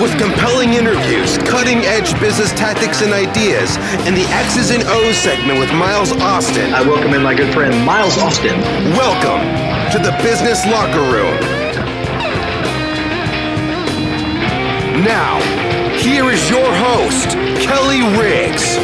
With 0.00 0.16
compelling 0.16 0.72
interviews, 0.72 1.36
cutting 1.44 1.80
edge 1.80 2.18
business 2.20 2.52
tactics 2.52 3.02
and 3.02 3.12
ideas, 3.12 3.76
and 4.08 4.16
the 4.16 4.24
X's 4.32 4.70
and 4.70 4.82
O's 4.84 5.14
segment 5.18 5.58
with 5.58 5.70
Miles 5.74 6.10
Austin. 6.12 6.72
I 6.72 6.80
welcome 6.80 7.12
in 7.12 7.22
my 7.22 7.34
good 7.34 7.52
friend 7.52 7.84
Miles 7.84 8.16
Austin. 8.16 8.58
Welcome 8.96 9.44
to 9.92 9.98
the 9.98 10.16
Business 10.22 10.64
Locker 10.64 11.02
Room. 11.02 11.38
Now, 15.04 15.38
here 15.98 16.30
is 16.30 16.48
your 16.48 16.64
host, 16.64 17.28
Kelly 17.60 18.00
Riggs. 18.18 18.76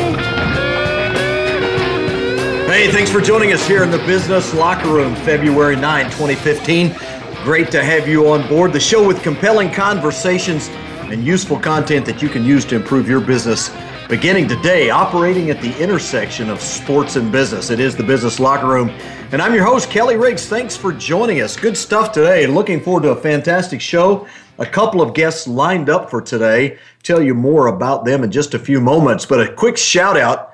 Hey, 2.69 2.93
thanks 2.93 3.11
for 3.11 3.23
joining 3.23 3.55
us 3.55 3.67
here 3.67 3.83
in 3.83 3.91
the 3.91 4.05
Business 4.05 4.53
Locker 4.53 4.89
Room, 4.89 5.15
February 5.15 5.77
9, 5.77 6.11
2015. 6.11 6.95
Great 7.43 7.71
to 7.71 7.83
have 7.83 8.07
you 8.07 8.29
on 8.29 8.47
board. 8.49 8.75
The 8.75 8.81
show 8.81 9.07
with 9.07 9.23
compelling 9.23 9.73
conversations 9.73 10.69
and 11.11 11.25
useful 11.25 11.59
content 11.59 12.05
that 12.07 12.21
you 12.21 12.29
can 12.29 12.45
use 12.45 12.65
to 12.67 12.77
improve 12.77 13.09
your 13.09 13.21
business. 13.21 13.71
Beginning 14.09 14.49
today, 14.49 14.91
operating 14.91 15.51
at 15.51 15.61
the 15.61 15.77
intersection 15.81 16.51
of 16.51 16.61
sports 16.61 17.17
and 17.17 17.31
business. 17.31 17.71
It 17.71 17.81
is 17.81 17.97
the 17.97 18.03
Business 18.03 18.41
Locker 18.41 18.67
Room. 18.67 18.91
And 19.33 19.41
I'm 19.41 19.55
your 19.55 19.65
host, 19.65 19.91
Kelly 19.91 20.17
Riggs. 20.17 20.47
Thanks 20.47 20.77
for 20.77 20.93
joining 20.93 21.41
us. 21.41 21.57
Good 21.57 21.77
stuff 21.77 22.13
today. 22.13 22.47
Looking 22.47 22.81
forward 22.81 23.05
to 23.05 23.11
a 23.11 23.17
fantastic 23.17 23.81
show. 23.81 24.27
A 24.59 24.67
couple 24.67 25.01
of 25.01 25.15
guests 25.15 25.47
lined 25.47 25.91
up 25.91 26.11
for 26.11 26.21
today. 26.21 26.79
Tell 27.03 27.23
you 27.23 27.35
more 27.35 27.69
about 27.69 28.05
them 28.05 28.25
in 28.25 28.31
just 28.31 28.55
a 28.55 28.59
few 28.59 28.81
moments. 28.81 29.27
But 29.27 29.41
a 29.41 29.53
quick 29.53 29.77
shout 29.77 30.17
out 30.17 30.53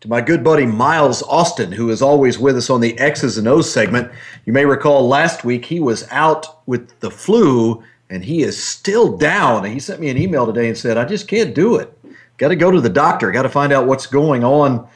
to 0.00 0.08
my 0.08 0.20
good 0.20 0.44
buddy 0.44 0.66
Miles 0.66 1.22
Austin, 1.22 1.72
who 1.72 1.90
is 1.90 2.02
always 2.02 2.38
with 2.38 2.56
us 2.56 2.70
on 2.70 2.80
the 2.80 2.98
X's 2.98 3.38
and 3.38 3.48
O's 3.48 3.72
segment. 3.72 4.10
You 4.44 4.52
may 4.52 4.66
recall 4.66 5.08
last 5.08 5.44
week 5.44 5.64
he 5.64 5.80
was 5.80 6.06
out 6.10 6.66
with 6.66 6.98
the 7.00 7.10
flu 7.10 7.82
and 8.10 8.24
he 8.24 8.42
is 8.42 8.62
still 8.62 9.16
down. 9.16 9.64
He 9.64 9.80
sent 9.80 10.00
me 10.00 10.08
an 10.10 10.18
email 10.18 10.46
today 10.46 10.68
and 10.68 10.76
said, 10.76 10.96
I 10.96 11.04
just 11.04 11.28
can't 11.28 11.54
do 11.54 11.76
it. 11.76 11.96
Got 12.36 12.48
to 12.48 12.56
go 12.56 12.70
to 12.70 12.80
the 12.80 12.88
doctor. 12.88 13.30
Got 13.30 13.42
to 13.42 13.48
find 13.48 13.72
out 13.72 13.86
what's 13.86 14.06
going 14.06 14.44
on 14.44 14.86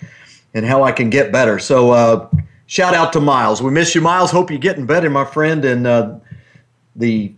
and 0.55 0.67
how 0.67 0.83
I 0.83 0.93
can 0.93 1.09
get 1.11 1.33
better. 1.33 1.59
So, 1.59 1.93
uh, 1.93 2.29
shout 2.67 2.95
out 2.95 3.13
to 3.15 3.21
Miles. 3.21 3.63
We 3.63 3.71
miss 3.71 3.95
you, 3.95 4.01
Miles. 4.01 4.31
Hope 4.31 4.51
you're 4.51 4.59
getting 4.59 4.87
better, 4.87 5.09
my 5.09 5.25
friend. 5.25 5.65
And 5.65 5.87
uh, 5.87 6.17
the 6.97 7.33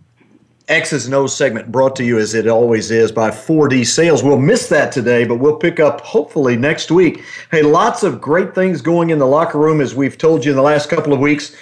X's 0.67 1.05
and 1.05 1.13
O's 1.13 1.35
segment 1.35 1.71
brought 1.71 1.95
to 1.97 2.03
you 2.03 2.17
as 2.17 2.33
it 2.33 2.47
always 2.47 2.91
is 2.91 3.11
by 3.11 3.29
4D 3.29 3.85
Sales. 3.85 4.23
We'll 4.23 4.39
miss 4.39 4.69
that 4.69 4.91
today, 4.91 5.25
but 5.25 5.35
we'll 5.35 5.57
pick 5.57 5.79
up 5.79 6.01
hopefully 6.01 6.55
next 6.55 6.91
week. 6.91 7.23
Hey, 7.51 7.61
lots 7.61 8.03
of 8.03 8.21
great 8.21 8.55
things 8.55 8.81
going 8.81 9.09
in 9.09 9.19
the 9.19 9.27
locker 9.27 9.59
room 9.59 9.81
as 9.81 9.93
we've 9.93 10.17
told 10.17 10.45
you 10.45 10.51
in 10.51 10.55
the 10.55 10.63
last 10.63 10.89
couple 10.89 11.13
of 11.13 11.19
weeks. 11.19 11.55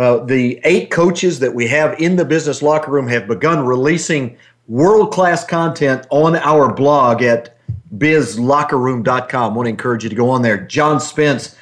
Uh, 0.00 0.24
the 0.24 0.58
eight 0.64 0.90
coaches 0.90 1.40
that 1.40 1.54
we 1.54 1.66
have 1.66 2.00
in 2.00 2.16
the 2.16 2.24
business 2.24 2.62
locker 2.62 2.90
room 2.90 3.06
have 3.06 3.28
begun 3.28 3.66
releasing 3.66 4.34
world 4.66 5.12
class 5.12 5.44
content 5.44 6.06
on 6.08 6.34
our 6.36 6.72
blog 6.72 7.20
at 7.20 7.58
bizlockerroom.com. 7.94 9.52
I 9.52 9.54
want 9.54 9.66
to 9.66 9.70
encourage 9.70 10.02
you 10.02 10.08
to 10.08 10.16
go 10.16 10.30
on 10.30 10.40
there. 10.40 10.56
John 10.56 11.00
Spence 11.00 11.54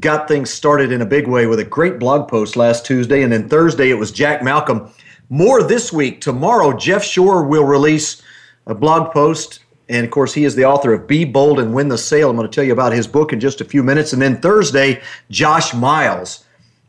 got 0.00 0.26
things 0.26 0.48
started 0.48 0.92
in 0.92 1.02
a 1.02 1.04
big 1.04 1.28
way 1.28 1.46
with 1.46 1.60
a 1.60 1.64
great 1.64 1.98
blog 1.98 2.26
post 2.26 2.56
last 2.56 2.86
Tuesday, 2.86 3.22
and 3.22 3.30
then 3.30 3.50
Thursday 3.50 3.90
it 3.90 3.98
was 3.98 4.10
Jack 4.10 4.42
Malcolm. 4.42 4.88
More 5.28 5.62
this 5.62 5.92
week. 5.92 6.22
Tomorrow, 6.22 6.78
Jeff 6.78 7.04
Shore 7.04 7.44
will 7.44 7.64
release 7.64 8.22
a 8.66 8.74
blog 8.74 9.12
post. 9.12 9.58
And 9.90 10.06
of 10.06 10.10
course, 10.10 10.32
he 10.32 10.44
is 10.44 10.54
the 10.54 10.64
author 10.64 10.94
of 10.94 11.06
Be 11.06 11.26
Bold 11.26 11.60
and 11.60 11.74
Win 11.74 11.88
the 11.88 11.98
Sale. 11.98 12.30
I'm 12.30 12.36
going 12.36 12.48
to 12.48 12.54
tell 12.54 12.64
you 12.64 12.72
about 12.72 12.94
his 12.94 13.06
book 13.06 13.34
in 13.34 13.40
just 13.40 13.60
a 13.60 13.64
few 13.66 13.82
minutes. 13.82 14.14
And 14.14 14.22
then 14.22 14.40
Thursday, 14.40 15.02
Josh 15.28 15.74
Miles 15.74 16.43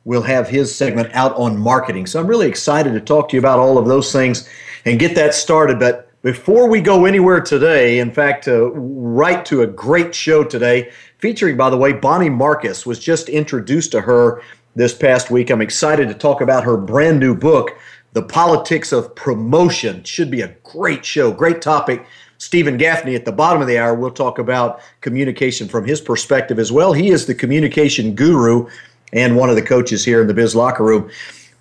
will 0.06 0.22
have 0.22 0.48
his 0.48 0.74
segment 0.74 1.10
out 1.14 1.36
on 1.36 1.58
marketing. 1.58 2.06
So 2.06 2.20
I'm 2.20 2.28
really 2.28 2.48
excited 2.48 2.94
to 2.94 3.02
talk 3.02 3.30
to 3.30 3.36
you 3.36 3.40
about 3.40 3.60
all 3.60 3.78
of 3.78 3.88
those 3.88 4.12
things 4.12 4.48
and 4.86 5.00
get 5.00 5.16
that 5.16 5.34
started. 5.34 5.80
But 5.80 6.10
before 6.22 6.70
we 6.70 6.80
go 6.80 7.06
anywhere 7.06 7.42
today, 7.42 8.00
in 8.00 8.12
fact, 8.12 8.48
uh, 8.48 8.70
right 8.72 9.44
to 9.48 9.64
a 9.64 9.68
great 9.68 10.14
show 10.14 10.44
today, 10.44 10.92
featuring, 11.18 11.58
by 11.58 11.72
the 11.72 11.78
way, 11.78 11.92
Bonnie 11.92 12.30
Marcus 12.30 12.86
was 12.86 13.00
just 13.00 13.30
introduced 13.30 13.92
to 13.92 14.02
her 14.02 14.42
this 14.76 14.94
past 14.94 15.32
week. 15.32 15.50
I'm 15.50 15.62
excited 15.62 16.08
to 16.08 16.14
talk 16.14 16.40
about 16.42 16.64
her 16.64 16.78
brand 16.78 17.20
new 17.20 17.36
book, 17.36 17.72
The 18.14 18.22
Politics 18.22 18.92
of 18.92 19.16
Promotion. 19.16 20.04
Should 20.04 20.30
be 20.30 20.42
a 20.42 20.56
great 20.64 21.04
show, 21.04 21.32
great 21.32 21.62
topic. 21.62 22.06
Steven 22.38 22.78
Gaffney 22.78 23.16
at 23.16 23.26
the 23.26 23.32
bottom 23.32 23.62
of 23.62 23.68
the 23.68 23.80
hour, 23.80 23.96
we'll 23.96 24.12
talk 24.12 24.40
about 24.40 24.82
communication 25.02 25.68
from 25.68 25.86
his 25.86 26.02
perspective 26.02 26.60
as 26.60 26.72
well. 26.72 26.92
He 26.92 27.10
is 27.10 27.26
the 27.26 27.34
communication 27.34 28.14
guru 28.14 28.68
and 29.14 29.36
one 29.36 29.50
of 29.50 29.56
the 29.56 29.62
coaches 29.62 30.04
here 30.04 30.22
in 30.22 30.28
the 30.28 30.34
Biz 30.34 30.56
Locker 30.56 30.84
Room. 30.84 31.10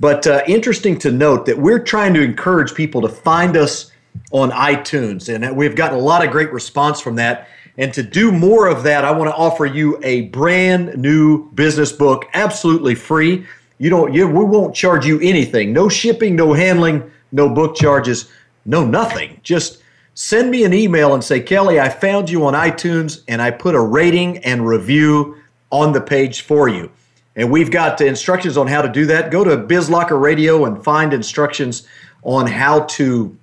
But 0.00 0.27
uh, 0.27 0.43
interesting 0.47 0.99
to 1.00 1.10
note 1.10 1.47
that 1.47 1.59
we're 1.59 1.78
trying 1.78 2.15
to 2.15 2.22
encourage 2.22 2.75
people 2.75 3.00
to 3.03 3.09
find 3.09 3.56
us 3.56 3.91
on 4.32 4.50
iTunes, 4.50 5.32
and 5.32 5.56
we've 5.56 5.77
gotten 5.77 5.99
a 5.99 6.03
lot 6.03 6.25
of 6.25 6.31
great 6.31 6.53
response 6.53 7.00
from 7.00 7.16
that. 7.16 7.49
And 7.77 7.93
to 7.94 8.03
do 8.03 8.31
more 8.31 8.69
of 8.69 8.84
that, 8.84 9.05
I 9.05 9.10
want 9.10 9.31
to 9.31 9.37
offer 9.37 9.66
you 9.66 9.99
a 10.05 10.22
brand 10.28 10.97
new 10.97 11.50
business 11.53 11.91
book, 11.91 12.27
absolutely 12.34 12.94
free. 12.94 13.47
You 13.78 13.91
don't, 13.91 14.12
you, 14.12 14.28
we 14.28 14.44
won't 14.44 14.75
charge 14.75 15.05
you 15.05 15.19
anything. 15.21 15.72
No 15.72 15.88
shipping, 15.88 16.37
no 16.37 16.53
handling, 16.53 17.11
no 17.32 17.49
book 17.49 17.75
charges, 17.75 18.31
no 18.65 18.87
nothing. 18.87 19.41
Just 19.43 19.82
send 20.15 20.50
me 20.50 20.65
an 20.65 20.72
email 20.72 21.15
and 21.15 21.25
say, 21.25 21.41
Kelly, 21.41 21.81
I 21.81 21.88
found 21.88 22.31
you 22.31 22.47
on 22.47 22.55
iTunes, 22.55 23.22
and 23.26 23.43
I 23.43 23.50
put 23.50 23.75
a 23.75 23.81
rating 23.81 24.38
and 24.38 24.66
review 24.66 25.37
on 25.71 25.93
the 25.93 26.00
page 26.00 26.43
for 26.43 26.69
you. 26.69 26.91
And 27.37 27.50
we've 27.50 27.71
got 27.71 28.00
instructions 28.00 28.56
on 28.56 28.67
how 28.69 28.83
to 28.83 28.89
do 28.89 29.06
that. 29.06 29.31
Go 29.31 29.43
to 29.45 29.56
BizLocker 29.56 30.21
Radio 30.21 30.65
and 30.65 30.83
find 30.84 31.12
instructions 31.12 31.87
on 32.22 32.47
how 32.47 32.81
to 32.81 33.37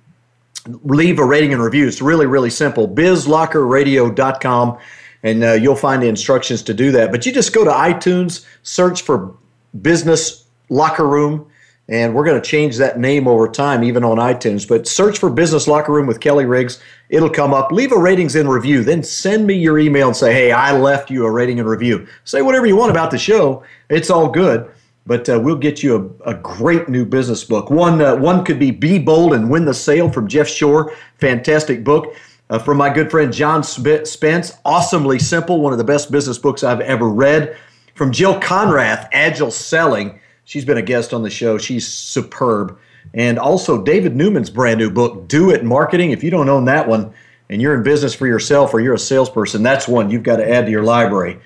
leave 0.82 1.18
a 1.18 1.24
rating 1.24 1.52
and 1.52 1.62
review. 1.62 1.86
It's 1.86 2.00
really, 2.00 2.26
really 2.26 2.50
simple. 2.50 2.88
BizLockerRadio.com, 2.88 4.78
and 5.22 5.44
uh, 5.44 5.52
you'll 5.52 5.76
find 5.76 6.02
the 6.02 6.08
instructions 6.08 6.62
to 6.62 6.74
do 6.74 6.92
that. 6.92 7.10
But 7.10 7.26
you 7.26 7.32
just 7.32 7.52
go 7.52 7.64
to 7.64 7.70
iTunes, 7.70 8.46
search 8.62 9.02
for 9.02 9.34
Business 9.80 10.44
Locker 10.68 11.06
Room, 11.06 11.46
and 11.88 12.14
we're 12.14 12.24
going 12.24 12.40
to 12.40 12.48
change 12.48 12.76
that 12.78 12.98
name 12.98 13.26
over 13.26 13.48
time, 13.48 13.82
even 13.84 14.04
on 14.04 14.18
iTunes. 14.18 14.66
But 14.66 14.86
search 14.86 15.18
for 15.18 15.28
Business 15.30 15.66
Locker 15.66 15.92
Room 15.92 16.06
with 16.06 16.20
Kelly 16.20 16.46
Riggs. 16.46 16.80
It'll 17.12 17.30
come 17.30 17.52
up. 17.52 17.70
Leave 17.70 17.92
a 17.92 17.98
ratings 17.98 18.34
and 18.36 18.48
review. 18.50 18.82
Then 18.82 19.02
send 19.02 19.46
me 19.46 19.54
your 19.54 19.78
email 19.78 20.08
and 20.08 20.16
say, 20.16 20.32
hey, 20.32 20.50
I 20.50 20.72
left 20.72 21.10
you 21.10 21.26
a 21.26 21.30
rating 21.30 21.60
and 21.60 21.68
review. 21.68 22.06
Say 22.24 22.40
whatever 22.40 22.64
you 22.64 22.74
want 22.74 22.90
about 22.90 23.10
the 23.10 23.18
show. 23.18 23.62
It's 23.90 24.08
all 24.08 24.30
good. 24.30 24.68
But 25.04 25.28
uh, 25.28 25.38
we'll 25.38 25.56
get 25.56 25.82
you 25.82 26.18
a, 26.24 26.30
a, 26.30 26.34
great 26.34 26.88
new 26.88 27.04
business 27.04 27.44
book. 27.44 27.70
One, 27.70 28.00
uh, 28.00 28.16
one 28.16 28.44
could 28.44 28.58
be 28.58 28.70
Be 28.70 28.98
Bold 28.98 29.34
and 29.34 29.50
Win 29.50 29.66
the 29.66 29.74
Sale 29.74 30.10
from 30.10 30.26
Jeff 30.26 30.48
Shore. 30.48 30.94
Fantastic 31.18 31.84
book. 31.84 32.14
Uh, 32.48 32.58
from 32.58 32.78
my 32.78 32.88
good 32.88 33.10
friend 33.10 33.32
John 33.32 33.62
Spence. 33.62 34.56
Awesomely 34.64 35.18
Simple, 35.18 35.60
one 35.60 35.72
of 35.72 35.78
the 35.78 35.84
best 35.84 36.10
business 36.10 36.38
books 36.38 36.64
I've 36.64 36.80
ever 36.80 37.10
read. 37.10 37.58
From 37.94 38.10
Jill 38.10 38.40
Konrath, 38.40 39.08
Agile 39.12 39.50
Selling. 39.50 40.18
She's 40.44 40.64
been 40.64 40.78
a 40.78 40.82
guest 40.82 41.12
on 41.12 41.22
the 41.22 41.30
show. 41.30 41.58
She's 41.58 41.86
superb. 41.86 42.78
And 43.14 43.38
also 43.38 43.82
David 43.82 44.16
Newman's 44.16 44.50
brand 44.50 44.78
new 44.78 44.90
book, 44.90 45.28
Do 45.28 45.50
It 45.50 45.64
Marketing. 45.64 46.10
If 46.10 46.22
you 46.22 46.30
don't 46.30 46.48
own 46.48 46.64
that 46.66 46.88
one 46.88 47.12
and 47.50 47.60
you're 47.60 47.74
in 47.74 47.82
business 47.82 48.14
for 48.14 48.26
yourself 48.26 48.72
or 48.72 48.80
you're 48.80 48.94
a 48.94 48.98
salesperson, 48.98 49.62
that's 49.62 49.86
one 49.86 50.10
you've 50.10 50.22
got 50.22 50.36
to 50.36 50.50
add 50.50 50.66
to 50.66 50.70
your 50.70 50.82
library. 50.82 51.38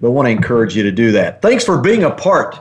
But 0.00 0.08
I 0.08 0.10
want 0.10 0.26
to 0.26 0.30
encourage 0.30 0.76
you 0.76 0.82
to 0.82 0.92
do 0.92 1.12
that. 1.12 1.40
Thanks 1.40 1.64
for 1.64 1.80
being 1.80 2.02
a 2.02 2.10
part 2.10 2.56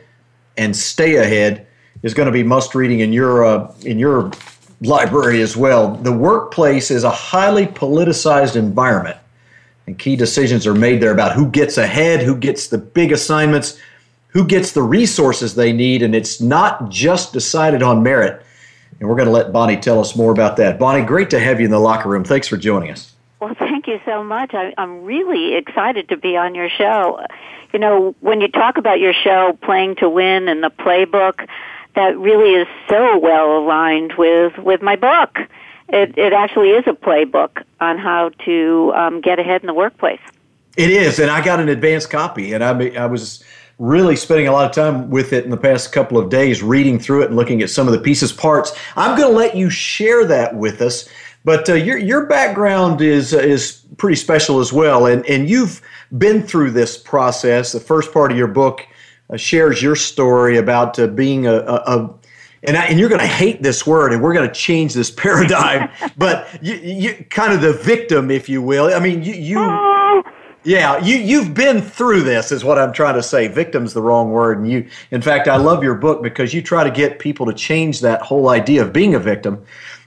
and 0.57 0.75
Stay 0.75 1.15
Ahead, 1.15 1.67
is 2.03 2.13
going 2.13 2.25
to 2.25 2.31
be 2.31 2.43
must 2.43 2.75
reading 2.75 2.99
in 2.99 3.13
your, 3.13 3.45
uh, 3.45 3.73
in 3.83 3.99
your 3.99 4.31
library 4.81 5.41
as 5.41 5.55
well. 5.55 5.95
The 5.95 6.11
workplace 6.11 6.91
is 6.91 7.03
a 7.03 7.09
highly 7.09 7.67
politicized 7.67 8.55
environment, 8.55 9.17
and 9.87 9.97
key 9.99 10.15
decisions 10.15 10.65
are 10.65 10.73
made 10.73 11.01
there 11.01 11.11
about 11.11 11.33
who 11.33 11.49
gets 11.49 11.77
ahead, 11.77 12.21
who 12.21 12.35
gets 12.35 12.67
the 12.67 12.77
big 12.77 13.11
assignments, 13.11 13.79
who 14.29 14.45
gets 14.45 14.71
the 14.71 14.83
resources 14.83 15.55
they 15.55 15.71
need, 15.71 16.01
and 16.01 16.15
it's 16.15 16.41
not 16.41 16.89
just 16.89 17.33
decided 17.33 17.83
on 17.83 18.03
merit 18.03 18.41
and 18.99 19.09
we're 19.09 19.15
going 19.15 19.27
to 19.27 19.31
let 19.31 19.51
Bonnie 19.51 19.77
tell 19.77 19.99
us 19.99 20.15
more 20.15 20.31
about 20.31 20.57
that. 20.57 20.79
Bonnie, 20.79 21.05
great 21.05 21.29
to 21.31 21.39
have 21.39 21.59
you 21.59 21.65
in 21.65 21.71
the 21.71 21.79
locker 21.79 22.09
room. 22.09 22.23
Thanks 22.23 22.47
for 22.47 22.57
joining 22.57 22.91
us. 22.91 23.14
You 23.95 24.01
so 24.03 24.25
much. 24.25 24.53
I, 24.53 24.73
I'm 24.77 25.05
really 25.05 25.55
excited 25.55 26.09
to 26.09 26.17
be 26.17 26.35
on 26.35 26.53
your 26.53 26.67
show. 26.67 27.25
You 27.71 27.79
know, 27.79 28.13
when 28.19 28.41
you 28.41 28.49
talk 28.49 28.77
about 28.77 28.99
your 28.99 29.13
show, 29.13 29.57
Playing 29.61 29.95
to 29.97 30.09
Win 30.09 30.49
and 30.49 30.61
the 30.61 30.69
playbook, 30.69 31.47
that 31.95 32.17
really 32.17 32.55
is 32.55 32.67
so 32.89 33.17
well 33.17 33.57
aligned 33.57 34.15
with, 34.17 34.57
with 34.57 34.81
my 34.81 34.97
book. 34.97 35.37
It, 35.87 36.17
it 36.17 36.33
actually 36.33 36.71
is 36.71 36.83
a 36.87 36.91
playbook 36.91 37.63
on 37.79 37.97
how 37.97 38.31
to 38.43 38.91
um, 38.93 39.21
get 39.21 39.39
ahead 39.39 39.61
in 39.61 39.67
the 39.67 39.73
workplace. 39.73 40.19
It 40.75 40.89
is, 40.89 41.17
and 41.19 41.31
I 41.31 41.41
got 41.41 41.61
an 41.61 41.69
advanced 41.69 42.09
copy, 42.09 42.51
and 42.51 42.65
I, 42.65 42.89
I 42.97 43.05
was 43.05 43.45
really 43.79 44.17
spending 44.17 44.49
a 44.49 44.51
lot 44.51 44.65
of 44.65 44.75
time 44.75 45.09
with 45.09 45.31
it 45.31 45.45
in 45.45 45.51
the 45.51 45.57
past 45.57 45.93
couple 45.93 46.17
of 46.17 46.29
days, 46.29 46.61
reading 46.61 46.99
through 46.99 47.21
it 47.21 47.27
and 47.27 47.37
looking 47.37 47.61
at 47.61 47.69
some 47.69 47.87
of 47.87 47.93
the 47.93 47.99
pieces, 47.99 48.33
parts. 48.33 48.73
I'm 48.97 49.17
going 49.17 49.31
to 49.31 49.37
let 49.37 49.55
you 49.55 49.69
share 49.69 50.25
that 50.25 50.55
with 50.55 50.81
us. 50.81 51.07
But 51.45 51.69
uh, 51.69 51.75
your 51.75 51.97
your 51.97 52.25
background 52.25 53.01
is 53.01 53.33
uh, 53.33 53.37
is 53.37 53.85
pretty 53.97 54.15
special 54.15 54.59
as 54.59 54.73
well, 54.73 55.05
and 55.05 55.25
and 55.27 55.47
you've 55.47 55.81
been 56.17 56.41
through 56.41 56.71
this 56.71 56.97
process. 56.97 57.71
The 57.71 57.79
first 57.79 58.11
part 58.11 58.31
of 58.31 58.37
your 58.37 58.47
book 58.47 58.85
uh, 59.29 59.37
shares 59.37 59.81
your 59.81 59.95
story 59.95 60.57
about 60.57 60.97
uh, 60.97 61.07
being 61.07 61.45
a, 61.45 61.53
a, 61.53 61.75
a 61.85 62.15
and, 62.63 62.75
I, 62.75 62.85
and 62.85 62.99
you're 62.99 63.09
going 63.09 63.21
to 63.21 63.27
hate 63.27 63.61
this 63.61 63.85
word, 63.85 64.11
and 64.11 64.23
we're 64.23 64.33
going 64.33 64.47
to 64.47 64.53
change 64.53 64.95
this 64.95 65.11
paradigm. 65.25 65.89
but 66.17 66.47
you, 66.63 66.75
you 66.75 67.25
kind 67.29 67.53
of 67.53 67.61
the 67.61 67.73
victim, 67.73 68.31
if 68.31 68.49
you 68.49 68.61
will. 68.61 68.93
I 68.93 68.99
mean, 68.99 69.23
you 69.23 69.33
you. 69.33 70.23
Yeah, 70.67 70.97
you 70.97 71.17
you've 71.17 71.53
been 71.53 71.79
through 71.79 72.23
this 72.23 72.51
is 72.51 72.63
what 72.63 72.79
I'm 72.79 72.91
trying 72.91 73.13
to 73.13 73.21
say. 73.21 73.47
Victim's 73.47 73.93
the 73.93 74.01
wrong 74.01 74.31
word 74.31 74.57
and 74.57 74.67
you 74.67 74.89
in 75.11 75.21
fact 75.21 75.47
I 75.47 75.57
love 75.57 75.83
your 75.83 75.93
book 75.93 76.23
because 76.23 76.55
you 76.55 76.63
try 76.63 76.83
to 76.83 76.89
get 76.89 77.19
people 77.19 77.45
to 77.45 77.53
change 77.53 78.01
that 78.01 78.23
whole 78.23 78.49
idea 78.49 78.81
of 78.81 78.91
being 78.91 79.13
a 79.13 79.19
victim. 79.19 79.63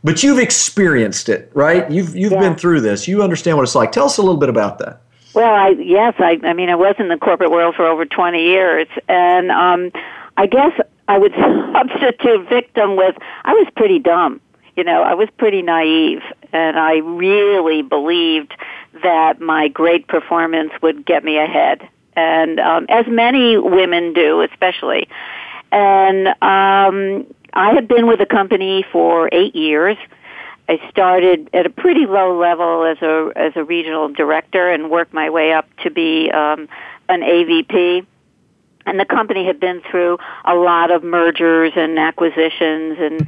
But 0.09 0.23
you've 0.23 0.39
experienced 0.39 1.29
it, 1.29 1.51
right? 1.53 1.91
You've 1.91 2.17
you've 2.17 2.33
yeah. 2.33 2.41
been 2.41 2.55
through 2.55 2.81
this. 2.81 3.07
You 3.07 3.23
understand 3.23 3.59
what 3.59 3.65
it's 3.65 3.75
like. 3.75 3.93
Tell 3.93 4.07
us 4.07 4.17
a 4.17 4.23
little 4.23 4.39
bit 4.39 4.49
about 4.49 4.79
that. 4.79 5.03
Well, 5.35 5.53
I 5.53 5.69
yes, 5.79 6.15
I 6.19 6.41
I 6.45 6.55
mean 6.55 6.71
I 6.71 6.77
was 6.77 6.95
in 6.99 7.09
the 7.09 7.19
corporate 7.19 7.51
world 7.51 7.75
for 7.75 7.85
over 7.87 8.07
20 8.07 8.43
years 8.43 8.87
and 9.07 9.51
um 9.51 9.93
I 10.39 10.47
guess 10.47 10.73
I 11.09 11.19
would 11.19 11.35
substitute 11.73 12.49
victim 12.49 12.97
with 12.97 13.17
I 13.45 13.53
was 13.53 13.67
pretty 13.77 13.99
dumb. 13.99 14.41
You 14.77 14.85
know, 14.85 15.03
I 15.03 15.13
was 15.13 15.29
pretty 15.37 15.61
naive 15.61 16.23
and 16.55 16.79
I 16.79 17.01
really 17.01 17.83
believed 17.83 18.55
that 19.03 19.43
my 19.43 19.69
great 19.69 20.09
performance 20.09 20.73
would 20.81 21.05
get 21.05 21.23
me 21.23 21.37
ahead. 21.37 21.87
And 22.17 22.59
um, 22.61 22.87
as 22.89 23.05
many 23.07 23.59
women 23.59 24.15
do, 24.15 24.41
especially. 24.41 25.07
And 25.71 26.29
um, 26.29 27.27
I 27.53 27.73
had 27.75 27.89
been 27.89 28.07
with 28.07 28.19
the 28.19 28.27
company 28.27 28.85
for 28.91 29.29
eight 29.33 29.55
years. 29.55 29.97
I 30.69 30.81
started 30.91 31.51
at 31.55 31.67
a 31.67 31.71
pretty 31.71 32.07
low 32.07 32.39
level 32.39 32.85
as 32.85 32.99
a 33.01 33.33
as 33.37 33.53
a 33.57 33.65
regional 33.65 34.09
director 34.09 34.71
and 34.71 34.91
worked 34.91 35.15
my 35.15 35.31
way 35.31 35.53
up 35.53 35.67
to 35.83 35.91
be 35.91 36.31
um, 36.31 36.69
an 37.09 37.21
AVP. 37.23 38.07
And 38.85 38.99
the 38.99 39.05
company 39.05 39.47
had 39.47 39.61
been 39.61 39.83
through 39.91 40.19
a 40.45 40.55
lot 40.55 40.91
of 40.91 41.03
mergers 41.03 41.73
and 41.77 41.99
acquisitions, 41.99 42.97
and 42.99 43.23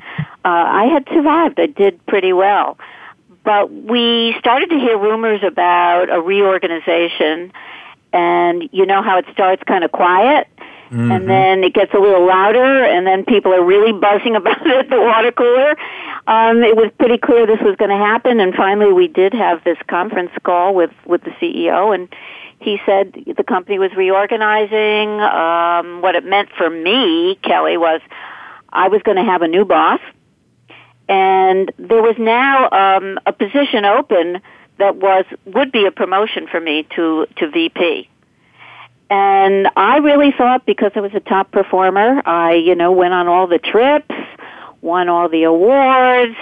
uh, 0.44 0.48
I 0.48 0.84
had 0.84 1.06
survived. 1.08 1.60
I 1.60 1.66
did 1.66 2.04
pretty 2.06 2.32
well 2.32 2.78
but 3.44 3.72
we 3.72 4.34
started 4.38 4.70
to 4.70 4.76
hear 4.76 4.98
rumors 4.98 5.42
about 5.42 6.10
a 6.10 6.20
reorganization 6.20 7.52
and 8.12 8.68
you 8.72 8.84
know 8.84 9.02
how 9.02 9.18
it 9.18 9.24
starts 9.32 9.62
kind 9.64 9.84
of 9.84 9.92
quiet 9.92 10.46
mm-hmm. 10.90 11.10
and 11.10 11.28
then 11.28 11.64
it 11.64 11.74
gets 11.74 11.92
a 11.94 11.98
little 11.98 12.26
louder 12.26 12.84
and 12.84 13.06
then 13.06 13.24
people 13.24 13.52
are 13.52 13.64
really 13.64 13.92
buzzing 13.92 14.36
about 14.40 14.66
it 14.66 14.76
at 14.78 14.90
the 14.90 15.00
water 15.00 15.32
cooler 15.32 15.70
um, 16.26 16.62
it 16.62 16.76
was 16.76 16.90
pretty 16.98 17.18
clear 17.18 17.46
this 17.46 17.60
was 17.60 17.76
going 17.76 17.90
to 17.90 17.96
happen 17.96 18.40
and 18.40 18.54
finally 18.54 18.92
we 18.92 19.08
did 19.08 19.32
have 19.32 19.62
this 19.64 19.78
conference 19.88 20.30
call 20.42 20.74
with 20.74 20.92
with 21.06 21.22
the 21.22 21.30
ceo 21.30 21.94
and 21.94 22.08
he 22.60 22.78
said 22.84 23.14
the 23.36 23.44
company 23.44 23.78
was 23.78 23.90
reorganizing 23.96 25.20
um, 25.20 26.02
what 26.02 26.14
it 26.14 26.24
meant 26.24 26.48
for 26.56 26.68
me 26.68 27.38
kelly 27.42 27.76
was 27.76 28.00
i 28.70 28.88
was 28.88 29.02
going 29.02 29.16
to 29.16 29.24
have 29.24 29.42
a 29.42 29.48
new 29.48 29.64
boss 29.64 30.00
and 31.08 31.72
there 31.76 32.02
was 32.02 32.14
now 32.18 32.70
um, 32.70 33.18
a 33.26 33.32
position 33.32 33.84
open 33.84 34.40
that 34.80 34.96
was 34.96 35.24
would 35.44 35.70
be 35.70 35.86
a 35.86 35.92
promotion 35.92 36.48
for 36.50 36.60
me 36.60 36.86
to 36.96 37.26
to 37.36 37.50
VP. 37.50 38.08
And 39.10 39.68
I 39.76 39.98
really 39.98 40.32
thought 40.32 40.64
because 40.64 40.92
I 40.94 41.00
was 41.00 41.12
a 41.14 41.20
top 41.20 41.50
performer, 41.50 42.22
I 42.24 42.54
you 42.54 42.74
know 42.74 42.92
went 42.92 43.12
on 43.12 43.28
all 43.28 43.46
the 43.46 43.58
trips, 43.58 44.14
won 44.80 45.08
all 45.08 45.28
the 45.28 45.42
awards, 45.42 46.36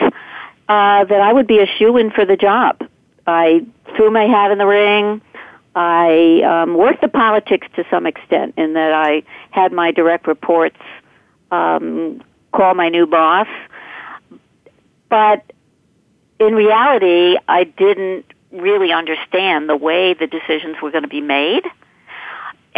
uh, 0.68 1.04
that 1.04 1.20
I 1.20 1.32
would 1.32 1.46
be 1.46 1.60
a 1.60 1.66
shoe 1.66 1.96
in 1.96 2.10
for 2.10 2.24
the 2.24 2.36
job. 2.36 2.86
I 3.26 3.66
threw 3.96 4.10
my 4.10 4.24
hat 4.24 4.50
in 4.50 4.58
the 4.58 4.66
ring. 4.66 5.22
I 5.74 6.42
um, 6.42 6.74
worked 6.76 7.00
the 7.00 7.08
politics 7.08 7.66
to 7.76 7.84
some 7.90 8.06
extent 8.06 8.54
in 8.56 8.74
that 8.74 8.92
I 8.92 9.22
had 9.50 9.72
my 9.72 9.92
direct 9.92 10.26
reports 10.26 10.78
um, 11.50 12.22
call 12.52 12.74
my 12.74 12.88
new 12.88 13.06
boss 13.06 13.46
but 15.08 15.52
in 16.38 16.54
reality, 16.54 17.36
I 17.48 17.64
didn't 17.64 18.26
really 18.52 18.92
understand 18.92 19.68
the 19.68 19.76
way 19.76 20.14
the 20.14 20.26
decisions 20.26 20.76
were 20.82 20.90
going 20.90 21.02
to 21.02 21.08
be 21.08 21.20
made. 21.20 21.64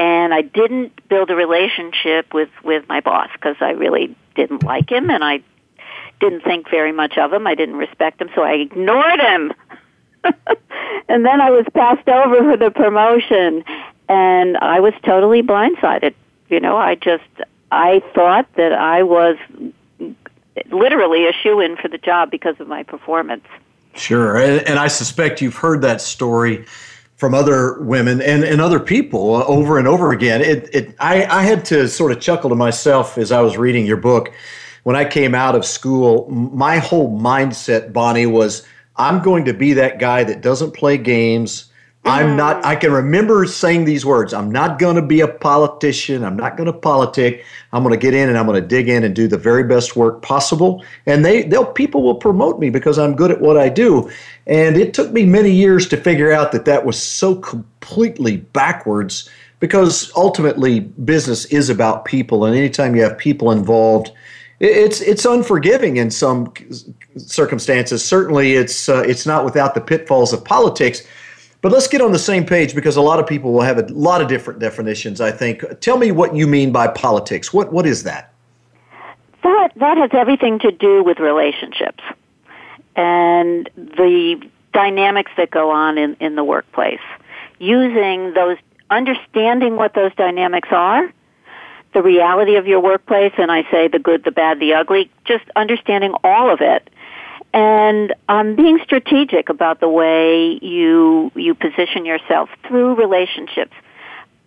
And 0.00 0.32
I 0.32 0.40
didn't 0.40 1.06
build 1.10 1.30
a 1.30 1.36
relationship 1.36 2.32
with, 2.32 2.48
with 2.64 2.88
my 2.88 3.00
boss 3.00 3.28
because 3.34 3.56
I 3.60 3.72
really 3.72 4.16
didn't 4.34 4.62
like 4.62 4.90
him 4.90 5.10
and 5.10 5.22
I 5.22 5.42
didn't 6.20 6.40
think 6.40 6.70
very 6.70 6.90
much 6.90 7.18
of 7.18 7.30
him. 7.30 7.46
I 7.46 7.54
didn't 7.54 7.76
respect 7.76 8.18
him, 8.18 8.30
so 8.34 8.42
I 8.42 8.52
ignored 8.52 9.20
him. 9.20 9.52
and 11.06 11.26
then 11.26 11.42
I 11.42 11.50
was 11.50 11.66
passed 11.74 12.08
over 12.08 12.50
for 12.50 12.56
the 12.56 12.70
promotion 12.70 13.62
and 14.08 14.56
I 14.56 14.80
was 14.80 14.94
totally 15.04 15.42
blindsided. 15.42 16.14
You 16.48 16.60
know, 16.60 16.78
I 16.78 16.94
just, 16.94 17.28
I 17.70 18.02
thought 18.14 18.50
that 18.54 18.72
I 18.72 19.02
was 19.02 19.36
literally 20.70 21.28
a 21.28 21.34
shoe 21.34 21.60
in 21.60 21.76
for 21.76 21.88
the 21.88 21.98
job 21.98 22.30
because 22.30 22.58
of 22.58 22.68
my 22.68 22.84
performance. 22.84 23.44
Sure. 23.94 24.38
And, 24.38 24.66
and, 24.66 24.78
I 24.78 24.88
suspect 24.88 25.42
you've 25.42 25.56
heard 25.56 25.82
that 25.82 26.00
story 26.00 26.64
from 27.20 27.34
other 27.34 27.74
women 27.82 28.22
and, 28.22 28.44
and 28.44 28.62
other 28.62 28.80
people 28.80 29.44
over 29.46 29.78
and 29.78 29.86
over 29.86 30.10
again. 30.10 30.40
It, 30.40 30.74
it, 30.74 30.94
I, 30.98 31.26
I 31.26 31.42
had 31.42 31.66
to 31.66 31.86
sort 31.86 32.12
of 32.12 32.20
chuckle 32.20 32.48
to 32.48 32.56
myself 32.56 33.18
as 33.18 33.30
I 33.30 33.42
was 33.42 33.58
reading 33.58 33.84
your 33.84 33.98
book. 33.98 34.32
When 34.84 34.96
I 34.96 35.04
came 35.04 35.34
out 35.34 35.54
of 35.54 35.66
school, 35.66 36.30
my 36.30 36.78
whole 36.78 37.14
mindset, 37.20 37.92
Bonnie, 37.92 38.24
was 38.24 38.66
I'm 38.96 39.22
going 39.22 39.44
to 39.44 39.52
be 39.52 39.74
that 39.74 39.98
guy 39.98 40.24
that 40.24 40.40
doesn't 40.40 40.70
play 40.70 40.96
games 40.96 41.69
I'm 42.04 42.34
not, 42.34 42.64
I 42.64 42.76
can 42.76 42.92
remember 42.92 43.44
saying 43.46 43.84
these 43.84 44.06
words. 44.06 44.32
I'm 44.32 44.50
not 44.50 44.78
going 44.78 44.96
to 44.96 45.02
be 45.02 45.20
a 45.20 45.28
politician. 45.28 46.24
I'm 46.24 46.36
not 46.36 46.56
going 46.56 46.66
to 46.66 46.72
politic. 46.72 47.44
I'm 47.72 47.82
going 47.82 47.92
to 47.92 48.00
get 48.00 48.14
in 48.14 48.28
and 48.28 48.38
I'm 48.38 48.46
going 48.46 48.60
to 48.60 48.66
dig 48.66 48.88
in 48.88 49.04
and 49.04 49.14
do 49.14 49.28
the 49.28 49.36
very 49.36 49.64
best 49.64 49.96
work 49.96 50.22
possible. 50.22 50.82
And 51.04 51.24
they, 51.24 51.42
they'll, 51.42 51.66
people 51.66 52.02
will 52.02 52.14
promote 52.14 52.58
me 52.58 52.70
because 52.70 52.98
I'm 52.98 53.14
good 53.14 53.30
at 53.30 53.42
what 53.42 53.58
I 53.58 53.68
do. 53.68 54.10
And 54.46 54.76
it 54.76 54.94
took 54.94 55.12
me 55.12 55.26
many 55.26 55.50
years 55.50 55.86
to 55.88 55.96
figure 55.98 56.32
out 56.32 56.52
that 56.52 56.64
that 56.64 56.86
was 56.86 57.00
so 57.00 57.34
completely 57.34 58.38
backwards 58.38 59.28
because 59.60 60.10
ultimately 60.16 60.80
business 60.80 61.44
is 61.46 61.68
about 61.68 62.06
people, 62.06 62.44
and 62.44 62.56
anytime 62.56 62.96
you 62.96 63.02
have 63.02 63.16
people 63.18 63.52
involved, 63.52 64.10
it's 64.58 65.00
it's 65.02 65.24
unforgiving 65.24 65.98
in 65.98 66.10
some 66.10 66.52
circumstances. 67.16 68.04
Certainly, 68.04 68.54
it's 68.54 68.88
uh, 68.88 69.04
it's 69.06 69.26
not 69.26 69.44
without 69.44 69.74
the 69.74 69.80
pitfalls 69.80 70.32
of 70.32 70.44
politics. 70.44 71.02
But 71.62 71.72
let's 71.72 71.88
get 71.88 72.00
on 72.00 72.12
the 72.12 72.18
same 72.18 72.46
page 72.46 72.74
because 72.74 72.96
a 72.96 73.02
lot 73.02 73.20
of 73.20 73.26
people 73.26 73.52
will 73.52 73.60
have 73.60 73.78
a 73.78 73.86
lot 73.88 74.22
of 74.22 74.28
different 74.28 74.60
definitions. 74.60 75.20
I 75.20 75.30
think. 75.30 75.62
Tell 75.80 75.98
me 75.98 76.10
what 76.10 76.34
you 76.34 76.46
mean 76.46 76.72
by 76.72 76.88
politics. 76.88 77.52
What 77.52 77.72
what 77.72 77.86
is 77.86 78.04
that? 78.04 78.32
That 79.42 79.72
that 79.76 79.96
has 79.98 80.10
everything 80.12 80.58
to 80.60 80.70
do 80.70 81.02
with 81.02 81.18
relationships 81.18 82.02
and 82.96 83.68
the 83.76 84.40
dynamics 84.72 85.32
that 85.36 85.50
go 85.50 85.70
on 85.70 85.98
in, 85.98 86.16
in 86.20 86.36
the 86.36 86.44
workplace. 86.44 87.00
Using 87.58 88.34
those, 88.34 88.56
understanding 88.90 89.76
what 89.76 89.94
those 89.94 90.14
dynamics 90.14 90.68
are, 90.70 91.10
the 91.92 92.02
reality 92.02 92.56
of 92.56 92.66
your 92.66 92.80
workplace, 92.80 93.32
and 93.38 93.50
I 93.50 93.62
say 93.70 93.88
the 93.88 93.98
good, 93.98 94.24
the 94.24 94.30
bad, 94.30 94.60
the 94.60 94.74
ugly, 94.74 95.10
just 95.24 95.44
understanding 95.56 96.14
all 96.22 96.50
of 96.50 96.60
it, 96.60 96.88
and 97.52 98.14
um, 98.28 98.54
being 98.54 98.78
strategic 98.84 99.48
about 99.48 99.80
the 99.80 99.88
way 99.88 100.58
you 100.62 101.32
you 101.34 101.54
position 101.54 102.04
yourself 102.04 102.48
through 102.66 102.94
relationships. 102.94 103.72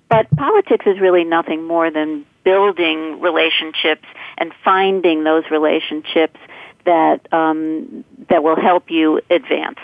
But 0.09 0.29
politics 0.35 0.85
is 0.85 0.99
really 0.99 1.23
nothing 1.23 1.63
more 1.63 1.89
than 1.89 2.25
building 2.43 3.19
relationships 3.19 4.05
and 4.37 4.53
finding 4.63 5.23
those 5.23 5.43
relationships 5.49 6.39
that 6.85 7.31
um, 7.33 8.03
that 8.29 8.43
will 8.43 8.59
help 8.59 8.89
you 8.89 9.21
advance. 9.29 9.79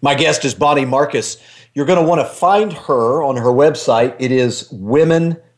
My 0.00 0.14
guest 0.14 0.44
is 0.44 0.54
Bonnie 0.54 0.84
Marcus. 0.84 1.36
You're 1.74 1.86
going 1.86 1.98
to 1.98 2.08
want 2.08 2.20
to 2.20 2.26
find 2.26 2.72
her 2.72 3.22
on 3.22 3.36
her 3.36 3.50
website. 3.50 4.14
It 4.18 4.30
is 4.30 4.68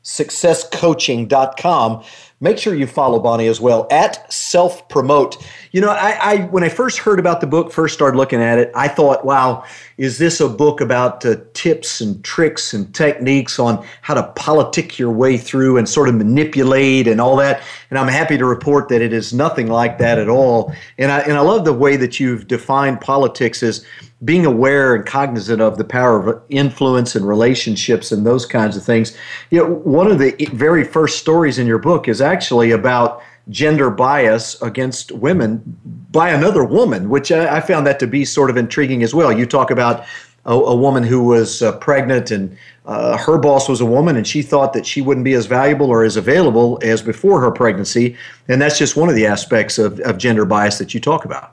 womensuccesscoaching.com. 0.07 2.05
Make 2.39 2.59
sure 2.59 2.75
you 2.75 2.87
follow 2.87 3.19
Bonnie 3.19 3.47
as 3.47 3.63
well 3.63 3.87
at 3.91 4.31
Self 4.31 4.87
Promote. 4.91 5.43
You 5.73 5.81
know, 5.81 5.89
I, 5.89 6.19
I, 6.21 6.37
when 6.47 6.63
I 6.63 6.69
first 6.69 6.99
heard 6.99 7.19
about 7.19 7.41
the 7.41 7.47
book, 7.47 7.73
first 7.73 7.95
started 7.95 8.19
looking 8.19 8.43
at 8.43 8.59
it, 8.59 8.71
I 8.75 8.89
thought, 8.89 9.25
wow, 9.25 9.65
is 9.97 10.19
this 10.19 10.39
a 10.39 10.49
book 10.49 10.83
about 10.83 11.25
uh, 11.25 11.37
tips 11.55 12.03
and 12.03 12.23
tricks 12.23 12.75
and 12.75 12.95
techniques 12.95 13.59
on 13.59 13.85
how 14.03 14.13
to 14.15 14.25
politic 14.37 14.99
your 14.99 15.11
way 15.11 15.39
through 15.39 15.79
and 15.79 15.89
sort 15.89 16.11
of 16.11 16.15
manipulate 16.15 17.09
and 17.09 17.23
all 17.23 17.37
that? 17.37 17.63
And 17.89 17.99
I'm 17.99 18.09
happy 18.09 18.37
to 18.37 18.45
report 18.45 18.91
that 18.91 19.01
it 19.01 19.15
is 19.15 19.33
nothing 19.33 19.69
like 19.69 19.97
that 19.99 20.19
at 20.19 20.29
all. 20.29 20.75
And 20.99 21.11
I 21.11 21.21
and 21.21 21.33
I 21.33 21.41
love 21.41 21.65
the 21.65 21.73
way 21.73 21.97
that 21.97 22.21
you've 22.21 22.47
defined 22.47 23.01
politics 23.01 23.63
as 23.63 23.83
being 24.27 24.45
aware 24.45 24.95
and 24.95 25.07
cognizant 25.07 25.63
of 25.63 25.79
the 25.79 25.85
power 25.85 26.29
of 26.29 26.43
influence 26.51 27.15
and 27.15 27.27
relationships 27.27 28.13
and 28.13 28.27
those 28.27 28.45
kinds 28.45 28.77
of 28.77 28.85
things. 28.85 29.17
You 29.51 29.61
know, 29.61 29.75
one 29.77 30.11
of 30.11 30.19
the 30.19 30.35
very 30.53 30.85
first 30.85 31.19
stories 31.19 31.59
in 31.59 31.67
your 31.67 31.79
book 31.79 32.09
is 32.09 32.21
actually 32.21 32.73
about 32.73 33.23
gender 33.49 33.89
bias 33.89 34.61
against 34.61 35.13
women 35.13 35.63
by 36.11 36.31
another 36.31 36.65
woman, 36.65 37.09
which 37.09 37.31
I, 37.31 37.59
I 37.59 37.61
found 37.61 37.87
that 37.87 38.01
to 38.01 38.07
be 38.07 38.25
sort 38.25 38.51
of 38.51 38.57
intriguing 38.57 39.05
as 39.05 39.15
well. 39.15 39.33
You 39.33 39.47
talk 39.47 39.71
about 39.71 40.05
a, 40.45 40.55
a 40.55 40.75
woman 40.75 41.05
who 41.05 41.23
was 41.23 41.63
uh, 41.63 41.79
pregnant 41.79 42.33
and 42.33 42.57
uh, 42.87 43.17
her 43.17 43.39
boss 43.39 43.69
was 43.69 43.81
a 43.81 43.87
woman 43.87 44.17
and 44.17 44.27
she 44.27 44.43
thought 44.43 44.73
that 44.73 44.85
she 44.87 45.01
wouldn't 45.01 45.25
be 45.25 45.35
as 45.35 45.47
valuable 45.47 45.87
or 45.87 46.03
as 46.03 46.17
available 46.17 46.81
as 46.83 47.01
before 47.01 47.41
her 47.41 47.53
pregnancy. 47.53 48.17
And 48.49 48.61
that's 48.61 48.79
just 48.79 48.97
one 48.97 49.09
of 49.09 49.15
the 49.15 49.27
aspects 49.27 49.79
of, 49.79 50.01
of 50.01 50.19
gender 50.19 50.45
bias 50.45 50.79
that 50.79 50.95
you 50.95 51.01
talk 51.01 51.25
about. 51.25 51.53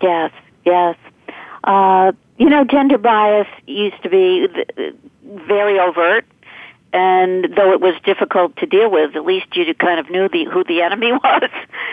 Yes, 0.00 0.30
yes. 0.64 0.96
Uh, 1.64 2.12
you 2.38 2.48
know, 2.48 2.64
gender 2.64 2.98
bias 2.98 3.46
used 3.66 4.02
to 4.02 4.08
be 4.08 4.48
very 5.22 5.78
overt, 5.78 6.24
and 6.92 7.44
though 7.56 7.72
it 7.72 7.80
was 7.80 7.94
difficult 8.04 8.56
to 8.56 8.66
deal 8.66 8.90
with, 8.90 9.16
at 9.16 9.24
least 9.24 9.46
you 9.56 9.72
kind 9.74 9.98
of 9.98 10.10
knew 10.10 10.28
the, 10.28 10.44
who 10.44 10.62
the 10.64 10.82
enemy 10.82 11.12
was. 11.24 11.50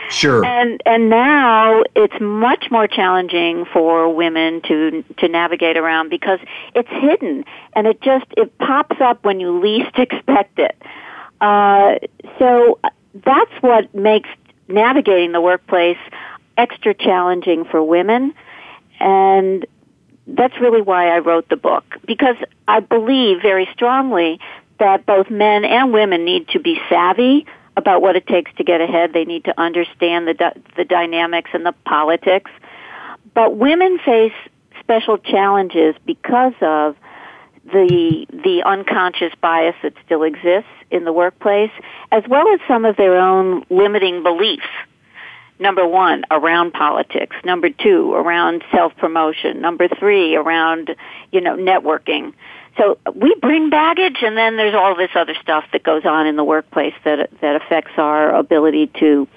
Sure. 0.10 0.44
And 0.44 0.82
and 0.86 1.10
now 1.10 1.84
it's 1.96 2.20
much 2.20 2.70
more 2.72 2.88
challenging 2.88 3.66
for 3.66 4.14
women 4.14 4.62
to 4.64 5.04
to 5.18 5.28
navigate 5.28 5.78
around 5.78 6.10
because 6.10 6.40
it's 6.76 6.90
hidden 6.90 7.46
and 7.74 7.88
it 7.88 8.02
just 8.02 8.26
it 8.36 8.58
pops 8.58 9.00
up 9.00 9.24
when 9.24 9.40
you 9.40 9.60
least 9.60 9.92
expect 9.98 10.60
it. 10.60 10.76
Uh, 11.42 11.96
so 12.38 12.80
that's 13.14 13.52
what 13.62 13.94
makes 13.96 14.30
navigating 14.68 15.32
the 15.32 15.42
workplace 15.42 15.98
extra 16.58 16.94
challenging 16.94 17.64
for 17.64 17.82
women 17.82 18.34
and 19.00 19.66
that's 20.28 20.60
really 20.60 20.82
why 20.82 21.10
I 21.10 21.20
wrote 21.20 21.50
the 21.50 21.56
book 21.56 21.84
because 22.06 22.36
I 22.68 22.80
believe 22.82 23.42
very 23.42 23.68
strongly 23.74 24.40
that 24.80 25.06
both 25.06 25.30
men 25.30 25.66
and 25.66 25.92
women 25.92 26.24
need 26.24 26.48
to 26.50 26.60
be 26.60 26.80
savvy 26.90 27.46
about 27.76 28.02
what 28.02 28.16
it 28.16 28.28
takes 28.28 28.52
to 28.58 28.64
get 28.64 28.82
ahead. 28.82 29.14
They 29.14 29.26
need 29.26 29.46
to 29.46 29.60
understand 29.60 30.28
the 30.28 30.54
the 30.78 30.86
dynamics 30.86 31.50
and 31.54 31.66
the 31.66 31.74
politics. 31.86 32.52
But 33.34 33.56
women 33.58 34.00
face 34.06 34.34
special 34.80 35.18
challenges 35.18 35.96
because 36.06 36.54
of 36.62 36.96
the 37.66 38.26
the 38.32 38.64
unconscious 38.66 39.34
bias 39.42 39.76
that 39.84 39.94
still 40.06 40.24
exists 40.24 40.70
in 40.92 41.06
the 41.06 41.14
workplace, 41.14 41.72
as 42.12 42.24
well 42.28 42.52
as 42.54 42.60
some 42.68 42.86
of 42.86 42.96
their 42.98 43.18
own 43.18 43.64
limiting 43.70 44.24
beliefs 44.24 44.68
number 45.60 45.88
one, 45.88 46.24
around 46.32 46.74
politics. 46.74 47.36
Number 47.44 47.70
two, 47.70 48.14
around 48.14 48.64
self-promotion. 48.72 49.62
Number 49.62 49.88
three, 49.88 50.36
around, 50.36 50.96
you 51.32 51.42
know, 51.42 51.56
networking. 51.56 52.34
So 52.78 52.98
we 53.14 53.36
bring 53.42 53.70
baggage 53.70 54.18
and 54.22 54.38
then 54.38 54.56
there's 54.56 54.74
all 54.74 54.96
this 54.96 55.12
other 55.16 55.36
stuff 55.42 55.66
that 55.74 55.84
goes 55.84 56.06
on 56.06 56.28
in 56.28 56.38
the 56.38 56.44
workplace 56.44 56.94
that, 57.04 57.30
that 57.42 57.62
affects 57.62 57.92
our 57.98 58.34
ability 58.34 58.88
to, 59.00 59.28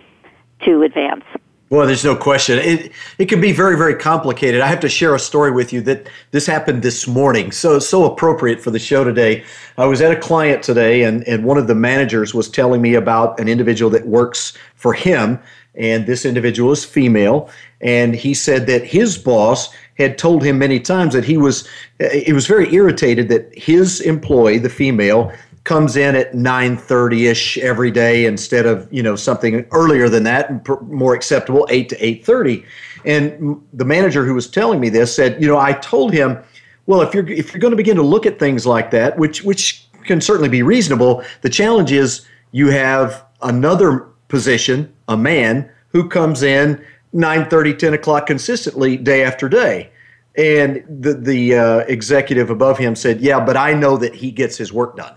to 0.64 0.82
advance. 0.82 1.24
Well, 1.72 1.86
there's 1.86 2.04
no 2.04 2.14
question. 2.14 2.58
It 2.58 2.92
it 3.16 3.30
can 3.30 3.40
be 3.40 3.50
very 3.50 3.78
very 3.78 3.94
complicated. 3.94 4.60
I 4.60 4.66
have 4.66 4.80
to 4.80 4.90
share 4.90 5.14
a 5.14 5.18
story 5.18 5.50
with 5.50 5.72
you 5.72 5.80
that 5.80 6.06
this 6.30 6.44
happened 6.44 6.82
this 6.82 7.08
morning. 7.08 7.50
So 7.50 7.78
so 7.78 8.04
appropriate 8.04 8.60
for 8.60 8.70
the 8.70 8.78
show 8.78 9.04
today. 9.04 9.42
I 9.78 9.86
was 9.86 10.02
at 10.02 10.12
a 10.12 10.20
client 10.20 10.62
today, 10.62 11.02
and 11.02 11.26
and 11.26 11.46
one 11.46 11.56
of 11.56 11.68
the 11.68 11.74
managers 11.74 12.34
was 12.34 12.50
telling 12.50 12.82
me 12.82 12.92
about 12.92 13.40
an 13.40 13.48
individual 13.48 13.90
that 13.92 14.06
works 14.06 14.52
for 14.74 14.92
him 14.92 15.38
and 15.74 16.06
this 16.06 16.24
individual 16.24 16.72
is 16.72 16.84
female 16.84 17.48
and 17.80 18.14
he 18.14 18.34
said 18.34 18.66
that 18.66 18.84
his 18.84 19.16
boss 19.16 19.74
had 19.96 20.18
told 20.18 20.42
him 20.42 20.58
many 20.58 20.78
times 20.78 21.14
that 21.14 21.24
he 21.24 21.36
was 21.36 21.66
uh, 22.00 22.08
he 22.10 22.32
was 22.32 22.46
very 22.46 22.72
irritated 22.74 23.28
that 23.28 23.52
his 23.56 24.00
employee 24.00 24.58
the 24.58 24.68
female 24.68 25.32
comes 25.64 25.96
in 25.96 26.14
at 26.14 26.32
9:30ish 26.32 27.58
every 27.58 27.90
day 27.90 28.24
instead 28.24 28.66
of 28.66 28.86
you 28.92 29.02
know 29.02 29.16
something 29.16 29.64
earlier 29.70 30.08
than 30.08 30.24
that 30.24 30.50
and 30.50 30.66
more 30.88 31.14
acceptable 31.14 31.66
8 31.70 31.88
to 31.90 31.96
8:30 31.96 32.64
and 33.04 33.60
the 33.72 33.84
manager 33.84 34.24
who 34.24 34.34
was 34.34 34.48
telling 34.48 34.80
me 34.80 34.88
this 34.88 35.14
said 35.14 35.40
you 35.40 35.48
know 35.48 35.58
I 35.58 35.72
told 35.72 36.12
him 36.12 36.38
well 36.86 37.00
if 37.00 37.14
you're 37.14 37.28
if 37.28 37.52
you're 37.52 37.60
going 37.60 37.72
to 37.72 37.76
begin 37.76 37.96
to 37.96 38.02
look 38.02 38.26
at 38.26 38.38
things 38.38 38.66
like 38.66 38.90
that 38.90 39.18
which 39.18 39.42
which 39.42 39.86
can 40.04 40.20
certainly 40.20 40.48
be 40.48 40.62
reasonable 40.62 41.22
the 41.42 41.48
challenge 41.48 41.92
is 41.92 42.26
you 42.50 42.68
have 42.68 43.24
another 43.40 44.11
position, 44.32 44.90
a 45.08 45.16
man, 45.16 45.70
who 45.88 46.08
comes 46.08 46.42
in 46.42 46.82
9.30, 47.14 47.78
10 47.78 47.92
o'clock 47.92 48.26
consistently 48.26 48.96
day 48.96 49.22
after 49.24 49.46
day. 49.46 49.90
And 50.38 50.82
the, 50.88 51.12
the 51.12 51.54
uh, 51.54 51.78
executive 51.80 52.48
above 52.48 52.78
him 52.78 52.96
said, 52.96 53.20
yeah, 53.20 53.44
but 53.44 53.58
I 53.58 53.74
know 53.74 53.98
that 53.98 54.14
he 54.14 54.30
gets 54.30 54.56
his 54.56 54.72
work 54.72 54.96
done. 54.96 55.14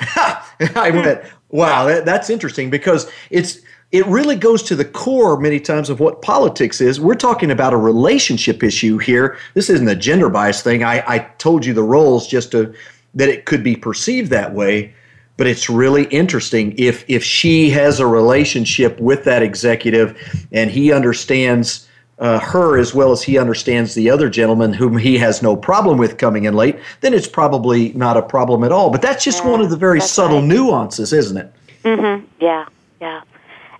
I 0.00 0.90
went, 0.92 1.22
wow, 1.50 1.84
that, 1.84 2.04
that's 2.04 2.28
interesting 2.28 2.70
because 2.70 3.08
it's 3.30 3.60
it 3.92 4.04
really 4.06 4.36
goes 4.36 4.64
to 4.64 4.74
the 4.74 4.84
core 4.84 5.38
many 5.38 5.60
times 5.60 5.88
of 5.88 6.00
what 6.00 6.20
politics 6.20 6.80
is. 6.80 7.00
We're 7.00 7.14
talking 7.14 7.52
about 7.52 7.72
a 7.72 7.76
relationship 7.76 8.64
issue 8.64 8.98
here. 8.98 9.36
This 9.54 9.70
isn't 9.70 9.88
a 9.88 9.96
gender 9.96 10.28
bias 10.28 10.60
thing. 10.62 10.82
I, 10.82 11.04
I 11.06 11.18
told 11.38 11.64
you 11.64 11.72
the 11.72 11.82
roles 11.84 12.26
just 12.26 12.50
to 12.52 12.74
that 13.14 13.28
it 13.28 13.44
could 13.44 13.62
be 13.62 13.76
perceived 13.76 14.30
that 14.30 14.54
way 14.54 14.94
but 15.40 15.46
it's 15.46 15.70
really 15.70 16.04
interesting 16.08 16.74
if 16.76 17.02
if 17.08 17.24
she 17.24 17.70
has 17.70 17.98
a 17.98 18.06
relationship 18.06 19.00
with 19.00 19.24
that 19.24 19.42
executive 19.42 20.14
and 20.52 20.70
he 20.70 20.92
understands 20.92 21.88
uh, 22.18 22.38
her 22.40 22.76
as 22.76 22.92
well 22.92 23.10
as 23.10 23.22
he 23.22 23.38
understands 23.38 23.94
the 23.94 24.10
other 24.10 24.28
gentleman 24.28 24.74
whom 24.74 24.98
he 24.98 25.16
has 25.16 25.40
no 25.40 25.56
problem 25.56 25.96
with 25.96 26.18
coming 26.18 26.44
in 26.44 26.52
late, 26.52 26.78
then 27.00 27.14
it's 27.14 27.26
probably 27.26 27.90
not 27.94 28.18
a 28.18 28.22
problem 28.22 28.62
at 28.62 28.70
all. 28.70 28.90
But 28.90 29.00
that's 29.00 29.24
just 29.24 29.42
yeah, 29.42 29.50
one 29.50 29.62
of 29.62 29.70
the 29.70 29.78
very 29.78 29.98
subtle 29.98 30.40
right. 30.40 30.46
nuances, 30.46 31.10
isn't 31.10 31.38
it? 31.38 31.50
Mm-hmm. 31.84 32.26
Yeah, 32.38 32.66
yeah. 33.00 33.22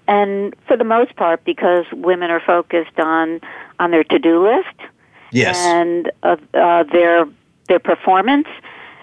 And 0.08 0.54
for 0.66 0.78
the 0.78 0.84
most 0.84 1.14
part, 1.16 1.44
because 1.44 1.84
women 1.92 2.30
are 2.30 2.40
focused 2.40 2.98
on 2.98 3.38
on 3.78 3.90
their 3.90 4.04
to 4.04 4.18
do 4.18 4.42
list, 4.42 4.90
yes, 5.30 5.58
and 5.58 6.10
uh, 6.22 6.38
uh, 6.54 6.84
their 6.84 7.28
their 7.68 7.80
performance, 7.80 8.48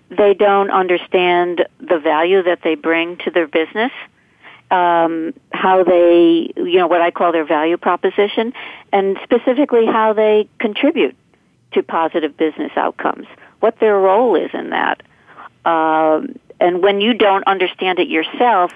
they 0.10 0.34
don't 0.34 0.72
understand 0.72 1.66
the 1.80 2.00
value 2.00 2.44
that 2.44 2.60
they 2.64 2.76
bring 2.76 3.18
to 3.18 3.32
their 3.32 3.48
business, 3.48 3.92
um, 4.72 5.34
how 5.52 5.84
they, 5.84 6.52
you 6.56 6.78
know, 6.78 6.88
what 6.88 7.02
I 7.02 7.12
call 7.12 7.32
their 7.32 7.46
value 7.46 7.78
proposition, 7.78 8.54
and 8.92 9.18
specifically 9.24 9.86
how 9.86 10.14
they 10.14 10.48
contribute 10.60 11.16
to 11.74 11.84
positive 11.84 12.38
business 12.38 12.72
outcomes, 12.76 13.28
what 13.60 13.80
their 13.80 13.98
role 13.98 14.36
is 14.36 14.50
in 14.54 14.70
that. 14.70 15.04
Um, 15.66 16.36
and 16.60 16.82
when 16.82 17.02
you 17.02 17.14
don't 17.14 17.46
understand 17.46 18.00
it 18.00 18.08
yourself, 18.08 18.72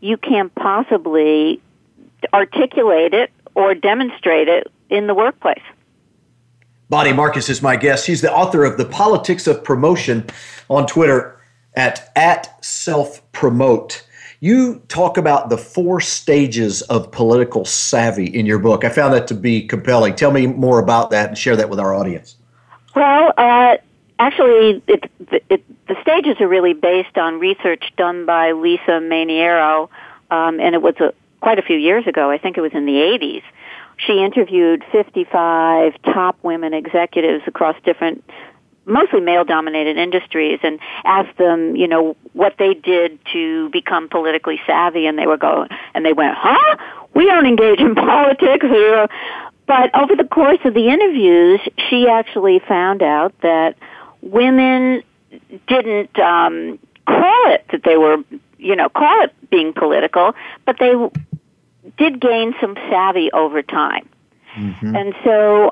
you 0.00 0.16
can't 0.16 0.54
possibly 0.54 1.60
articulate 2.34 3.14
it 3.14 3.30
or 3.54 3.74
demonstrate 3.74 4.48
it 4.48 4.70
in 4.90 5.06
the 5.06 5.14
workplace. 5.14 5.62
Bonnie 6.92 7.14
Marcus 7.14 7.48
is 7.48 7.62
my 7.62 7.74
guest. 7.74 8.04
She's 8.04 8.20
the 8.20 8.30
author 8.30 8.66
of 8.66 8.76
The 8.76 8.84
Politics 8.84 9.46
of 9.46 9.64
Promotion 9.64 10.26
on 10.68 10.86
Twitter 10.86 11.40
at, 11.72 12.12
at 12.16 12.62
self 12.62 13.22
promote. 13.32 14.06
You 14.40 14.82
talk 14.88 15.16
about 15.16 15.48
the 15.48 15.56
four 15.56 16.02
stages 16.02 16.82
of 16.82 17.10
political 17.10 17.64
savvy 17.64 18.26
in 18.26 18.44
your 18.44 18.58
book. 18.58 18.84
I 18.84 18.90
found 18.90 19.14
that 19.14 19.26
to 19.28 19.34
be 19.34 19.66
compelling. 19.66 20.16
Tell 20.16 20.32
me 20.32 20.46
more 20.46 20.80
about 20.80 21.08
that 21.12 21.30
and 21.30 21.38
share 21.38 21.56
that 21.56 21.70
with 21.70 21.80
our 21.80 21.94
audience. 21.94 22.36
Well, 22.94 23.32
uh, 23.38 23.78
actually, 24.18 24.82
it, 24.86 25.10
it, 25.48 25.64
the 25.88 25.96
stages 26.02 26.42
are 26.42 26.48
really 26.48 26.74
based 26.74 27.16
on 27.16 27.40
research 27.40 27.90
done 27.96 28.26
by 28.26 28.52
Lisa 28.52 29.00
Mainiero, 29.00 29.88
um, 30.30 30.60
and 30.60 30.74
it 30.74 30.82
was 30.82 30.96
a, 31.00 31.14
quite 31.40 31.58
a 31.58 31.62
few 31.62 31.78
years 31.78 32.06
ago. 32.06 32.30
I 32.30 32.36
think 32.36 32.58
it 32.58 32.60
was 32.60 32.74
in 32.74 32.84
the 32.84 32.96
80s. 32.96 33.44
She 34.06 34.22
interviewed 34.22 34.84
55 34.90 35.94
top 36.02 36.36
women 36.42 36.74
executives 36.74 37.44
across 37.46 37.76
different 37.84 38.24
mostly 38.84 39.20
male 39.20 39.44
dominated 39.44 39.96
industries 39.96 40.58
and 40.62 40.80
asked 41.04 41.36
them, 41.38 41.76
you 41.76 41.86
know, 41.86 42.16
what 42.32 42.54
they 42.58 42.74
did 42.74 43.18
to 43.32 43.70
become 43.70 44.08
politically 44.08 44.60
savvy 44.66 45.06
and 45.06 45.18
they 45.18 45.26
were 45.26 45.36
going 45.36 45.68
and 45.94 46.04
they 46.04 46.12
went, 46.12 46.36
"Huh? 46.36 46.76
We 47.14 47.26
don't 47.26 47.46
engage 47.46 47.80
in 47.80 47.94
politics." 47.94 48.66
But 49.66 49.94
over 49.94 50.16
the 50.16 50.28
course 50.28 50.58
of 50.64 50.74
the 50.74 50.88
interviews, 50.88 51.60
she 51.88 52.08
actually 52.08 52.58
found 52.58 53.02
out 53.02 53.32
that 53.42 53.76
women 54.20 55.02
didn't 55.68 56.18
um 56.18 56.78
call 57.06 57.52
it 57.52 57.64
that 57.70 57.82
they 57.84 57.96
were, 57.96 58.18
you 58.58 58.76
know, 58.76 58.88
call 58.88 59.24
it 59.24 59.32
being 59.50 59.72
political, 59.72 60.34
but 60.66 60.76
they 60.78 60.94
did 62.02 62.20
gain 62.20 62.52
some 62.60 62.74
savvy 62.90 63.30
over 63.32 63.62
time. 63.62 64.08
Mm-hmm. 64.56 64.96
And 64.96 65.14
so 65.24 65.70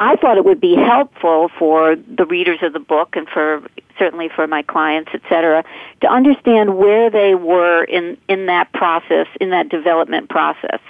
I 0.00 0.16
thought 0.16 0.38
it 0.38 0.44
would 0.44 0.60
be 0.60 0.74
helpful 0.74 1.50
for 1.58 1.94
the 1.94 2.24
readers 2.24 2.60
of 2.62 2.72
the 2.72 2.80
book 2.80 3.16
and 3.16 3.28
for 3.28 3.62
certainly 3.98 4.30
for 4.34 4.46
my 4.46 4.62
clients, 4.62 5.10
et 5.12 5.20
cetera, 5.28 5.64
to 6.00 6.06
understand 6.06 6.78
where 6.78 7.10
they 7.10 7.34
were 7.34 7.84
in, 7.84 8.16
in 8.28 8.46
that 8.46 8.72
process, 8.72 9.26
in 9.40 9.50
that 9.50 9.68
development 9.68 10.30
process. 10.30 10.80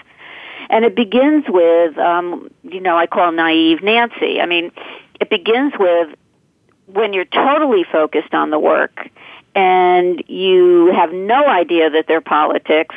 And 0.70 0.84
it 0.84 0.94
begins 0.94 1.44
with, 1.48 1.98
um, 1.98 2.50
you 2.62 2.80
know, 2.80 2.96
I 2.96 3.06
call 3.06 3.32
naive 3.32 3.82
Nancy. 3.82 4.40
I 4.40 4.46
mean, 4.46 4.70
it 5.20 5.30
begins 5.30 5.72
with 5.78 6.14
when 6.86 7.12
you're 7.14 7.24
totally 7.24 7.84
focused 7.90 8.32
on 8.32 8.50
the 8.50 8.58
work 8.58 9.08
and 9.54 10.22
you 10.28 10.92
have 10.94 11.12
no 11.12 11.48
idea 11.48 11.90
that 11.90 12.06
they're 12.06 12.20
politics 12.20 12.94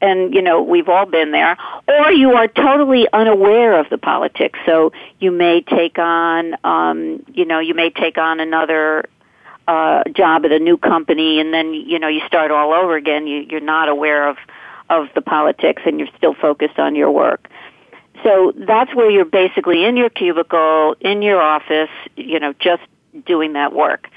and 0.00 0.34
you 0.34 0.42
know 0.42 0.62
we've 0.62 0.88
all 0.88 1.06
been 1.06 1.32
there. 1.32 1.56
Or 1.88 2.12
you 2.12 2.32
are 2.32 2.48
totally 2.48 3.06
unaware 3.12 3.78
of 3.78 3.88
the 3.90 3.98
politics 3.98 4.58
so 4.66 4.92
you 5.18 5.30
may 5.30 5.62
take 5.62 5.98
on 5.98 6.56
um 6.64 7.24
you 7.32 7.44
know 7.44 7.58
you 7.58 7.74
may 7.74 7.90
take 7.90 8.18
on 8.18 8.40
another 8.40 9.08
uh 9.68 10.04
job 10.14 10.44
at 10.44 10.52
a 10.52 10.58
new 10.58 10.76
company 10.76 11.40
and 11.40 11.52
then 11.52 11.74
you 11.74 11.98
know 11.98 12.08
you 12.08 12.20
start 12.26 12.50
all 12.50 12.72
over 12.72 12.96
again. 12.96 13.26
You 13.26 13.46
you're 13.48 13.60
not 13.60 13.88
aware 13.88 14.28
of 14.28 14.36
of 14.88 15.08
the 15.14 15.20
politics 15.20 15.82
and 15.86 15.98
you're 15.98 16.08
still 16.16 16.34
focused 16.34 16.78
on 16.78 16.94
your 16.94 17.10
work. 17.10 17.48
So 18.24 18.52
that's 18.54 18.94
where 18.94 19.08
you're 19.10 19.24
basically 19.24 19.84
in 19.84 19.96
your 19.96 20.10
cubicle 20.10 20.96
in 21.00 21.22
your 21.22 21.40
office 21.40 21.90
you 22.16 22.40
know 22.40 22.54
just 22.54 22.82
doing 23.26 23.54
that 23.54 23.72
work. 23.72 24.08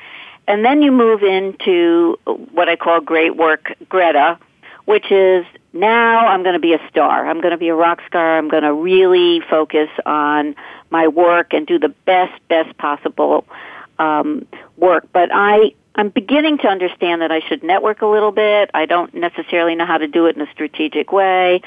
And 0.45 0.65
then 0.65 0.81
you 0.81 0.91
move 0.91 1.23
into 1.23 2.19
what 2.25 2.67
I 2.67 2.75
call 2.75 2.99
great 2.99 3.35
work 3.35 3.73
Greta 3.87 4.37
which 4.85 5.11
is 5.11 5.45
now 5.73 6.27
I'm 6.27 6.43
going 6.43 6.53
to 6.53 6.59
be 6.59 6.73
a 6.73 6.89
star. 6.89 7.27
I'm 7.27 7.41
going 7.41 7.51
to 7.51 7.57
be 7.57 7.69
a 7.69 7.75
rock 7.75 8.01
star. 8.07 8.37
I'm 8.37 8.47
going 8.47 8.63
to 8.63 8.73
really 8.73 9.41
focus 9.49 9.89
on 10.05 10.55
my 10.91 11.07
work 11.07 11.53
and 11.53 11.65
do 11.65 11.79
the 11.79 11.89
best, 11.89 12.33
best 12.47 12.77
possible 12.77 13.45
um, 13.97 14.45
work. 14.77 15.07
But 15.11 15.29
I, 15.33 15.73
I'm 15.95 16.09
beginning 16.09 16.59
to 16.59 16.67
understand 16.67 17.21
that 17.21 17.31
I 17.31 17.39
should 17.39 17.63
network 17.63 18.01
a 18.01 18.07
little 18.07 18.31
bit. 18.31 18.69
I 18.73 18.85
don't 18.85 19.13
necessarily 19.13 19.75
know 19.75 19.85
how 19.85 19.97
to 19.97 20.07
do 20.07 20.27
it 20.27 20.35
in 20.35 20.41
a 20.41 20.51
strategic 20.51 21.11
way. 21.11 21.61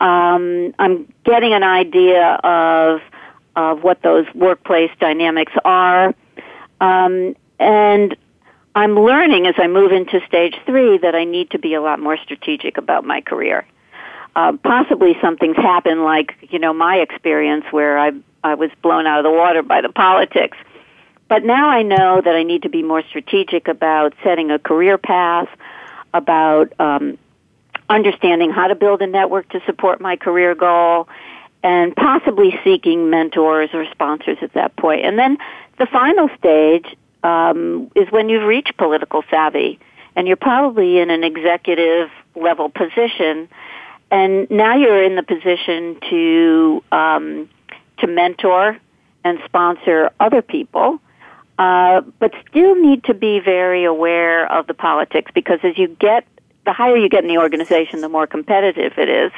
Um, 0.00 0.74
I'm 0.78 1.10
getting 1.24 1.54
an 1.54 1.62
idea 1.62 2.34
of 2.44 3.00
of 3.56 3.82
what 3.82 4.02
those 4.02 4.26
workplace 4.34 4.90
dynamics 5.00 5.52
are, 5.64 6.14
um, 6.78 7.34
and 7.58 8.14
I'm 8.76 8.94
learning 8.94 9.46
as 9.46 9.54
I 9.56 9.68
move 9.68 9.90
into 9.90 10.20
stage 10.26 10.54
three 10.66 10.98
that 10.98 11.14
I 11.14 11.24
need 11.24 11.50
to 11.52 11.58
be 11.58 11.72
a 11.72 11.80
lot 11.80 11.98
more 11.98 12.18
strategic 12.18 12.76
about 12.76 13.04
my 13.04 13.22
career. 13.22 13.66
Uh, 14.36 14.52
possibly 14.62 15.16
something's 15.22 15.56
happened 15.56 16.04
like, 16.04 16.36
you 16.50 16.58
know, 16.58 16.74
my 16.74 16.96
experience 16.96 17.64
where 17.70 17.98
I, 17.98 18.12
I 18.44 18.54
was 18.54 18.70
blown 18.82 19.06
out 19.06 19.18
of 19.18 19.24
the 19.24 19.30
water 19.30 19.62
by 19.62 19.80
the 19.80 19.88
politics. 19.88 20.58
But 21.26 21.42
now 21.42 21.70
I 21.70 21.84
know 21.84 22.20
that 22.20 22.34
I 22.34 22.42
need 22.42 22.64
to 22.64 22.68
be 22.68 22.82
more 22.82 23.02
strategic 23.08 23.66
about 23.66 24.12
setting 24.22 24.50
a 24.50 24.58
career 24.58 24.98
path, 24.98 25.48
about 26.12 26.78
um, 26.78 27.16
understanding 27.88 28.50
how 28.50 28.66
to 28.66 28.74
build 28.74 29.00
a 29.00 29.06
network 29.06 29.48
to 29.52 29.62
support 29.64 30.02
my 30.02 30.16
career 30.16 30.54
goal, 30.54 31.08
and 31.62 31.96
possibly 31.96 32.60
seeking 32.62 33.08
mentors 33.08 33.70
or 33.72 33.86
sponsors 33.90 34.36
at 34.42 34.52
that 34.52 34.76
point. 34.76 35.06
And 35.06 35.18
then 35.18 35.38
the 35.78 35.86
final 35.86 36.28
stage 36.38 36.94
um, 37.26 37.90
is 37.96 38.10
when 38.10 38.28
you've 38.28 38.46
reached 38.46 38.76
political 38.76 39.24
savvy 39.28 39.80
and 40.14 40.28
you're 40.28 40.36
probably 40.36 40.98
in 40.98 41.10
an 41.10 41.24
executive 41.24 42.08
level 42.36 42.68
position 42.68 43.48
and 44.12 44.48
now 44.48 44.76
you're 44.76 45.02
in 45.02 45.16
the 45.16 45.24
position 45.24 45.98
to 46.08 46.84
um, 46.92 47.50
to 47.98 48.06
mentor 48.06 48.78
and 49.24 49.40
sponsor 49.44 50.10
other 50.20 50.40
people 50.40 51.00
uh, 51.58 52.02
but 52.20 52.32
still 52.48 52.76
need 52.76 53.02
to 53.04 53.14
be 53.14 53.40
very 53.40 53.84
aware 53.84 54.50
of 54.52 54.68
the 54.68 54.74
politics 54.74 55.30
because 55.34 55.58
as 55.64 55.76
you 55.76 55.88
get 55.88 56.24
the 56.64 56.72
higher 56.72 56.96
you 56.96 57.08
get 57.08 57.24
in 57.24 57.28
the 57.28 57.38
organization 57.38 58.02
the 58.02 58.08
more 58.08 58.26
competitive 58.26 58.92
it 58.98 59.08
is. 59.08 59.32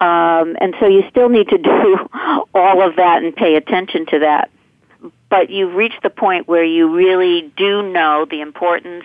Um, 0.00 0.56
and 0.60 0.74
so 0.80 0.86
you 0.86 1.02
still 1.10 1.28
need 1.28 1.48
to 1.48 1.58
do 1.72 2.08
all 2.54 2.82
of 2.82 2.96
that 2.96 3.22
and 3.22 3.34
pay 3.34 3.56
attention 3.56 4.04
to 4.06 4.18
that 4.18 4.50
but 5.30 5.48
you've 5.48 5.74
reached 5.74 6.02
the 6.02 6.10
point 6.10 6.46
where 6.48 6.64
you 6.64 6.94
really 6.94 7.52
do 7.56 7.82
know 7.82 8.26
the 8.28 8.40
importance 8.40 9.04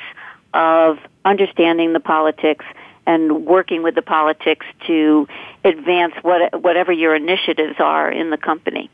of 0.53 0.97
understanding 1.23 1.93
the 1.93 1.99
politics 1.99 2.65
and 3.07 3.45
working 3.45 3.83
with 3.83 3.95
the 3.95 4.01
politics 4.01 4.65
to 4.88 5.27
advance 5.63 6.13
what, 6.23 6.61
whatever 6.61 6.91
your 6.91 7.15
initiatives 7.15 7.75
are 7.79 8.11
in 8.11 8.31
the 8.31 8.38
company. 8.38 8.89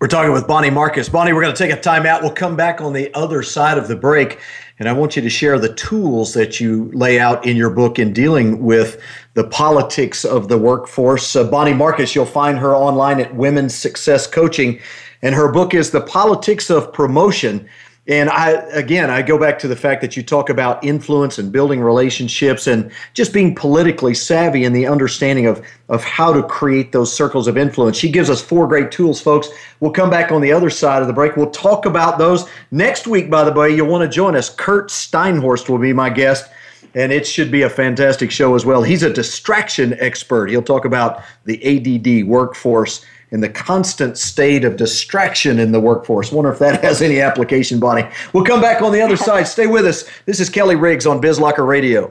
We're 0.00 0.08
talking 0.08 0.32
with 0.32 0.46
Bonnie 0.46 0.70
Marcus. 0.70 1.08
Bonnie, 1.08 1.32
we're 1.32 1.40
going 1.40 1.54
to 1.54 1.58
take 1.58 1.72
a 1.72 1.80
time 1.80 2.04
out. 2.04 2.22
We'll 2.22 2.32
come 2.32 2.56
back 2.56 2.80
on 2.80 2.92
the 2.92 3.12
other 3.14 3.42
side 3.42 3.78
of 3.78 3.88
the 3.88 3.96
break. 3.96 4.38
And 4.78 4.88
I 4.88 4.92
want 4.92 5.16
you 5.16 5.22
to 5.22 5.30
share 5.30 5.58
the 5.58 5.72
tools 5.72 6.34
that 6.34 6.60
you 6.60 6.90
lay 6.92 7.18
out 7.18 7.46
in 7.46 7.56
your 7.56 7.70
book 7.70 7.98
in 7.98 8.12
dealing 8.12 8.62
with 8.62 9.00
the 9.34 9.44
politics 9.44 10.24
of 10.24 10.48
the 10.48 10.58
workforce. 10.58 11.34
Uh, 11.34 11.44
Bonnie 11.44 11.72
Marcus, 11.72 12.14
you'll 12.14 12.26
find 12.26 12.58
her 12.58 12.74
online 12.74 13.20
at 13.20 13.34
Women's 13.34 13.74
Success 13.74 14.26
Coaching. 14.26 14.80
And 15.24 15.34
her 15.34 15.50
book 15.50 15.72
is 15.72 15.90
The 15.90 16.02
Politics 16.02 16.68
of 16.68 16.92
Promotion. 16.92 17.66
And 18.06 18.28
I, 18.28 18.50
again, 18.72 19.08
I 19.08 19.22
go 19.22 19.38
back 19.38 19.58
to 19.60 19.68
the 19.68 19.74
fact 19.74 20.02
that 20.02 20.18
you 20.18 20.22
talk 20.22 20.50
about 20.50 20.84
influence 20.84 21.38
and 21.38 21.50
building 21.50 21.80
relationships 21.80 22.66
and 22.66 22.92
just 23.14 23.32
being 23.32 23.54
politically 23.54 24.12
savvy 24.12 24.64
in 24.64 24.74
the 24.74 24.86
understanding 24.86 25.46
of, 25.46 25.66
of 25.88 26.04
how 26.04 26.30
to 26.34 26.42
create 26.42 26.92
those 26.92 27.10
circles 27.10 27.48
of 27.48 27.56
influence. 27.56 27.96
She 27.96 28.10
gives 28.10 28.28
us 28.28 28.42
four 28.42 28.68
great 28.68 28.92
tools, 28.92 29.18
folks. 29.18 29.48
We'll 29.80 29.92
come 29.92 30.10
back 30.10 30.30
on 30.30 30.42
the 30.42 30.52
other 30.52 30.68
side 30.68 31.00
of 31.00 31.08
the 31.08 31.14
break. 31.14 31.38
We'll 31.38 31.50
talk 31.50 31.86
about 31.86 32.18
those 32.18 32.46
next 32.70 33.06
week, 33.06 33.30
by 33.30 33.44
the 33.44 33.52
way. 33.52 33.74
You'll 33.74 33.88
want 33.88 34.02
to 34.02 34.14
join 34.14 34.36
us. 34.36 34.50
Curt 34.50 34.90
Steinhorst 34.90 35.70
will 35.70 35.78
be 35.78 35.94
my 35.94 36.10
guest 36.10 36.50
and 36.94 37.10
it 37.10 37.26
should 37.26 37.50
be 37.50 37.62
a 37.62 37.70
fantastic 37.70 38.30
show 38.30 38.54
as 38.54 38.66
well. 38.66 38.82
He's 38.82 39.02
a 39.02 39.12
distraction 39.12 39.96
expert. 39.98 40.50
He'll 40.50 40.62
talk 40.62 40.84
about 40.84 41.22
the 41.46 41.58
ADD 41.64 42.28
workforce 42.28 43.04
and 43.34 43.42
the 43.42 43.48
constant 43.48 44.16
state 44.16 44.64
of 44.64 44.76
distraction 44.76 45.58
in 45.58 45.72
the 45.72 45.80
workforce. 45.80 46.30
Wonder 46.30 46.52
if 46.52 46.60
that 46.60 46.82
has 46.84 47.02
any 47.02 47.20
application, 47.20 47.80
Bonnie. 47.80 48.08
We'll 48.32 48.44
come 48.44 48.60
back 48.60 48.80
on 48.80 48.92
the 48.92 49.02
other 49.02 49.16
side. 49.16 49.48
Stay 49.48 49.66
with 49.66 49.84
us. 49.84 50.04
This 50.24 50.38
is 50.38 50.48
Kelly 50.48 50.76
Riggs 50.76 51.04
on 51.04 51.20
BizLocker 51.20 51.66
Radio. 51.66 52.10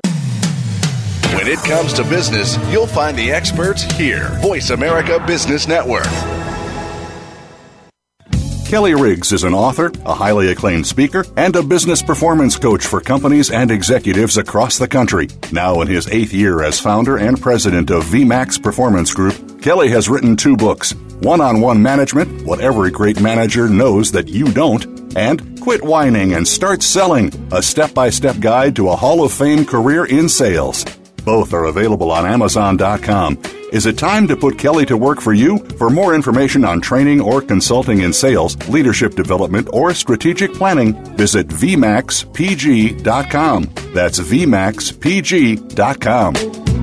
When 1.34 1.48
it 1.48 1.60
comes 1.60 1.94
to 1.94 2.04
business, 2.04 2.58
you'll 2.70 2.88
find 2.88 3.18
the 3.18 3.32
experts 3.32 3.84
here. 3.94 4.38
Voice 4.42 4.70
America 4.70 5.24
Business 5.26 5.66
Network. 5.66 6.06
Kelly 8.68 8.96
Riggs 8.96 9.32
is 9.32 9.44
an 9.44 9.54
author, 9.54 9.92
a 10.04 10.16
highly 10.16 10.52
acclaimed 10.52 10.88
speaker, 10.88 11.24
and 11.38 11.56
a 11.56 11.62
business 11.62 12.02
performance 12.02 12.58
coach 12.58 12.86
for 12.86 13.00
companies 13.00 13.52
and 13.52 13.70
executives 13.70 14.38
across 14.38 14.78
the 14.78 14.88
country. 14.88 15.30
Now 15.52 15.82
in 15.82 15.88
his 15.88 16.08
eighth 16.10 16.34
year 16.34 16.64
as 16.64 16.80
founder 16.80 17.18
and 17.18 17.40
president 17.40 17.92
of 17.92 18.04
VMAX 18.06 18.62
Performance 18.62 19.14
Group, 19.14 19.62
Kelly 19.62 19.90
has 19.90 20.10
written 20.10 20.36
two 20.36 20.58
books 20.58 20.96
One 21.24 21.40
on 21.40 21.62
One 21.62 21.82
Management 21.82 22.46
What 22.46 22.60
Every 22.60 22.92
Great 22.92 23.22
Manager 23.22 23.70
Knows 23.70 24.12
That 24.12 24.28
You 24.28 24.52
Don't, 24.52 25.16
and 25.16 25.62
Quit 25.62 25.82
whining 25.82 26.34
and 26.34 26.46
start 26.46 26.84
selling. 26.84 27.32
A 27.54 27.62
step 27.62 27.94
by 27.94 28.10
step 28.10 28.42
guide 28.42 28.76
to 28.76 28.90
a 28.90 28.96
Hall 28.96 29.24
of 29.24 29.32
Fame 29.32 29.64
career 29.64 30.04
in 30.04 30.28
sales. 30.28 30.84
Both 31.24 31.54
are 31.54 31.64
available 31.66 32.12
on 32.12 32.26
Amazon.com. 32.26 33.42
Is 33.72 33.86
it 33.86 33.98
time 33.98 34.28
to 34.28 34.36
put 34.36 34.60
Kelly 34.60 34.86
to 34.88 34.98
work 34.98 35.22
for 35.22 35.34
you? 35.34 35.60
For 35.78 35.90
more 35.90 36.14
information 36.14 36.66
on 36.66 36.82
training 36.82 37.22
or 37.22 37.42
consulting 37.42 38.02
in 38.02 38.12
sales, 38.12 38.58
leadership 38.68 39.16
development, 39.16 39.70
or 39.72 39.94
strategic 39.94 40.54
planning, 40.54 40.94
visit 41.16 41.48
VMAXPG.com. 41.48 43.70
That's 43.94 44.20
VMAXPG.com. 44.20 46.83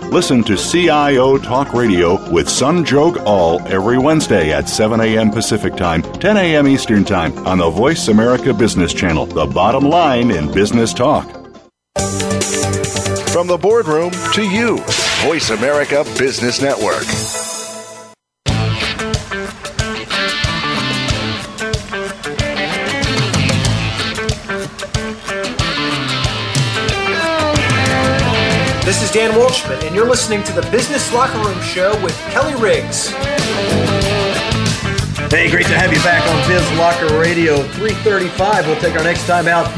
listen 0.11 0.43
to 0.43 0.57
CIO 0.57 1.37
Talk 1.37 1.73
Radio 1.73 2.13
with 2.31 2.47
Sanjog 2.47 3.17
Aul 3.25 3.61
every 3.67 3.97
Wednesday 3.97 4.51
at 4.51 4.67
7 4.67 4.99
a.m. 4.99 5.31
Pacific 5.31 5.75
Time, 5.77 6.01
10 6.01 6.35
a.m. 6.35 6.67
Eastern 6.67 7.05
Time 7.05 7.35
on 7.47 7.57
the 7.59 7.69
Voice 7.69 8.09
America 8.09 8.53
Business 8.53 8.93
Channel, 8.93 9.25
the 9.25 9.45
bottom 9.45 9.85
line 9.85 10.29
in 10.29 10.51
business 10.51 10.93
talk. 10.93 11.25
From 13.29 13.47
the 13.47 13.57
boardroom 13.59 14.11
to 14.33 14.43
you, 14.43 14.77
Voice 15.23 15.49
America 15.49 16.03
Business 16.17 16.61
Network. 16.61 17.40
This 28.91 29.03
is 29.03 29.11
Dan 29.11 29.31
Walshman, 29.39 29.81
and 29.87 29.95
you're 29.95 30.09
listening 30.09 30.43
to 30.43 30.51
the 30.51 30.63
Business 30.69 31.13
Locker 31.13 31.37
Room 31.37 31.61
Show 31.61 31.91
with 32.03 32.13
Kelly 32.23 32.53
Riggs. 32.61 33.07
Hey, 35.31 35.49
great 35.49 35.65
to 35.67 35.79
have 35.79 35.93
you 35.93 36.03
back 36.03 36.27
on 36.27 36.45
Biz 36.49 36.77
Locker 36.77 37.17
Radio 37.17 37.63
335. 37.79 38.67
We'll 38.67 38.75
take 38.81 38.93
our 38.97 39.03
next 39.05 39.25
time 39.25 39.47
out. 39.47 39.71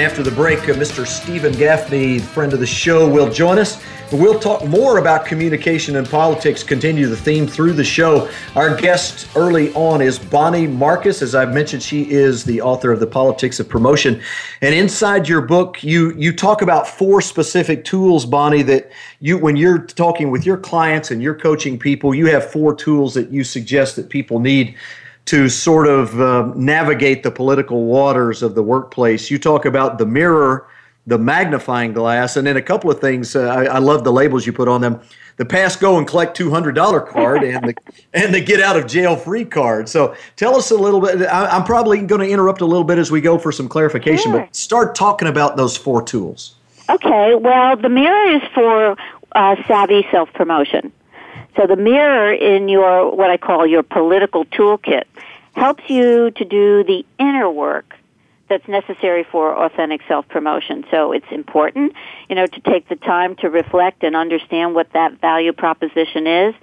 And 0.00 0.10
after 0.10 0.22
the 0.22 0.30
break, 0.30 0.60
uh, 0.60 0.72
Mr. 0.72 1.06
Steven 1.06 1.52
Gaffney, 1.52 2.20
friend 2.20 2.54
of 2.54 2.58
the 2.58 2.66
show, 2.66 3.06
will 3.06 3.30
join 3.30 3.58
us. 3.58 3.82
We'll 4.10 4.40
talk 4.40 4.64
more 4.64 4.96
about 4.96 5.26
communication 5.26 5.96
and 5.96 6.08
politics, 6.08 6.62
continue 6.62 7.06
the 7.06 7.18
theme 7.18 7.46
through 7.46 7.74
the 7.74 7.84
show. 7.84 8.30
Our 8.56 8.74
guest 8.74 9.28
early 9.36 9.74
on 9.74 10.00
is 10.00 10.18
Bonnie 10.18 10.66
Marcus. 10.66 11.20
As 11.20 11.34
I've 11.34 11.52
mentioned, 11.52 11.82
she 11.82 12.10
is 12.10 12.44
the 12.44 12.62
author 12.62 12.92
of 12.92 12.98
The 12.98 13.06
Politics 13.06 13.60
of 13.60 13.68
Promotion. 13.68 14.22
And 14.62 14.74
inside 14.74 15.28
your 15.28 15.42
book, 15.42 15.84
you 15.84 16.14
you 16.16 16.32
talk 16.32 16.62
about 16.62 16.88
four 16.88 17.20
specific 17.20 17.84
tools, 17.84 18.24
Bonnie, 18.24 18.62
that 18.62 18.90
you 19.20 19.36
when 19.36 19.54
you're 19.54 19.80
talking 19.80 20.30
with 20.30 20.46
your 20.46 20.56
clients 20.56 21.10
and 21.10 21.22
you're 21.22 21.34
coaching 21.34 21.78
people, 21.78 22.14
you 22.14 22.24
have 22.28 22.50
four 22.50 22.74
tools 22.74 23.12
that 23.12 23.30
you 23.30 23.44
suggest 23.44 23.96
that 23.96 24.08
people 24.08 24.40
need 24.40 24.76
to 25.26 25.48
sort 25.48 25.86
of 25.86 26.20
uh, 26.20 26.52
navigate 26.56 27.22
the 27.22 27.30
political 27.30 27.84
waters 27.84 28.42
of 28.42 28.54
the 28.54 28.62
workplace. 28.62 29.30
You 29.30 29.38
talk 29.38 29.64
about 29.64 29.98
the 29.98 30.06
mirror 30.06 30.66
the 31.06 31.18
magnifying 31.18 31.92
glass, 31.92 32.36
and 32.36 32.46
then 32.46 32.56
a 32.56 32.62
couple 32.62 32.90
of 32.90 33.00
things. 33.00 33.34
Uh, 33.34 33.48
I, 33.48 33.64
I, 33.64 33.78
love 33.78 34.04
the 34.04 34.12
labels 34.12 34.46
you 34.46 34.52
put 34.52 34.68
on 34.68 34.80
them: 34.80 35.00
the 35.36 35.44
pass, 35.44 35.76
go, 35.76 35.98
and 35.98 36.06
collect 36.06 36.36
two 36.36 36.50
hundred 36.50 36.74
dollar 36.74 37.00
card, 37.00 37.42
and 37.42 37.68
the 37.68 37.74
and 38.14 38.34
the 38.34 38.40
get 38.40 38.60
out 38.60 38.76
of 38.76 38.86
jail 38.86 39.16
free 39.16 39.44
card. 39.44 39.88
So 39.88 40.14
tell 40.36 40.56
us 40.56 40.70
a 40.70 40.76
little 40.76 41.00
bit. 41.00 41.22
I, 41.22 41.56
am 41.56 41.64
probably 41.64 42.00
going 42.02 42.20
to 42.20 42.28
interrupt 42.28 42.60
a 42.60 42.66
little 42.66 42.84
bit 42.84 42.98
as 42.98 43.10
we 43.10 43.20
go 43.20 43.38
for 43.38 43.50
some 43.50 43.68
clarification, 43.68 44.30
sure. 44.30 44.40
but 44.40 44.56
start 44.56 44.94
talking 44.94 45.28
about 45.28 45.56
those 45.56 45.76
four 45.76 46.02
tools. 46.02 46.54
Okay. 46.88 47.34
Well, 47.34 47.76
the 47.76 47.88
mirror 47.88 48.36
is 48.36 48.42
for 48.54 48.96
uh, 49.32 49.56
savvy 49.66 50.06
self 50.10 50.32
promotion. 50.34 50.92
So 51.56 51.66
the 51.66 51.76
mirror 51.76 52.32
in 52.32 52.68
your 52.68 53.14
what 53.14 53.30
I 53.30 53.36
call 53.36 53.66
your 53.66 53.82
political 53.82 54.44
toolkit 54.44 55.04
helps 55.54 55.82
you 55.88 56.30
to 56.30 56.44
do 56.44 56.84
the 56.84 57.04
inner 57.18 57.50
work 57.50 57.94
that's 58.48 58.66
necessary 58.66 59.24
for 59.30 59.56
authentic 59.64 60.00
self-promotion. 60.08 60.84
So 60.90 61.12
it's 61.12 61.26
important, 61.30 61.94
you 62.28 62.34
know, 62.34 62.46
to 62.46 62.60
take 62.60 62.88
the 62.88 62.96
time 62.96 63.36
to 63.36 63.48
reflect 63.48 64.02
and 64.02 64.16
understand 64.16 64.74
what 64.74 64.92
that 64.92 65.20
value 65.20 65.52
proposition 65.52 66.26
is. 66.26 66.54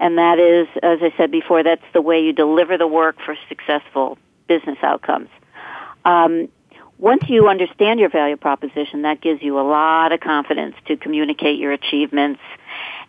And 0.00 0.18
that 0.18 0.38
is, 0.38 0.66
as 0.82 0.98
I 1.02 1.14
said 1.16 1.30
before, 1.30 1.62
that's 1.62 1.84
the 1.92 2.02
way 2.02 2.20
you 2.20 2.32
deliver 2.32 2.76
the 2.76 2.86
work 2.86 3.16
for 3.24 3.36
successful 3.48 4.18
business 4.48 4.78
outcomes. 4.82 5.28
Um, 6.04 6.48
once 6.98 7.22
you 7.28 7.48
understand 7.48 8.00
your 8.00 8.08
value 8.08 8.36
proposition, 8.36 9.02
that 9.02 9.20
gives 9.20 9.42
you 9.42 9.58
a 9.58 9.66
lot 9.66 10.12
of 10.12 10.20
confidence 10.20 10.74
to 10.86 10.96
communicate 10.96 11.58
your 11.58 11.72
achievements. 11.72 12.40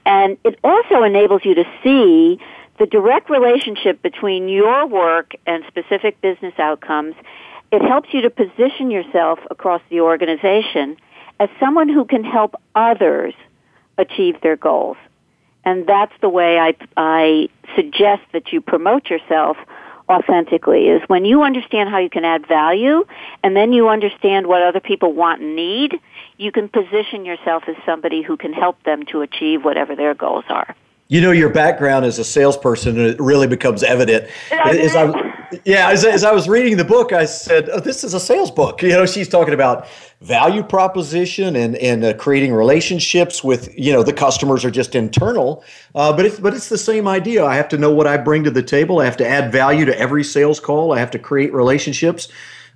And 0.08 0.38
it 0.43 0.58
also 0.63 1.04
enables 1.04 1.46
you 1.46 1.54
to 1.54 1.65
see 1.84 2.39
the 2.80 2.88
direct 2.88 3.30
relationship 3.30 4.02
between 4.02 4.50
your 4.50 4.88
work 4.88 5.34
and 5.46 5.63
specific 5.67 6.20
business 6.22 6.54
outcomes 6.58 7.13
it 7.72 7.82
helps 7.82 8.10
you 8.13 8.22
to 8.22 8.30
position 8.30 8.91
yourself 8.91 9.39
across 9.52 9.82
the 9.89 10.02
organization 10.02 10.98
as 11.39 11.50
someone 11.60 11.89
who 11.89 12.06
can 12.06 12.24
help 12.24 12.56
others 12.76 13.34
achieve 13.98 14.39
their 14.41 14.56
goals. 14.56 14.98
And 15.65 15.86
that's 15.86 16.13
the 16.22 16.30
way 16.30 16.60
I, 16.60 16.76
I 16.96 17.50
suggest 17.76 18.22
that 18.32 18.54
you 18.54 18.62
promote 18.62 19.10
yourself 19.10 19.58
authentically 20.10 20.88
is 20.88 21.02
when 21.08 21.26
you 21.26 21.43
understand 21.43 21.89
how 21.89 21.98
you 21.98 22.10
can 22.10 22.24
add 22.26 22.48
value 22.48 23.06
and 23.43 23.56
then 23.56 23.74
you 23.74 23.89
understand 23.89 24.48
what 24.48 24.62
other 24.62 24.80
people 24.80 25.13
want 25.13 25.41
and 25.41 25.56
need, 25.56 26.00
you 26.38 26.52
can 26.52 26.70
position 26.70 27.26
yourself 27.26 27.63
as 27.67 27.76
somebody 27.86 28.22
who 28.22 28.38
can 28.38 28.54
help 28.54 28.82
them 28.84 29.06
to 29.06 29.22
achieve 29.22 29.63
whatever 29.63 29.96
their 29.96 30.13
goals 30.13 30.46
are 30.50 30.76
you 31.10 31.22
know 31.22 31.32
your 31.32 31.50
background 31.50 32.06
as 32.06 32.20
a 32.20 32.24
salesperson, 32.24 33.00
it 33.00 33.20
really 33.20 33.48
becomes 33.48 33.84
evident. 33.84 34.30
As 34.52 34.96
I, 34.96 35.28
yeah 35.63 35.89
as, 35.89 36.04
as, 36.04 36.24
i 36.24 36.32
was 36.32 36.50
reading 36.50 36.78
the 36.78 36.84
book 36.84 37.13
i 37.13 37.26
said 37.26 37.70
oh, 37.70 37.80
this 37.80 38.04
is 38.04 38.13
a 38.13 38.20
sales 38.20 38.52
book. 38.52 38.82
You 38.82 38.89
know 38.89 39.06
she's 39.06 39.30
talking 39.30 39.54
about 39.54 39.88
value 40.22 40.63
proposition 40.63 41.56
and 41.56 41.76
and 41.78 42.04
uh, 42.04 42.13
creating 42.15 42.54
relationships 42.54 43.43
with 43.43 43.74
you 43.78 43.93
know 43.93 44.04
the 44.04 44.13
customers 44.13 44.65
are 44.65 44.72
just 44.72 44.96
internal 44.96 45.63
uh, 45.96 46.15
but 46.15 46.26
it's 46.26 46.39
but 46.39 46.54
it's 46.54 46.70
the 46.70 46.78
same 46.78 47.08
idea. 47.08 47.46
I 47.46 47.56
have 47.56 47.70
to 47.70 47.78
know 47.78 47.93
what 47.93 48.08
i 48.08 48.17
bring 48.17 48.43
to 48.43 48.52
the 48.52 48.63
table. 48.63 49.00
I 49.00 49.06
have 49.06 49.17
to 49.17 49.28
add 49.28 49.52
value 49.52 49.86
to 49.86 49.98
every 49.98 50.24
sales 50.24 50.60
call. 50.60 50.91
I 50.91 51.00
have 51.00 51.12
to 51.12 51.20
create 51.20 51.54
relationships. 51.54 52.28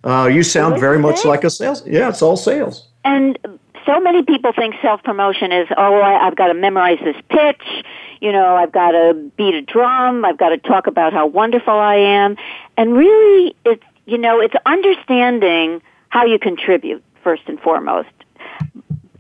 Uh, 0.04 0.30
you 0.32 0.42
sound 0.42 0.80
very 0.80 0.98
much 0.98 1.26
like 1.26 1.44
a 1.44 1.50
sales 1.50 1.86
yeah 1.86 2.10
it's 2.10 2.22
all 2.22 2.38
sales. 2.38 2.88
And 3.04 3.38
so 3.86 4.00
many 4.00 4.24
people 4.24 4.52
think 4.54 4.76
self 4.82 5.04
promotion 5.04 5.52
is 5.52 5.68
oh 5.78 6.02
i've 6.02 6.36
got 6.36 6.48
to 6.48 6.54
memorize 6.54 7.00
this 7.04 7.16
pitch 7.30 7.84
you 8.22 8.32
know, 8.32 8.56
I've 8.56 8.72
got 8.72 8.92
to 8.92 9.32
beat 9.36 9.56
a 9.56 9.62
drum, 9.62 10.24
I've 10.24 10.38
got 10.38 10.50
to 10.50 10.58
talk 10.58 10.88
about 10.88 11.12
how 11.12 11.26
wonderful 11.26 11.74
I 11.74 11.96
am. 11.96 12.38
And 12.78 12.94
really, 12.94 13.56
it's, 13.66 13.84
you 14.06 14.20
know, 14.20 14.40
it's 14.40 14.54
understanding 14.66 15.82
how 16.10 16.26
you 16.26 16.38
contribute 16.38 17.04
first 17.24 17.42
and 17.48 17.60
foremost. 17.60 18.10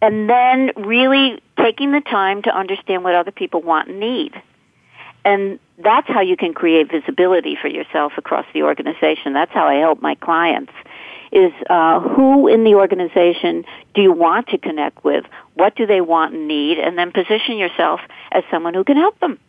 And 0.03 0.29
then 0.29 0.71
really 0.77 1.41
taking 1.57 1.91
the 1.91 2.01
time 2.01 2.43
to 2.43 2.55
understand 2.55 3.03
what 3.03 3.15
other 3.15 3.31
people 3.31 3.61
want 3.61 3.89
and 3.89 3.99
need. 3.99 4.33
And 5.25 5.59
that's 5.79 6.07
how 6.07 6.21
you 6.21 6.37
can 6.37 6.53
create 6.53 6.91
visibility 6.91 7.57
for 7.59 7.67
yourself 7.67 8.13
across 8.17 8.45
the 8.53 8.63
organization. 8.63 9.33
That's 9.33 9.51
how 9.51 9.67
I 9.67 9.75
help 9.75 10.01
my 10.01 10.15
clients 10.15 10.73
is 11.31 11.51
uh, 11.69 11.99
who 11.99 12.47
in 12.47 12.63
the 12.63 12.75
organization 12.75 13.65
do 13.93 14.01
you 14.01 14.11
want 14.11 14.47
to 14.49 14.57
connect 14.57 15.03
with? 15.03 15.25
What 15.53 15.75
do 15.75 15.85
they 15.85 16.01
want 16.01 16.33
and 16.33 16.47
need? 16.47 16.77
And 16.77 16.97
then 16.97 17.11
position 17.11 17.57
yourself 17.57 18.01
as 18.31 18.43
someone 18.51 18.73
who 18.73 18.83
can 18.83 18.97
help 18.97 19.19
them. 19.19 19.39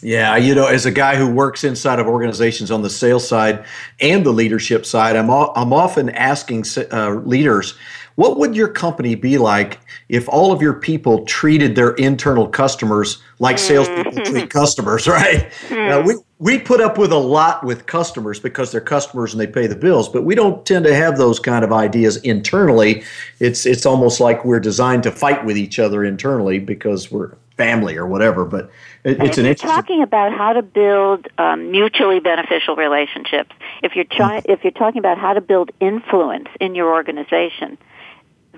Yeah, 0.00 0.36
you 0.36 0.54
know, 0.54 0.66
as 0.66 0.86
a 0.86 0.92
guy 0.92 1.16
who 1.16 1.28
works 1.28 1.64
inside 1.64 1.98
of 1.98 2.06
organizations 2.06 2.70
on 2.70 2.82
the 2.82 2.90
sales 2.90 3.26
side 3.26 3.64
and 4.00 4.24
the 4.24 4.32
leadership 4.32 4.86
side, 4.86 5.16
I'm 5.16 5.28
I'm 5.28 5.72
often 5.72 6.10
asking 6.10 6.64
uh, 6.92 7.14
leaders, 7.14 7.74
what 8.18 8.36
would 8.36 8.56
your 8.56 8.66
company 8.66 9.14
be 9.14 9.38
like 9.38 9.78
if 10.08 10.28
all 10.28 10.50
of 10.50 10.60
your 10.60 10.72
people 10.72 11.24
treated 11.24 11.76
their 11.76 11.90
internal 11.90 12.48
customers 12.48 13.22
like 13.38 13.60
salespeople 13.60 14.10
mm-hmm. 14.10 14.32
treat 14.32 14.50
customers? 14.50 15.06
Right? 15.18 15.48
Mm. 15.68 15.90
Uh, 15.90 16.02
we 16.04 16.14
we 16.40 16.58
put 16.58 16.80
up 16.80 16.98
with 16.98 17.12
a 17.12 17.18
lot 17.18 17.62
with 17.62 17.86
customers 17.86 18.40
because 18.40 18.72
they're 18.72 18.80
customers 18.80 19.32
and 19.32 19.40
they 19.40 19.46
pay 19.46 19.68
the 19.68 19.76
bills, 19.76 20.08
but 20.08 20.24
we 20.24 20.34
don't 20.34 20.66
tend 20.66 20.84
to 20.86 20.94
have 20.94 21.16
those 21.16 21.38
kind 21.38 21.64
of 21.64 21.72
ideas 21.72 22.16
internally. 22.18 23.04
It's 23.38 23.64
it's 23.66 23.86
almost 23.86 24.18
like 24.18 24.44
we're 24.44 24.58
designed 24.58 25.04
to 25.04 25.12
fight 25.12 25.44
with 25.44 25.56
each 25.56 25.78
other 25.78 26.04
internally 26.04 26.58
because 26.58 27.12
we're 27.12 27.36
family 27.56 27.96
or 27.96 28.06
whatever. 28.06 28.44
But 28.44 28.68
it, 29.04 29.22
it's 29.22 29.38
an 29.38 29.46
interesting. 29.46 29.70
Talking 29.70 30.02
about 30.02 30.32
how 30.32 30.54
to 30.54 30.62
build 30.62 31.28
um, 31.38 31.70
mutually 31.70 32.18
beneficial 32.18 32.74
relationships. 32.74 33.54
If 33.84 33.94
you're 33.94 34.06
trying, 34.10 34.42
if 34.46 34.64
you're 34.64 34.72
talking 34.72 34.98
about 34.98 35.18
how 35.18 35.34
to 35.34 35.40
build 35.40 35.70
influence 35.78 36.48
in 36.60 36.74
your 36.74 36.92
organization, 36.92 37.78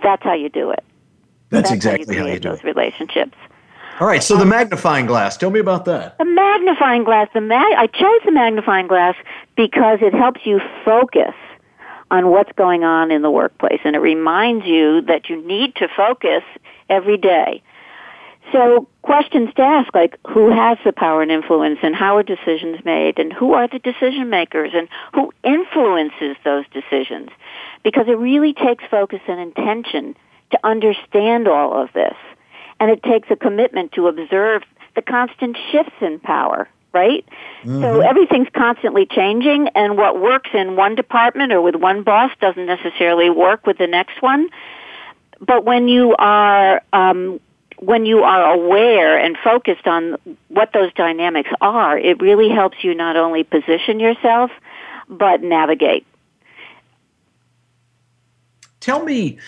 that's 0.03 0.23
how 0.23 0.35
you 0.35 0.49
do 0.49 0.71
it. 0.71 0.85
That's, 1.51 1.71
That's 1.71 1.75
exactly 1.75 2.17
how 2.17 2.23
how 2.23 2.29
you, 2.29 2.35
you 2.35 2.41
do 2.41 2.49
those 2.51 2.59
it. 2.61 2.65
relationships. 2.65 3.37
All 3.99 4.07
right, 4.07 4.23
so 4.23 4.37
the 4.37 4.47
magnifying 4.47 5.05
glass. 5.05 5.37
Tell 5.37 5.51
me 5.51 5.61
about 5.61 5.85
that. 5.85 6.17
The 6.19 6.25
magnifying 6.25 7.05
glass. 7.05 7.29
The 7.35 7.41
mag- 7.41 7.75
I 7.77 7.87
chose 7.87 8.21
the 8.25 8.33
magnifying 8.33 8.87
glass 8.87 9.15
because 9.57 9.99
it 10.01 10.15
helps 10.15 10.47
you 10.47 10.61
focus 10.85 11.35
on 12.11 12.29
what's 12.31 12.53
going 12.53 12.83
on 12.83 13.11
in 13.11 13.23
the 13.23 13.31
workplace, 13.31 13.81
and 13.85 13.95
it 13.95 13.99
reminds 13.99 14.65
you 14.65 15.03
that 15.03 15.29
you 15.29 15.45
need 15.47 15.75
to 15.77 15.89
focus 15.95 16.43
every 16.89 17.17
day. 17.19 17.63
So 18.53 18.89
questions 19.03 19.51
to 19.57 19.63
ask 19.63 19.95
like 19.95 20.19
who 20.27 20.51
has 20.51 20.79
the 20.85 20.93
power 20.93 21.23
and 21.23 21.31
influence 21.31 21.79
and 21.83 21.95
how 21.95 22.17
are 22.17 22.23
decisions 22.23 22.85
made 22.85 23.19
and 23.19 23.33
who 23.33 23.53
are 23.53 23.69
the 23.69 23.79
decision 23.79 24.29
makers 24.29 24.73
and 24.75 24.89
who 25.15 25.33
influences 25.45 26.37
those 26.45 26.65
decisions? 26.73 27.29
Because 27.83 28.07
it 28.09 28.19
really 28.19 28.53
takes 28.53 28.85
focus 28.91 29.21
and 29.27 29.41
intention 29.41 30.17
to 30.51 30.59
understand 30.65 31.49
all 31.49 31.83
of 31.83 31.93
this. 31.93 32.15
And 32.79 32.91
it 32.91 33.03
takes 33.03 33.31
a 33.31 33.37
commitment 33.37 33.93
to 33.93 34.09
observe 34.09 34.63
the 34.95 35.03
constant 35.03 35.57
shifts 35.71 35.95
in 36.01 36.19
power, 36.19 36.69
right? 36.93 37.25
Mm-hmm. 37.63 37.81
So 37.81 38.01
everything's 38.01 38.49
constantly 38.55 39.07
changing 39.07 39.69
and 39.69 39.97
what 39.97 40.21
works 40.21 40.51
in 40.53 40.77
one 40.77 40.95
department 40.95 41.53
or 41.53 41.61
with 41.61 41.77
one 41.77 42.03
boss 42.03 42.31
doesn't 42.41 42.67
necessarily 42.67 43.31
work 43.31 43.67
with 43.67 43.79
the 43.79 43.87
next 43.87 44.21
one. 44.21 44.49
But 45.41 45.65
when 45.65 45.89
you 45.89 46.15
are 46.19 46.83
um, 46.93 47.41
when 47.79 48.05
you 48.05 48.23
are 48.25 48.53
aware 48.53 49.19
and 49.19 49.39
focused 49.43 49.87
on 49.87 50.17
what 50.49 50.73
those 50.75 50.93
dynamics 50.93 51.49
are, 51.63 51.99
it 51.99 52.21
really 52.21 52.51
helps 52.51 52.77
you 52.83 52.95
not 52.95 53.17
only 53.17 53.43
position 53.43 54.01
yourself, 54.01 54.51
but 55.09 55.43
navigate. 55.43 56.07
Tell 58.81 59.05
me, 59.05 59.39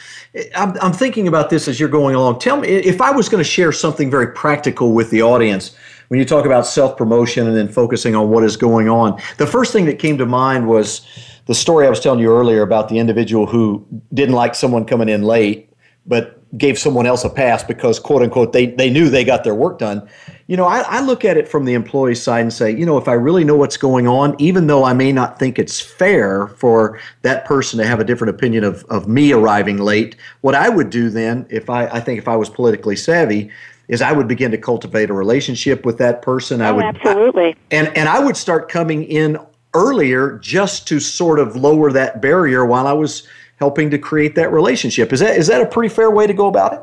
I'm, 0.54 0.76
I'm 0.82 0.92
thinking 0.92 1.26
about 1.26 1.48
this 1.48 1.66
as 1.66 1.80
you're 1.80 1.88
going 1.88 2.14
along. 2.14 2.38
Tell 2.38 2.58
me, 2.58 2.68
if 2.68 3.00
I 3.00 3.10
was 3.10 3.30
going 3.30 3.42
to 3.42 3.48
share 3.48 3.72
something 3.72 4.10
very 4.10 4.28
practical 4.28 4.92
with 4.92 5.10
the 5.10 5.22
audience, 5.22 5.74
when 6.08 6.20
you 6.20 6.26
talk 6.26 6.44
about 6.44 6.66
self 6.66 6.98
promotion 6.98 7.46
and 7.46 7.56
then 7.56 7.68
focusing 7.68 8.14
on 8.14 8.28
what 8.28 8.44
is 8.44 8.58
going 8.58 8.90
on, 8.90 9.18
the 9.38 9.46
first 9.46 9.72
thing 9.72 9.86
that 9.86 9.98
came 9.98 10.18
to 10.18 10.26
mind 10.26 10.68
was 10.68 11.06
the 11.46 11.54
story 11.54 11.86
I 11.86 11.90
was 11.90 12.00
telling 12.00 12.20
you 12.20 12.30
earlier 12.30 12.60
about 12.60 12.90
the 12.90 12.98
individual 12.98 13.46
who 13.46 13.86
didn't 14.12 14.34
like 14.34 14.54
someone 14.54 14.84
coming 14.84 15.08
in 15.08 15.22
late, 15.22 15.71
but 16.06 16.38
gave 16.58 16.78
someone 16.78 17.06
else 17.06 17.24
a 17.24 17.30
pass 17.30 17.64
because 17.64 17.98
quote 17.98 18.22
unquote 18.22 18.52
they, 18.52 18.66
they 18.66 18.90
knew 18.90 19.08
they 19.08 19.24
got 19.24 19.42
their 19.42 19.54
work 19.54 19.78
done. 19.78 20.06
You 20.46 20.56
know 20.56 20.66
I, 20.66 20.80
I, 20.80 21.00
look 21.00 21.24
at 21.24 21.38
it 21.38 21.48
from 21.48 21.64
the 21.64 21.72
employee 21.72 22.14
side 22.14 22.42
and 22.42 22.52
say 22.52 22.70
you 22.70 22.84
know 22.84 22.98
if 22.98 23.08
i 23.08 23.14
really 23.14 23.42
know 23.42 23.56
what's 23.56 23.78
going 23.78 24.06
on 24.06 24.36
even 24.38 24.66
though 24.66 24.84
i 24.84 24.92
may 24.92 25.10
not 25.10 25.38
think 25.38 25.58
it's 25.58 25.80
fair 25.80 26.48
for 26.48 26.98
that 27.22 27.46
person 27.46 27.78
to 27.78 27.86
have 27.86 28.00
a 28.00 28.04
different 28.04 28.34
opinion 28.34 28.62
of, 28.62 28.84
of 28.90 29.08
me 29.08 29.32
arriving 29.32 29.78
late 29.78 30.14
what 30.42 30.54
i 30.54 30.68
would 30.68 30.90
do 30.90 31.08
then 31.08 31.46
if 31.48 31.70
i 31.70 31.86
i 31.86 32.00
think 32.00 32.18
if 32.18 32.28
i 32.28 32.36
was 32.36 32.50
politically 32.50 32.96
savvy 32.96 33.50
is 33.88 34.02
i 34.02 34.12
would 34.12 34.28
begin 34.28 34.50
to 34.50 34.58
cultivate 34.58 35.08
a 35.08 35.14
relationship 35.14 35.86
with 35.86 35.96
that 35.98 36.20
person. 36.20 36.60
Oh, 36.60 36.66
i 36.66 36.70
would 36.72 36.84
absolutely. 36.84 37.56
and 37.70 37.88
and 37.96 38.08
i 38.08 38.18
would 38.18 38.36
start 38.36 38.68
coming 38.68 39.04
in 39.04 39.38
earlier 39.74 40.38
just 40.38 40.86
to 40.88 41.00
sort 41.00 41.38
of 41.38 41.56
lower 41.56 41.90
that 41.92 42.20
barrier 42.20 42.66
while 42.66 42.86
i 42.86 42.92
was 42.92 43.26
helping 43.62 43.90
to 43.90 43.98
create 43.98 44.34
that 44.34 44.50
relationship. 44.50 45.12
Is 45.12 45.20
that 45.20 45.36
is 45.36 45.46
that 45.46 45.62
a 45.62 45.66
pretty 45.66 45.94
fair 45.94 46.10
way 46.10 46.26
to 46.26 46.34
go 46.34 46.48
about 46.48 46.72
it? 46.72 46.82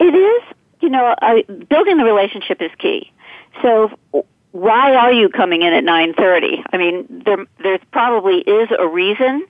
It 0.00 0.14
is. 0.14 0.42
You 0.80 0.88
know, 0.88 1.14
I, 1.22 1.42
building 1.68 1.96
the 1.96 2.04
relationship 2.04 2.60
is 2.60 2.72
key. 2.76 3.12
So 3.62 3.96
why 4.50 4.96
are 4.96 5.12
you 5.12 5.28
coming 5.28 5.62
in 5.62 5.72
at 5.72 5.84
9:30? 5.84 6.64
I 6.72 6.76
mean, 6.76 7.22
there 7.24 7.46
there 7.62 7.78
probably 7.92 8.38
is 8.38 8.68
a 8.76 8.88
reason 8.88 9.46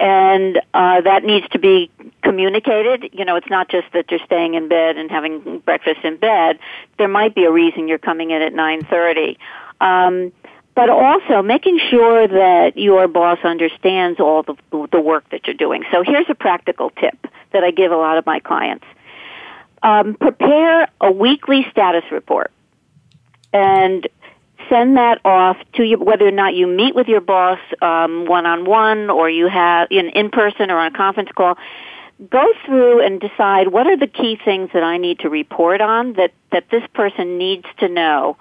and 0.00 0.60
uh, 0.74 1.00
that 1.00 1.24
needs 1.24 1.48
to 1.48 1.58
be 1.58 1.90
communicated. 2.22 3.10
You 3.12 3.24
know, 3.24 3.36
it's 3.36 3.48
not 3.48 3.68
just 3.70 3.88
that 3.94 4.10
you're 4.10 4.24
staying 4.26 4.54
in 4.54 4.68
bed 4.68 4.96
and 4.98 5.10
having 5.10 5.60
breakfast 5.60 6.00
in 6.04 6.18
bed. 6.18 6.58
There 6.98 7.08
might 7.08 7.34
be 7.34 7.44
a 7.44 7.50
reason 7.50 7.88
you're 7.88 7.98
coming 8.10 8.30
in 8.30 8.42
at 8.42 8.52
9:30. 8.52 9.38
Um, 9.80 10.32
but 10.78 10.90
also 10.90 11.42
making 11.42 11.80
sure 11.90 12.28
that 12.28 12.76
your 12.76 13.08
boss 13.08 13.38
understands 13.42 14.20
all 14.20 14.44
the, 14.44 14.54
the 14.92 15.00
work 15.00 15.28
that 15.30 15.44
you're 15.44 15.56
doing. 15.56 15.82
So 15.90 16.04
here's 16.04 16.26
a 16.28 16.36
practical 16.36 16.90
tip 16.90 17.18
that 17.52 17.64
I 17.64 17.72
give 17.72 17.90
a 17.90 17.96
lot 17.96 18.16
of 18.16 18.24
my 18.26 18.38
clients. 18.38 18.84
Um, 19.82 20.14
prepare 20.14 20.88
a 21.00 21.10
weekly 21.10 21.66
status 21.72 22.04
report 22.12 22.52
and 23.52 24.06
send 24.68 24.98
that 24.98 25.20
off 25.24 25.56
to 25.74 25.82
you, 25.82 25.98
whether 25.98 26.28
or 26.28 26.30
not 26.30 26.54
you 26.54 26.68
meet 26.68 26.94
with 26.94 27.08
your 27.08 27.22
boss 27.22 27.58
one 27.80 28.46
on 28.46 28.64
one 28.64 29.10
or 29.10 29.28
you 29.28 29.48
have 29.48 29.88
in 29.90 30.10
in 30.10 30.30
person 30.30 30.70
or 30.70 30.78
on 30.78 30.94
a 30.94 30.96
conference 30.96 31.30
call. 31.34 31.58
Go 32.30 32.52
through 32.64 33.04
and 33.04 33.20
decide 33.20 33.66
what 33.72 33.88
are 33.88 33.96
the 33.96 34.06
key 34.06 34.38
things 34.44 34.70
that 34.74 34.84
I 34.84 34.98
need 34.98 35.18
to 35.20 35.28
report 35.28 35.80
on 35.80 36.12
that 36.12 36.30
that 36.52 36.70
this 36.70 36.84
person 36.94 37.36
needs 37.36 37.66
to 37.78 37.88
know 37.88 38.36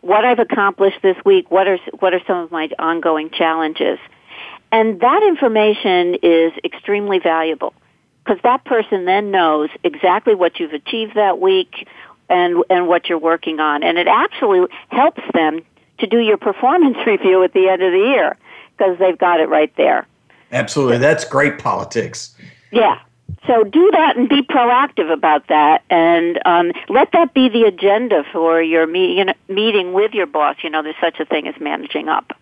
what 0.00 0.24
I've 0.24 0.38
accomplished 0.38 0.98
this 1.02 1.16
week, 1.24 1.50
what 1.50 1.66
are, 1.66 1.78
what 1.98 2.14
are 2.14 2.20
some 2.26 2.38
of 2.38 2.50
my 2.50 2.68
ongoing 2.78 3.30
challenges. 3.30 3.98
And 4.72 5.00
that 5.00 5.22
information 5.22 6.16
is 6.22 6.52
extremely 6.64 7.18
valuable 7.18 7.74
because 8.24 8.40
that 8.42 8.64
person 8.64 9.04
then 9.04 9.30
knows 9.30 9.70
exactly 9.82 10.34
what 10.34 10.60
you've 10.60 10.72
achieved 10.72 11.16
that 11.16 11.40
week 11.40 11.88
and, 12.28 12.62
and 12.70 12.86
what 12.86 13.08
you're 13.08 13.18
working 13.18 13.58
on. 13.58 13.82
And 13.82 13.98
it 13.98 14.06
actually 14.06 14.66
helps 14.88 15.22
them 15.34 15.60
to 15.98 16.06
do 16.06 16.18
your 16.18 16.36
performance 16.36 16.96
review 17.06 17.42
at 17.42 17.52
the 17.52 17.68
end 17.68 17.82
of 17.82 17.92
the 17.92 17.98
year 17.98 18.36
because 18.76 18.98
they've 18.98 19.18
got 19.18 19.40
it 19.40 19.48
right 19.48 19.74
there. 19.76 20.06
Absolutely. 20.52 20.98
That's 20.98 21.24
great 21.24 21.58
politics. 21.58 22.34
Yeah. 22.72 23.00
So 23.46 23.64
do 23.64 23.90
that 23.92 24.16
and 24.16 24.28
be 24.28 24.42
proactive 24.42 25.12
about 25.12 25.48
that, 25.48 25.82
and 25.90 26.38
um, 26.44 26.72
let 26.88 27.12
that 27.12 27.34
be 27.34 27.48
the 27.48 27.64
agenda 27.64 28.24
for 28.32 28.62
your 28.62 28.86
meeting 28.86 29.34
meeting 29.48 29.92
with 29.92 30.12
your 30.12 30.26
boss. 30.26 30.56
You 30.62 30.70
know, 30.70 30.82
there's 30.82 30.96
such 31.00 31.20
a 31.20 31.24
thing 31.24 31.46
as 31.48 31.54
managing 31.60 32.08
up. 32.08 32.38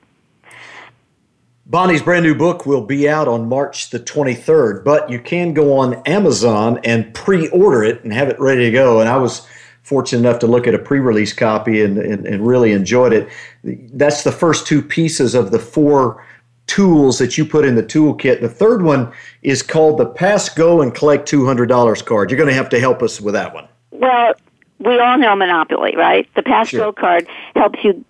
Bonnie's 1.66 2.03
brand 2.03 2.24
new 2.24 2.35
book 2.35 2.64
will 2.64 2.85
be 2.85 3.07
out 3.07 3.29
on 3.29 3.46
March 3.46 3.90
the 3.90 4.01
23rd, 4.01 4.85
but 4.85 5.11
you 5.11 5.20
can 5.20 5.53
go 5.53 5.77
on 5.77 5.96
Amazon 6.07 6.81
and 6.83 7.12
pre-order 7.12 7.85
it 7.85 8.03
and 8.03 8.11
have 8.11 8.31
it 8.31 8.40
ready 8.40 8.64
to 8.64 8.70
go. 8.70 9.01
And 9.01 9.09
I 9.09 9.18
was 9.18 9.46
fortunate 9.83 10.20
enough 10.20 10.38
to 10.40 10.46
look 10.46 10.66
at 10.66 10.72
a 10.72 10.79
pre-release 10.79 11.35
copy 11.35 11.83
and, 11.83 11.98
and, 11.98 12.27
and 12.27 12.46
really 12.46 12.72
enjoyed 12.72 13.12
it. 13.12 13.29
That's 13.64 14.22
the 14.22 14.33
first 14.33 14.66
two 14.66 14.81
pieces 14.81 15.35
of 15.35 15.51
the 15.51 15.59
four 15.59 16.24
tools 16.68 17.18
that 17.18 17.37
you 17.37 17.44
put 17.44 17.64
in 17.64 17.74
the 17.74 17.83
toolkit. 17.83 18.40
The 18.40 18.48
third 18.48 18.83
one 18.83 19.11
is 19.42 19.62
called 19.62 19.98
the 19.98 20.07
Pass 20.07 20.48
Go 20.48 20.81
and 20.81 20.94
Collect 20.94 21.28
$200 21.28 22.04
card. 22.04 22.31
You're 22.31 22.38
going 22.38 22.48
to 22.48 22.54
have 22.54 22.68
to 22.68 22.78
help 22.78 23.02
us 23.02 23.20
with 23.20 23.35
that 23.35 23.52
one. 23.52 23.66
Well, 23.90 24.35
we 24.78 25.00
all 25.00 25.18
know 25.18 25.35
Monopoly, 25.35 25.96
right? 25.96 26.28
The 26.37 26.42
Pass 26.42 26.70
Go 26.70 26.78
sure. 26.78 26.92
card 26.92 27.26
helps 27.57 27.83
you 27.83 28.04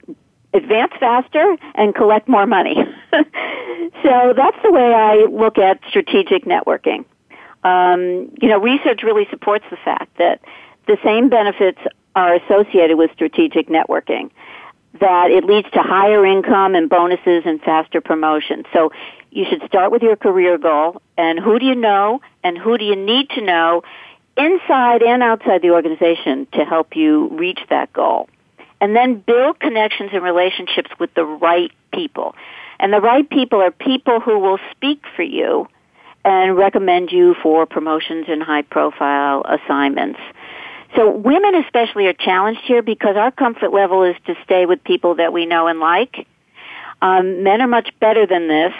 advance 0.52 0.92
faster 0.98 1.56
and 1.74 1.94
collect 1.94 2.28
more 2.28 2.46
money. 2.46 2.76
so 3.12 4.34
that's 4.36 4.56
the 4.62 4.72
way 4.72 4.92
I 4.92 5.26
look 5.30 5.56
at 5.58 5.80
strategic 5.88 6.44
networking. 6.44 7.04
Um, 7.64 8.30
you 8.40 8.48
know, 8.48 8.58
research 8.58 9.02
really 9.02 9.26
supports 9.30 9.64
the 9.70 9.76
fact 9.76 10.16
that 10.18 10.40
the 10.86 10.98
same 11.04 11.28
benefits 11.28 11.78
are 12.14 12.34
associated 12.34 12.96
with 12.96 13.10
strategic 13.12 13.68
networking 13.68 14.30
that 15.00 15.30
it 15.30 15.44
leads 15.44 15.70
to 15.72 15.80
higher 15.80 16.24
income 16.24 16.74
and 16.74 16.88
bonuses 16.88 17.42
and 17.44 17.60
faster 17.60 18.00
promotion. 18.00 18.64
So 18.72 18.90
you 19.30 19.44
should 19.48 19.62
start 19.66 19.92
with 19.92 20.02
your 20.02 20.16
career 20.16 20.58
goal 20.58 21.00
and 21.16 21.38
who 21.38 21.58
do 21.58 21.66
you 21.66 21.74
know 21.74 22.20
and 22.42 22.56
who 22.56 22.78
do 22.78 22.84
you 22.84 22.96
need 22.96 23.30
to 23.30 23.42
know 23.42 23.82
inside 24.36 25.02
and 25.02 25.22
outside 25.22 25.62
the 25.62 25.70
organization 25.70 26.46
to 26.52 26.64
help 26.64 26.96
you 26.96 27.28
reach 27.28 27.60
that 27.70 27.92
goal. 27.92 28.28
And 28.80 28.94
then 28.94 29.18
build 29.18 29.58
connections 29.58 30.10
and 30.12 30.22
relationships 30.22 30.90
with 30.98 31.12
the 31.14 31.24
right 31.24 31.72
people. 31.92 32.34
And 32.78 32.92
the 32.92 33.00
right 33.00 33.28
people 33.28 33.60
are 33.60 33.72
people 33.72 34.20
who 34.20 34.38
will 34.38 34.58
speak 34.70 35.02
for 35.16 35.24
you 35.24 35.66
and 36.24 36.56
recommend 36.56 37.10
you 37.10 37.34
for 37.42 37.66
promotions 37.66 38.26
and 38.28 38.42
high 38.42 38.62
profile 38.62 39.44
assignments. 39.44 40.20
So 40.96 41.10
women 41.10 41.54
especially 41.54 42.06
are 42.06 42.14
challenged 42.14 42.60
here 42.62 42.82
because 42.82 43.16
our 43.16 43.30
comfort 43.30 43.72
level 43.72 44.02
is 44.04 44.16
to 44.26 44.34
stay 44.44 44.66
with 44.66 44.82
people 44.84 45.16
that 45.16 45.32
we 45.32 45.46
know 45.46 45.66
and 45.66 45.80
like. 45.80 46.26
Um, 47.02 47.42
men 47.42 47.60
are 47.60 47.68
much 47.68 47.90
better 48.00 48.26
than 48.26 48.48
this. 48.48 48.72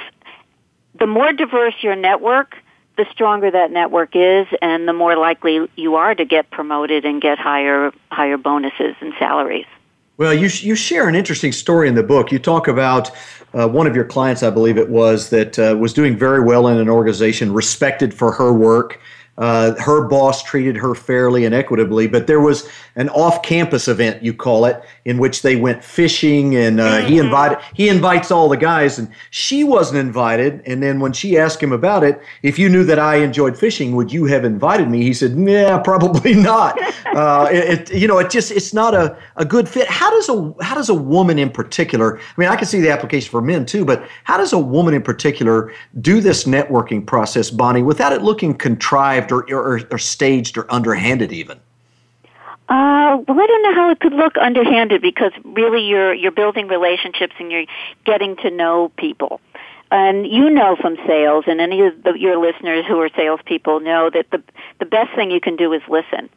The 0.99 1.07
more 1.07 1.33
diverse 1.33 1.75
your 1.83 1.95
network, 1.95 2.57
the 2.97 3.07
stronger 3.13 3.51
that 3.51 3.71
network 3.71 4.17
is, 4.17 4.47
and 4.61 4.89
the 4.89 4.93
more 4.93 5.17
likely 5.17 5.69
you 5.77 5.95
are 5.95 6.15
to 6.15 6.25
get 6.25 6.51
promoted 6.51 7.05
and 7.05 7.23
get 7.23 7.39
higher 7.39 7.93
higher 8.11 8.37
bonuses 8.37 8.97
and 9.01 9.13
salaries. 9.19 9.67
Well, 10.17 10.35
you 10.35 10.49
you 10.49 10.75
share 10.75 11.09
an 11.09 11.15
interesting 11.15 11.53
story 11.53 11.89
in 11.89 11.95
the 11.95 12.03
book. 12.03 12.33
You 12.33 12.41
talk 12.41 12.67
about 12.67 13.13
uh, 13.55 13.69
one 13.69 13.87
of 13.87 13.95
your 13.95 14.05
clients, 14.05 14.43
I 14.43 14.51
believe 14.51 14.77
it 14.77 14.89
was, 14.89 15.31
that 15.31 15.59
uh, 15.59 15.77
was 15.79 15.93
doing 15.93 16.17
very 16.17 16.43
well 16.43 16.67
in 16.67 16.77
an 16.77 16.89
organization, 16.89 17.53
respected 17.53 18.13
for 18.13 18.33
her 18.33 18.53
work, 18.53 19.01
uh, 19.39 19.75
her 19.81 20.07
boss 20.09 20.43
treated 20.43 20.77
her 20.77 20.95
fairly 20.95 21.45
and 21.45 21.55
equitably, 21.55 22.09
but 22.09 22.27
there 22.27 22.41
was 22.41 22.69
an 22.99 23.09
off-campus 23.11 23.87
event, 23.87 24.25
you 24.25 24.35
call 24.35 24.65
it, 24.65 24.83
in 25.05 25.19
which 25.19 25.43
they 25.43 25.55
went 25.55 25.85
fishing, 25.85 26.57
and 26.57 26.81
uh, 26.81 26.99
he 26.99 27.19
invited 27.19 27.59
he 27.73 27.89
invites 27.89 28.33
all 28.33 28.49
the 28.49 28.57
guys, 28.57 28.99
and 28.99 29.09
she 29.31 29.63
wasn't 29.63 29.99
invited. 29.99 30.61
And 30.67 30.83
then 30.83 30.99
when 30.99 31.13
she 31.13 31.39
asked 31.39 31.63
him 31.63 31.73
about 31.73 32.03
it, 32.03 32.21
if 32.43 32.59
you 32.59 32.69
knew 32.69 32.83
that 32.85 32.99
I 32.99 33.17
enjoyed 33.17 33.57
fishing, 33.57 33.95
would 33.95 34.13
you 34.13 34.25
have 34.25 34.45
invited 34.45 34.91
me? 34.91 35.05
He 35.05 35.15
said, 35.15 35.39
"Nah, 35.39 35.81
probably 35.81 36.35
not." 36.53 36.77
uh, 37.15 37.49
it, 37.53 37.91
it, 37.91 37.95
you 37.95 38.09
know, 38.09 38.19
it 38.19 38.31
just 38.31 38.51
it's 38.51 38.75
not 38.75 38.95
a, 38.95 39.17
a 39.37 39.45
good 39.45 39.69
fit. 39.69 39.89
How 39.89 40.11
does 40.11 40.29
a 40.29 40.55
how 40.61 40.75
does 40.75 40.89
a 40.89 40.95
woman 40.95 41.39
in 41.39 41.51
particular? 41.51 42.19
I 42.19 42.23
mean, 42.37 42.49
I 42.49 42.57
can 42.57 42.67
see 42.67 42.81
the 42.81 42.91
application 42.91 43.31
for 43.31 43.41
men 43.41 43.65
too, 43.65 43.85
but 43.85 44.09
how 44.25 44.37
does 44.37 44.53
a 44.53 44.59
woman 44.59 44.93
in 44.93 45.03
particular 45.03 45.73
do 46.01 46.21
this 46.21 46.45
networking 46.45 47.07
process, 47.07 47.49
Bonnie, 47.49 47.83
without 47.83 48.13
it 48.13 48.23
looking 48.23 48.55
contrived 48.55 49.31
or, 49.31 49.49
or, 49.55 49.81
or 49.89 49.99
staged 49.99 50.59
or 50.59 50.67
underhanded 50.73 51.33
even? 51.33 51.61
Uh, 52.69 53.17
well, 53.27 53.41
I 53.41 53.47
don't 53.47 53.63
know 53.63 53.75
how 53.75 53.91
it 53.91 54.01
could 54.01 54.13
look 54.13 54.37
underhanded 54.37 55.01
because 55.01 55.33
really 55.43 55.87
you're 55.87 56.13
you're 56.13 56.33
building 56.33 56.69
relationships 56.69 57.35
and 57.39 57.51
you're 57.51 57.65
getting 58.05 58.37
to 58.37 58.51
know 58.51 58.93
people. 58.99 59.41
And 59.91 60.27
you 60.27 60.51
know 60.51 60.77
from 60.77 60.97
sales, 61.07 61.45
and 61.47 61.63
any 61.63 61.87
of 61.87 62.03
the, 62.03 62.13
your 62.13 62.37
listeners 62.37 62.85
who 62.87 63.01
are 63.01 63.09
salespeople 63.17 63.81
know 63.81 64.11
that 64.13 64.31
the 64.31 64.43
the 64.81 64.85
best 64.85 65.15
thing 65.15 65.31
you 65.31 65.41
can 65.41 65.57
do 65.57 65.73
is 65.73 65.81
listen 65.89 66.29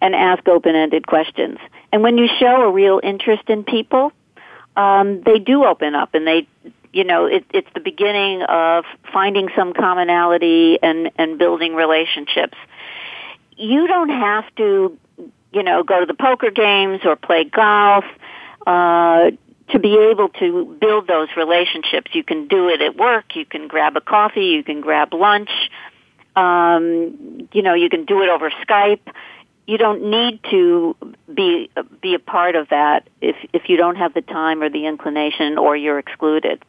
and 0.00 0.14
ask 0.14 0.46
open-ended 0.48 1.06
questions. 1.06 1.58
And 1.92 2.02
when 2.02 2.16
you 2.16 2.28
show 2.38 2.62
a 2.62 2.70
real 2.70 3.00
interest 3.02 3.44
in 3.48 3.64
people, 3.64 4.12
um, 4.76 5.22
they 5.22 5.38
do 5.38 5.64
open 5.64 5.94
up, 5.94 6.14
and 6.14 6.26
they, 6.26 6.46
you 6.92 7.04
know, 7.04 7.26
it, 7.26 7.44
it's 7.52 7.68
the 7.74 7.80
beginning 7.80 8.42
of 8.42 8.84
finding 9.12 9.50
some 9.54 9.74
commonality 9.74 10.78
and 10.82 11.10
and 11.18 11.38
building 11.38 11.74
relationships. 11.74 12.56
You 13.58 13.86
don't 13.86 14.10
have 14.10 14.44
to 14.56 14.96
you 15.52 15.62
know, 15.62 15.82
go 15.82 16.00
to 16.00 16.06
the 16.06 16.14
poker 16.14 16.50
games 16.50 17.00
or 17.04 17.16
play 17.16 17.44
golf, 17.44 18.04
uh, 18.66 19.30
to 19.70 19.78
be 19.78 19.96
able 20.10 20.28
to 20.28 20.76
build 20.80 21.08
those 21.08 21.28
relationships. 21.36 22.10
You 22.12 22.22
can 22.22 22.46
do 22.46 22.68
it 22.68 22.80
at 22.80 22.96
work, 22.96 23.34
you 23.34 23.44
can 23.44 23.68
grab 23.68 23.96
a 23.96 24.00
coffee, 24.00 24.46
you 24.46 24.62
can 24.62 24.80
grab 24.80 25.12
lunch, 25.12 25.50
um, 26.36 27.48
you 27.52 27.62
know, 27.62 27.74
you 27.74 27.88
can 27.88 28.04
do 28.04 28.22
it 28.22 28.28
over 28.28 28.50
Skype. 28.68 29.00
You 29.66 29.78
don't 29.78 30.10
need 30.10 30.40
to 30.50 30.96
be 31.32 31.70
be 32.00 32.14
a 32.14 32.20
part 32.20 32.54
of 32.54 32.68
that 32.68 33.08
if 33.20 33.34
if 33.52 33.68
you 33.68 33.76
don't 33.76 33.96
have 33.96 34.14
the 34.14 34.20
time 34.20 34.62
or 34.62 34.70
the 34.70 34.86
inclination 34.86 35.58
or 35.58 35.76
you're 35.76 35.98
excluded. 35.98 36.62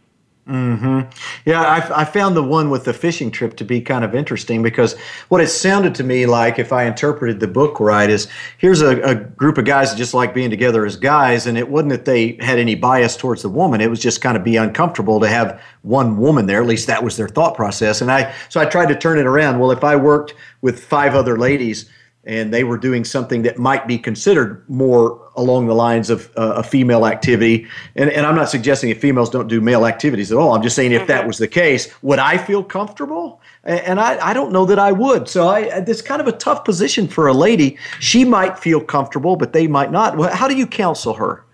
Hmm. 0.48 1.02
Yeah, 1.44 1.62
I, 1.62 2.04
I, 2.04 2.06
found 2.06 2.38
the 2.38 2.44
one 2.44 2.70
with 2.70 2.86
the 2.86 2.94
fishing 2.94 3.32
trip 3.32 3.58
to 3.58 3.66
be 3.66 3.82
kind 3.82 4.06
of 4.06 4.16
interesting 4.16 4.64
because 4.64 4.98
what 5.28 5.42
it 5.42 5.50
sounded 5.50 5.94
to 5.96 6.06
me 6.06 6.26
like, 6.26 6.58
if 6.58 6.72
I 6.72 6.86
interpreted 6.86 7.42
the 7.42 7.50
book 7.50 7.82
right, 7.82 8.10
is 8.10 8.30
here's 8.58 8.80
a, 8.80 9.02
a, 9.02 9.16
group 9.16 9.58
of 9.58 9.66
guys 9.66 9.92
that 9.92 9.98
just 9.98 10.14
like 10.14 10.34
being 10.34 10.50
together 10.50 10.86
as 10.86 10.96
guys, 10.96 11.48
and 11.48 11.58
it 11.58 11.68
wasn't 11.68 11.90
that 11.90 12.06
they 12.06 12.38
had 12.40 12.60
any 12.60 12.76
bias 12.76 13.18
towards 13.18 13.42
the 13.42 13.50
woman. 13.50 13.82
It 13.82 13.90
was 13.90 14.00
just 14.00 14.22
kind 14.22 14.38
of 14.38 14.44
be 14.46 14.56
uncomfortable 14.56 15.20
to 15.20 15.28
have 15.28 15.62
one 15.82 16.18
woman 16.18 16.46
there. 16.46 16.62
At 16.62 16.68
least 16.68 16.88
that 16.88 17.04
was 17.04 17.18
their 17.18 17.28
thought 17.28 17.54
process. 17.54 18.00
And 18.00 18.10
I 18.10 18.34
so 18.48 18.62
I 18.62 18.66
tried 18.66 18.88
to 18.88 18.96
turn 18.96 19.20
it 19.20 19.26
around. 19.26 19.60
Well, 19.60 19.72
if 19.72 19.84
I 19.84 19.98
worked 19.98 20.34
with 20.62 20.82
five 20.82 21.14
other 21.14 21.38
ladies 21.38 21.90
and 22.28 22.54
they 22.54 22.66
were 22.66 22.78
doing 22.78 23.06
something 23.06 23.44
that 23.44 23.58
might 23.58 23.88
be 23.88 23.98
considered 23.98 24.64
more 24.70 25.20
along 25.38 25.68
the 25.68 25.74
lines 25.74 26.10
of 26.10 26.30
uh, 26.36 26.56
a 26.58 26.64
female 26.64 27.08
activity. 27.08 27.66
And, 27.96 28.10
and 28.10 28.26
I'm 28.26 28.36
not 28.36 28.50
suggesting 28.50 28.90
that 28.90 29.00
females 29.00 29.30
don't 29.30 29.48
do 29.48 29.62
male 29.62 29.86
activities 29.86 30.30
at 30.30 30.38
all. 30.38 30.54
I'm 30.54 30.62
just 30.62 30.76
saying 30.76 30.92
if 30.92 31.08
that 31.08 31.20
mm-hmm. 31.20 31.28
was 31.28 31.38
the 31.38 31.48
case, 31.48 31.88
would 32.02 32.20
I 32.20 32.38
feel 32.38 32.64
comfortable? 32.64 33.42
And 33.64 34.00
I, 34.00 34.18
I 34.28 34.34
don't 34.34 34.52
know 34.52 34.66
that 34.66 34.78
I 34.78 34.92
would. 34.92 35.30
So 35.30 35.48
I, 35.48 35.60
it's 35.88 36.02
kind 36.02 36.20
of 36.20 36.28
a 36.28 36.34
tough 36.34 36.66
position 36.66 37.08
for 37.08 37.28
a 37.28 37.34
lady. 37.34 37.78
She 38.02 38.26
might 38.26 38.60
feel 38.60 38.82
comfortable, 38.82 39.38
but 39.38 39.54
they 39.54 39.68
might 39.68 39.92
not. 39.92 40.34
How 40.34 40.50
do 40.50 40.56
you 40.56 40.68
counsel 40.68 41.14
her? 41.14 41.46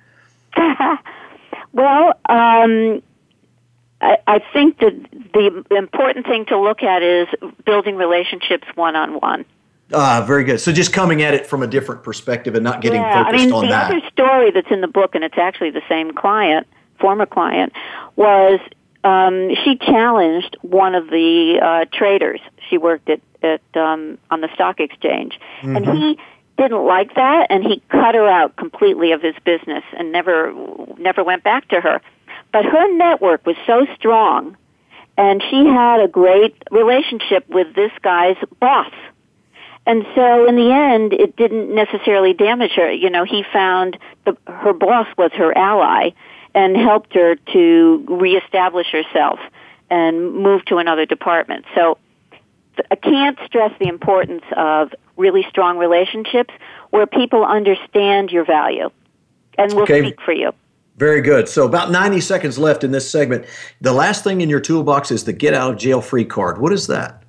well, 1.72 2.10
um, 2.30 3.04
I, 4.02 4.18
I 4.26 4.40
think 4.52 4.80
that 4.80 4.94
the 5.34 5.64
important 5.78 6.26
thing 6.26 6.46
to 6.48 6.60
look 6.60 6.82
at 6.82 7.04
is 7.04 7.28
building 7.64 7.96
relationships 7.96 8.68
one 8.74 8.96
on 8.96 9.20
one. 9.20 9.46
Ah, 9.94 10.24
very 10.26 10.44
good. 10.44 10.60
So 10.60 10.72
just 10.72 10.92
coming 10.94 11.22
at 11.22 11.34
it 11.34 11.46
from 11.46 11.62
a 11.62 11.68
different 11.68 12.04
perspective 12.04 12.56
and 12.56 12.64
not 12.64 12.82
getting 12.82 13.02
yeah, 13.02 13.24
focused 13.24 13.42
I 13.42 13.46
mean, 13.46 13.54
on 13.54 13.66
the 13.66 13.72
that. 13.72 13.90
The 13.90 13.98
other 13.98 14.10
story 14.10 14.52
that's 14.52 14.72
in 14.72 14.82
the 14.82 14.88
book, 14.88 15.16
and 15.16 15.24
it's 15.24 15.38
actually 15.38 15.70
the 15.72 15.84
same 15.88 16.14
client, 16.14 16.68
former 17.00 17.26
client, 17.26 17.74
was 18.16 18.60
um, 19.04 19.54
she 19.64 19.78
challenged 19.78 20.58
one 20.62 20.96
of 20.96 21.08
the 21.08 21.60
uh, 21.62 21.86
traders. 21.96 22.40
She 22.70 22.78
worked 22.78 23.10
at, 23.10 23.22
at 23.42 23.62
um, 23.76 24.18
on 24.32 24.42
the 24.42 24.50
stock 24.54 24.80
exchange, 24.80 25.40
mm-hmm. 25.62 25.76
and 25.76 25.86
he 25.86 26.20
didn't 26.58 26.86
like 26.86 27.16
that, 27.16 27.48
and 27.50 27.64
he 27.64 27.82
cut 27.90 28.16
her 28.16 28.28
out 28.28 28.56
completely 28.56 29.12
of 29.12 29.22
his 29.22 29.36
business 29.44 29.84
and 29.98 30.12
never 30.12 30.54
never 30.98 31.24
went 31.24 31.44
back 31.44 31.68
to 31.70 31.82
her. 31.82 32.02
But 32.52 32.66
her 32.66 32.96
network 32.96 33.46
was 33.46 33.58
so 33.68 33.86
strong, 33.96 34.56
and 35.18 35.44
she 35.50 35.66
had 35.66 36.00
a 36.00 36.08
great 36.08 36.56
relationship 36.72 37.48
with 37.50 37.76
this 37.76 37.92
guy's 38.02 38.38
boss 38.60 38.92
and 39.86 40.06
so 40.16 40.48
in 40.48 40.56
the 40.56 40.72
end, 40.72 41.14
it 41.14 41.36
didn't 41.36 41.74
necessarily 41.74 42.34
damage 42.34 42.72
her. 42.76 42.92
You 42.92 43.10
know, 43.10 43.26
he 43.26 43.44
found 43.52 43.98
the, 44.26 44.38
her 44.48 44.74
boss 44.74 45.08
was 45.18 45.32
her 45.34 45.56
ally 45.58 46.12
and 46.56 46.78
helped 46.78 47.14
her 47.14 47.36
to 47.36 48.06
reestablish 48.08 48.88
herself 48.92 49.40
and 49.90 50.34
move 50.34 50.64
to 50.66 50.78
another 50.78 51.06
department. 51.06 51.66
So 51.76 51.98
I 52.90 52.96
can't 52.96 53.38
stress 53.46 53.72
the 53.80 53.88
importance 53.88 54.44
of 54.56 54.94
really 55.18 55.46
strong 55.50 55.78
relationships 55.78 56.54
where 56.92 57.06
people 57.06 57.44
understand 57.44 58.32
your 58.32 58.46
value 58.46 58.90
and 59.58 59.74
will 59.74 59.84
okay. 59.84 60.02
speak 60.02 60.22
for 60.22 60.32
you. 60.32 60.54
Very 60.98 61.22
good. 61.22 61.50
So 61.50 61.66
about 61.66 61.92
90 61.92 62.22
seconds 62.22 62.58
left 62.58 62.84
in 62.84 62.92
this 62.92 63.10
segment. 63.10 63.46
The 63.82 63.94
last 63.94 64.24
thing 64.24 64.42
in 64.42 64.50
your 64.50 64.60
toolbox 64.60 65.12
is 65.12 65.24
the 65.24 65.34
get 65.34 65.54
out 65.54 65.72
of 65.72 65.78
jail 65.78 66.02
free 66.02 66.26
card. 66.26 66.60
What 66.60 66.72
is 66.72 66.88
that? 66.88 67.23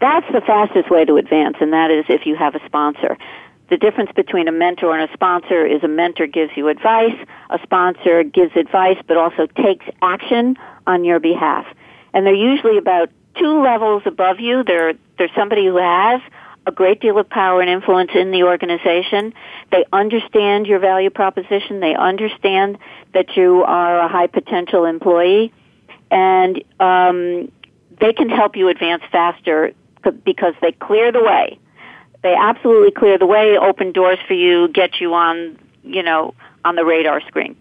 That's 0.00 0.26
the 0.32 0.40
fastest 0.40 0.90
way 0.90 1.04
to 1.04 1.16
advance, 1.16 1.56
and 1.60 1.72
that 1.72 1.90
is 1.90 2.04
if 2.08 2.26
you 2.26 2.36
have 2.36 2.54
a 2.54 2.64
sponsor. 2.66 3.16
The 3.70 3.78
difference 3.78 4.10
between 4.14 4.46
a 4.48 4.52
mentor 4.52 4.96
and 4.96 5.08
a 5.08 5.12
sponsor 5.14 5.64
is 5.64 5.82
a 5.82 5.88
mentor 5.88 6.26
gives 6.26 6.52
you 6.56 6.68
advice, 6.68 7.16
a 7.48 7.58
sponsor 7.62 8.22
gives 8.22 8.54
advice 8.56 8.98
but 9.06 9.16
also 9.16 9.46
takes 9.46 9.86
action 10.02 10.56
on 10.86 11.04
your 11.04 11.18
behalf. 11.18 11.66
And 12.12 12.26
they're 12.26 12.34
usually 12.34 12.76
about 12.76 13.10
two 13.38 13.62
levels 13.62 14.02
above 14.04 14.38
you. 14.38 14.64
They're, 14.64 14.94
they're 15.18 15.30
somebody 15.34 15.66
who 15.66 15.78
has 15.78 16.20
a 16.66 16.72
great 16.72 17.00
deal 17.00 17.18
of 17.18 17.28
power 17.28 17.60
and 17.60 17.70
influence 17.70 18.10
in 18.14 18.30
the 18.30 18.44
organization. 18.44 19.34
They 19.70 19.84
understand 19.92 20.66
your 20.66 20.78
value 20.78 21.10
proposition. 21.10 21.80
They 21.80 21.94
understand 21.94 22.78
that 23.12 23.36
you 23.36 23.64
are 23.64 24.00
a 24.00 24.08
high 24.08 24.26
potential 24.26 24.84
employee. 24.84 25.52
And 26.10 26.62
um, 26.80 27.50
they 28.00 28.12
can 28.12 28.28
help 28.28 28.56
you 28.56 28.68
advance 28.68 29.02
faster 29.10 29.72
because 30.10 30.54
they 30.60 30.72
clear 30.72 31.12
the 31.12 31.22
way. 31.22 31.58
They 32.22 32.34
absolutely 32.34 32.90
clear 32.90 33.18
the 33.18 33.26
way, 33.26 33.58
open 33.58 33.92
doors 33.92 34.18
for 34.26 34.34
you, 34.34 34.68
get 34.68 35.00
you 35.00 35.12
on, 35.14 35.58
you 35.82 36.02
know, 36.02 36.34
on 36.64 36.76
the 36.76 36.84
radar 36.84 37.20
screen. 37.20 37.56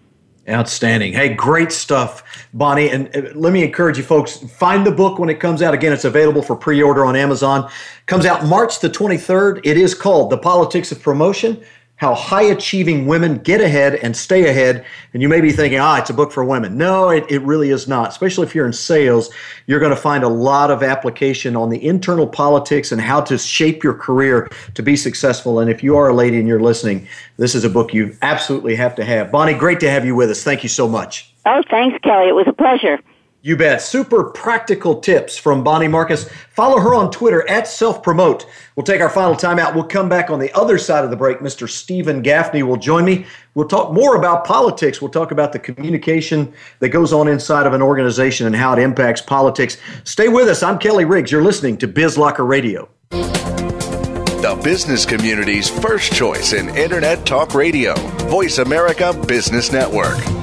Outstanding. 0.48 1.14
Hey, 1.14 1.30
great 1.30 1.72
stuff, 1.72 2.48
Bonnie. 2.54 2.90
And 2.90 3.16
uh, 3.16 3.30
let 3.34 3.54
me 3.54 3.64
encourage 3.64 3.98
you 3.98 4.04
folks, 4.04 4.38
find 4.38 4.86
the 4.86 4.92
book 4.92 5.18
when 5.18 5.30
it 5.30 5.40
comes 5.40 5.62
out. 5.62 5.74
Again, 5.74 5.94
it's 5.94 6.04
available 6.04 6.42
for 6.42 6.56
pre-order 6.56 7.06
on 7.06 7.16
Amazon. 7.16 7.70
Comes 8.08 8.26
out 8.26 8.46
March 8.46 8.80
the 8.80 8.90
23rd. 8.90 9.62
It 9.64 9.78
is 9.78 9.96
called 9.96 10.30
The 10.30 10.38
Politics 10.38 10.92
of 10.92 11.02
Promotion 11.02 11.64
how 11.96 12.14
high 12.14 12.42
achieving 12.42 13.06
women 13.06 13.38
get 13.38 13.62
ahead 13.62 13.96
and 13.96 14.18
stay 14.18 14.50
ahead. 14.50 14.86
And 15.14 15.22
you 15.22 15.30
may 15.30 15.42
be 15.42 15.52
thinking, 15.52 15.80
ah, 15.80 16.00
it's 16.00 16.10
a 16.10 16.14
book 16.14 16.32
for 16.32 16.44
women. 16.44 16.78
No, 16.78 17.10
it, 17.10 17.24
it 17.30 17.42
really 17.44 17.70
is 17.70 17.88
not. 17.88 18.10
Especially 18.10 18.46
if 18.46 18.54
you're 18.54 18.66
in 18.66 18.74
sales, 18.74 19.30
you're 19.68 19.80
going 19.80 19.92
to 19.92 19.96
find 19.96 20.24
a 20.24 20.28
lot 20.30 20.72
of 20.72 20.84
application 20.84 21.56
on 21.56 21.70
the 21.70 21.86
internal 21.86 22.28
politics 22.28 22.92
and 22.92 23.00
how 23.00 23.22
to 23.22 23.38
shape 23.38 23.84
your 23.84 23.94
career 23.94 24.50
to 24.74 24.82
be 24.82 24.96
successful. 24.96 25.60
And 25.60 25.70
if 25.70 25.84
you 25.84 25.96
are 25.96 26.10
a 26.10 26.14
lady 26.14 26.40
and 26.40 26.48
you're 26.48 26.60
listening, 26.60 27.08
this 27.38 27.56
is 27.56 27.64
a 27.64 27.70
book 27.70 27.94
you 27.94 28.18
absolutely 28.22 28.76
have 28.76 28.96
to 28.96 29.06
have. 29.06 29.32
Bonnie, 29.32 29.54
great 29.54 29.80
to 29.82 29.90
have 29.90 30.06
you 30.06 30.16
with 30.16 30.30
us. 30.30 30.44
Thank 30.44 30.64
you 30.64 30.70
so 30.70 30.88
much. 30.88 31.34
Oh, 31.46 31.62
thanks, 31.70 31.98
Kelly. 32.04 32.28
It 32.28 32.36
was 32.36 32.48
a 32.48 32.54
pleasure. 32.54 33.00
You 33.46 33.58
bet. 33.58 33.82
Super 33.82 34.24
practical 34.24 35.02
tips 35.02 35.36
from 35.36 35.66
Bonnie 35.66 35.90
Marcus. 35.90 36.30
Follow 36.52 36.80
her 36.80 36.96
on 36.96 37.12
Twitter 37.12 37.46
at 37.50 37.68
Self 37.68 38.02
Promote. 38.02 38.46
We'll 38.78 38.86
take 38.86 39.02
our 39.02 39.10
final 39.10 39.36
time 39.36 39.60
out. 39.60 39.76
We'll 39.76 39.84
come 39.84 40.08
back 40.08 40.30
on 40.30 40.40
the 40.40 40.50
other 40.54 40.78
side 40.78 41.04
of 41.04 41.10
the 41.10 41.18
break. 41.18 41.40
Mr. 41.40 41.68
Steven 41.68 42.22
Gaffney 42.22 42.64
will 42.64 42.78
join 42.78 43.04
me. 43.04 43.26
We'll 43.54 43.68
talk 43.68 43.92
more 43.92 44.16
about 44.16 44.46
politics. 44.46 45.02
We'll 45.02 45.12
talk 45.12 45.32
about 45.32 45.52
the 45.52 45.60
communication 45.60 46.54
that 46.80 46.88
goes 46.90 47.12
on 47.12 47.28
inside 47.28 47.68
of 47.68 47.74
an 47.74 47.82
organization 47.82 48.48
and 48.48 48.56
how 48.56 48.72
it 48.72 48.80
impacts 48.80 49.20
politics. 49.20 49.76
Stay 50.06 50.30
with 50.30 50.48
us. 50.48 50.64
I'm 50.64 50.80
Kelly 50.80 51.04
Riggs. 51.04 51.30
You're 51.30 51.44
listening 51.44 51.76
to 51.80 51.88
Biz 51.90 52.18
Locker 52.18 52.46
Radio. 52.46 52.88
The 53.10 54.58
business 54.64 55.06
community's 55.06 55.70
first 55.70 56.14
choice 56.14 56.54
in 56.54 56.70
Internet 56.78 57.26
Talk 57.26 57.54
Radio. 57.54 57.94
Voice 58.30 58.60
America 58.60 59.12
Business 59.28 59.70
Network. 59.70 60.43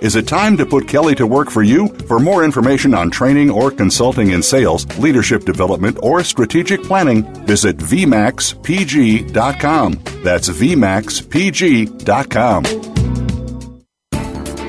Is 0.00 0.16
it 0.16 0.26
time 0.26 0.56
to 0.56 0.64
put 0.64 0.88
Kelly 0.88 1.14
to 1.16 1.26
work 1.26 1.50
for 1.50 1.62
you? 1.62 1.88
For 2.08 2.18
more 2.18 2.42
information 2.42 2.94
on 2.94 3.10
training 3.10 3.50
or 3.50 3.70
consulting 3.70 4.30
in 4.30 4.42
sales, 4.42 4.86
leadership 4.98 5.44
development, 5.44 5.98
or 6.02 6.24
strategic 6.24 6.82
planning, 6.82 7.22
visit 7.44 7.76
VMAXPG.com. 7.76 9.92
That's 10.24 10.48
VMAXPG.com. 10.48 12.62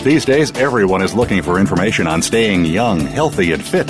These 0.04 0.26
days, 0.26 0.52
everyone 0.58 1.02
is 1.02 1.14
looking 1.14 1.42
for 1.42 1.60
information 1.60 2.08
on 2.08 2.22
staying 2.22 2.66
young, 2.66 3.00
healthy, 3.00 3.54
and 3.54 3.64
fit. 3.64 3.90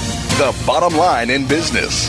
the 0.37 0.63
bottom 0.65 0.97
line 0.97 1.29
in 1.29 1.47
business. 1.47 2.07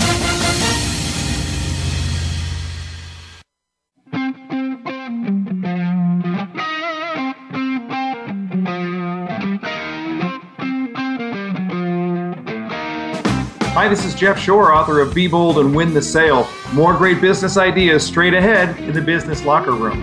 Hi, 13.74 13.88
this 13.88 14.04
is 14.04 14.14
Jeff 14.14 14.38
Shore, 14.38 14.72
author 14.72 15.00
of 15.00 15.14
Be 15.14 15.26
Bold 15.26 15.58
and 15.58 15.74
Win 15.74 15.92
the 15.94 16.02
Sale. 16.02 16.48
More 16.72 16.94
great 16.94 17.20
business 17.20 17.56
ideas 17.56 18.06
straight 18.06 18.34
ahead 18.34 18.78
in 18.78 18.92
the 18.92 19.00
business 19.00 19.44
locker 19.44 19.72
room. 19.72 20.02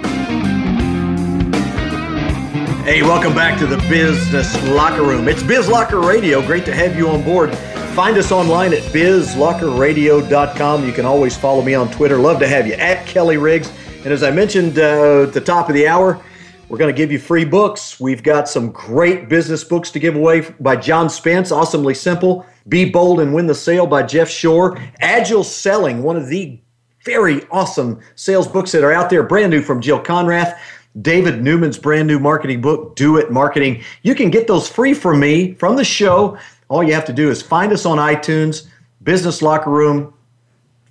Hey, 2.89 3.03
welcome 3.03 3.35
back 3.35 3.59
to 3.59 3.67
the 3.67 3.77
Business 3.87 4.51
Locker 4.69 5.03
Room. 5.03 5.27
It's 5.27 5.43
Biz 5.43 5.69
Locker 5.69 5.99
Radio. 5.99 6.41
Great 6.41 6.65
to 6.65 6.73
have 6.73 6.97
you 6.97 7.07
on 7.07 7.23
board. 7.23 7.51
Find 7.95 8.17
us 8.17 8.31
online 8.31 8.73
at 8.73 8.81
bizlockerradio.com. 8.93 10.85
You 10.85 10.93
can 10.93 11.05
always 11.05 11.35
follow 11.35 11.61
me 11.61 11.73
on 11.75 11.91
Twitter. 11.91 12.17
Love 12.17 12.39
to 12.39 12.47
have 12.47 12.65
you 12.65 12.73
at 12.73 13.05
Kelly 13.05 13.37
Riggs. 13.37 13.71
And 14.03 14.13
as 14.13 14.23
I 14.23 14.31
mentioned 14.31 14.79
uh, 14.79 15.23
at 15.23 15.33
the 15.33 15.41
top 15.41 15.67
of 15.67 15.75
the 15.75 15.87
hour, 15.87 16.23
we're 16.69 16.77
going 16.77 16.93
to 16.93 16.97
give 16.97 17.11
you 17.11 17.19
free 17.19 17.43
books. 17.45 17.99
We've 17.99 18.23
got 18.23 18.47
some 18.47 18.71
great 18.71 19.27
business 19.27 19.63
books 19.63 19.91
to 19.91 19.99
give 19.99 20.15
away 20.15 20.49
by 20.59 20.77
John 20.77 21.09
Spence, 21.09 21.51
Awesomely 21.51 21.93
Simple, 21.93 22.45
Be 22.69 22.89
Bold 22.89 23.19
and 23.19 23.33
Win 23.33 23.47
the 23.47 23.55
Sale 23.55 23.87
by 23.87 24.03
Jeff 24.03 24.29
Shore, 24.29 24.79
Agile 25.01 25.43
Selling, 25.43 26.01
one 26.01 26.15
of 26.15 26.27
the 26.27 26.57
very 27.03 27.45
awesome 27.49 27.99
sales 28.15 28.47
books 28.47 28.71
that 28.71 28.83
are 28.83 28.93
out 28.93 29.09
there, 29.09 29.23
brand 29.23 29.51
new 29.51 29.61
from 29.61 29.81
Jill 29.81 30.01
Konrath. 30.01 30.57
David 31.01 31.43
Newman's 31.43 31.77
brand 31.77 32.07
new 32.07 32.19
marketing 32.19 32.61
book, 32.61 32.95
Do 32.95 33.17
It 33.17 33.31
Marketing. 33.31 33.83
You 34.03 34.15
can 34.15 34.29
get 34.29 34.47
those 34.47 34.67
free 34.67 34.93
from 34.93 35.19
me 35.19 35.53
from 35.55 35.75
the 35.75 35.83
show. 35.83 36.37
All 36.69 36.83
you 36.83 36.93
have 36.93 37.05
to 37.05 37.13
do 37.13 37.29
is 37.29 37.41
find 37.41 37.73
us 37.73 37.85
on 37.85 37.97
iTunes, 37.97 38.67
Business 39.03 39.41
Locker 39.41 39.71
Room, 39.71 40.13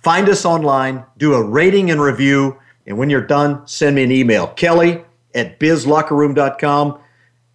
find 0.01 0.27
us 0.29 0.45
online, 0.45 1.05
do 1.17 1.33
a 1.33 1.41
rating 1.43 1.89
and 1.89 2.01
review, 2.01 2.59
and 2.85 2.97
when 2.97 3.09
you're 3.09 3.21
done, 3.25 3.65
send 3.65 3.95
me 3.95 4.03
an 4.03 4.11
email, 4.11 4.47
kelly 4.47 5.03
at 5.33 5.59
bizlockerroom.com, 5.59 6.99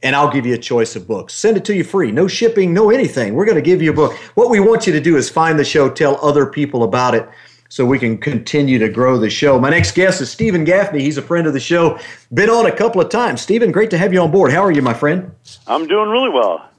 and 0.02 0.16
I'll 0.16 0.30
give 0.30 0.46
you 0.46 0.54
a 0.54 0.58
choice 0.58 0.96
of 0.96 1.06
books. 1.06 1.34
Send 1.34 1.56
it 1.56 1.64
to 1.66 1.74
you 1.74 1.84
free, 1.84 2.12
no 2.12 2.26
shipping, 2.26 2.72
no 2.72 2.90
anything. 2.90 3.34
We're 3.34 3.46
going 3.46 3.56
to 3.56 3.62
give 3.62 3.82
you 3.82 3.90
a 3.90 3.94
book. 3.94 4.12
What 4.34 4.50
we 4.50 4.60
want 4.60 4.86
you 4.86 4.92
to 4.92 5.00
do 5.00 5.16
is 5.16 5.28
find 5.28 5.58
the 5.58 5.64
show, 5.64 5.90
tell 5.90 6.18
other 6.24 6.46
people 6.46 6.82
about 6.82 7.14
it 7.14 7.28
so 7.68 7.84
we 7.84 7.98
can 7.98 8.16
continue 8.16 8.78
to 8.78 8.88
grow 8.88 9.18
the 9.18 9.28
show. 9.28 9.58
My 9.58 9.70
next 9.70 9.92
guest 9.92 10.20
is 10.20 10.30
Steven 10.30 10.64
Gaffney. 10.64 11.00
He's 11.02 11.18
a 11.18 11.22
friend 11.22 11.46
of 11.46 11.52
the 11.52 11.60
show, 11.60 11.98
been 12.32 12.48
on 12.48 12.66
a 12.66 12.72
couple 12.72 13.00
of 13.00 13.08
times. 13.08 13.42
Steven, 13.42 13.72
great 13.72 13.90
to 13.90 13.98
have 13.98 14.12
you 14.12 14.20
on 14.20 14.30
board. 14.30 14.52
How 14.52 14.62
are 14.62 14.70
you, 14.70 14.82
my 14.82 14.94
friend? 14.94 15.30
I'm 15.66 15.86
doing 15.88 16.08
really 16.08 16.30
well. 16.30 16.70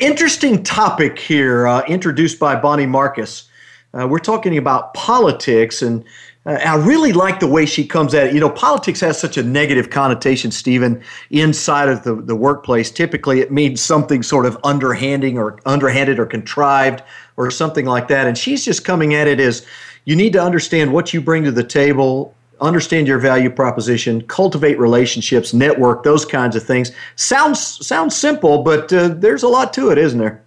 Interesting 0.00 0.62
topic 0.62 1.18
here, 1.18 1.66
uh, 1.66 1.82
introduced 1.86 2.38
by 2.38 2.56
Bonnie 2.56 2.86
Marcus. 2.86 3.48
Uh, 3.92 4.06
we're 4.08 4.18
talking 4.18 4.56
about 4.56 4.94
politics, 4.94 5.82
and 5.82 6.04
uh, 6.46 6.58
I 6.64 6.76
really 6.76 7.12
like 7.12 7.40
the 7.40 7.46
way 7.46 7.66
she 7.66 7.86
comes 7.86 8.14
at 8.14 8.28
it. 8.28 8.34
You 8.34 8.40
know, 8.40 8.50
politics 8.50 9.00
has 9.00 9.18
such 9.20 9.36
a 9.36 9.42
negative 9.42 9.90
connotation, 9.90 10.50
Steven, 10.50 11.02
inside 11.30 11.88
of 11.88 12.02
the, 12.02 12.14
the 12.14 12.34
workplace. 12.34 12.90
Typically, 12.90 13.40
it 13.40 13.52
means 13.52 13.80
something 13.80 14.22
sort 14.22 14.46
of 14.46 14.56
underhanding 14.64 15.38
or 15.38 15.60
underhanded 15.66 16.18
or 16.18 16.26
contrived 16.26 17.02
or 17.36 17.50
something 17.50 17.84
like 17.84 18.08
that. 18.08 18.26
And 18.26 18.38
she's 18.38 18.64
just 18.64 18.84
coming 18.84 19.14
at 19.14 19.28
it 19.28 19.38
as 19.38 19.66
you 20.06 20.16
need 20.16 20.32
to 20.32 20.42
understand 20.42 20.92
what 20.92 21.12
you 21.12 21.20
bring 21.20 21.44
to 21.44 21.52
the 21.52 21.64
table, 21.64 22.33
understand 22.60 23.08
your 23.08 23.18
value 23.18 23.50
proposition, 23.50 24.22
cultivate 24.22 24.78
relationships, 24.78 25.52
network, 25.52 26.02
those 26.02 26.24
kinds 26.24 26.56
of 26.56 26.62
things. 26.62 26.92
Sounds 27.16 27.60
sounds 27.86 28.16
simple, 28.16 28.62
but 28.62 28.92
uh, 28.92 29.08
there's 29.08 29.42
a 29.42 29.48
lot 29.48 29.72
to 29.74 29.90
it, 29.90 29.98
isn't 29.98 30.18
there? 30.18 30.42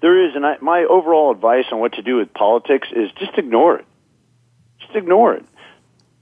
There 0.00 0.28
is, 0.28 0.34
and 0.36 0.44
I, 0.44 0.56
my 0.60 0.84
overall 0.84 1.30
advice 1.30 1.64
on 1.72 1.80
what 1.80 1.94
to 1.94 2.02
do 2.02 2.16
with 2.16 2.32
politics 2.34 2.88
is 2.94 3.10
just 3.12 3.38
ignore 3.38 3.78
it. 3.78 3.86
Just 4.80 4.94
ignore 4.94 5.34
it 5.34 5.44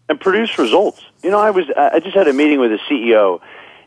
and 0.08 0.20
produce 0.20 0.58
results. 0.58 1.02
You 1.22 1.30
know, 1.30 1.38
I 1.38 1.50
was 1.50 1.66
I 1.76 2.00
just 2.00 2.14
had 2.14 2.28
a 2.28 2.32
meeting 2.32 2.60
with 2.60 2.72
a 2.72 2.78
CEO, 2.88 3.40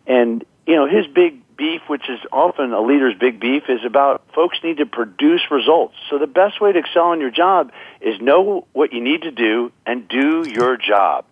and 0.07 0.43
you 0.65 0.75
know 0.75 0.87
his 0.87 1.07
big 1.07 1.39
beef, 1.57 1.81
which 1.87 2.09
is 2.09 2.19
often 2.31 2.73
a 2.73 2.81
leader's 2.81 3.15
big 3.17 3.39
beef, 3.39 3.63
is 3.69 3.83
about 3.85 4.23
folks 4.33 4.57
need 4.63 4.77
to 4.77 4.85
produce 4.85 5.41
results. 5.51 5.95
So 6.09 6.17
the 6.17 6.27
best 6.27 6.61
way 6.61 6.71
to 6.71 6.79
excel 6.79 7.13
in 7.13 7.19
your 7.19 7.31
job 7.31 7.71
is 8.01 8.19
know 8.21 8.67
what 8.73 8.93
you 8.93 9.01
need 9.01 9.23
to 9.23 9.31
do 9.31 9.71
and 9.85 10.07
do 10.07 10.43
your 10.47 10.77
job. 10.77 11.25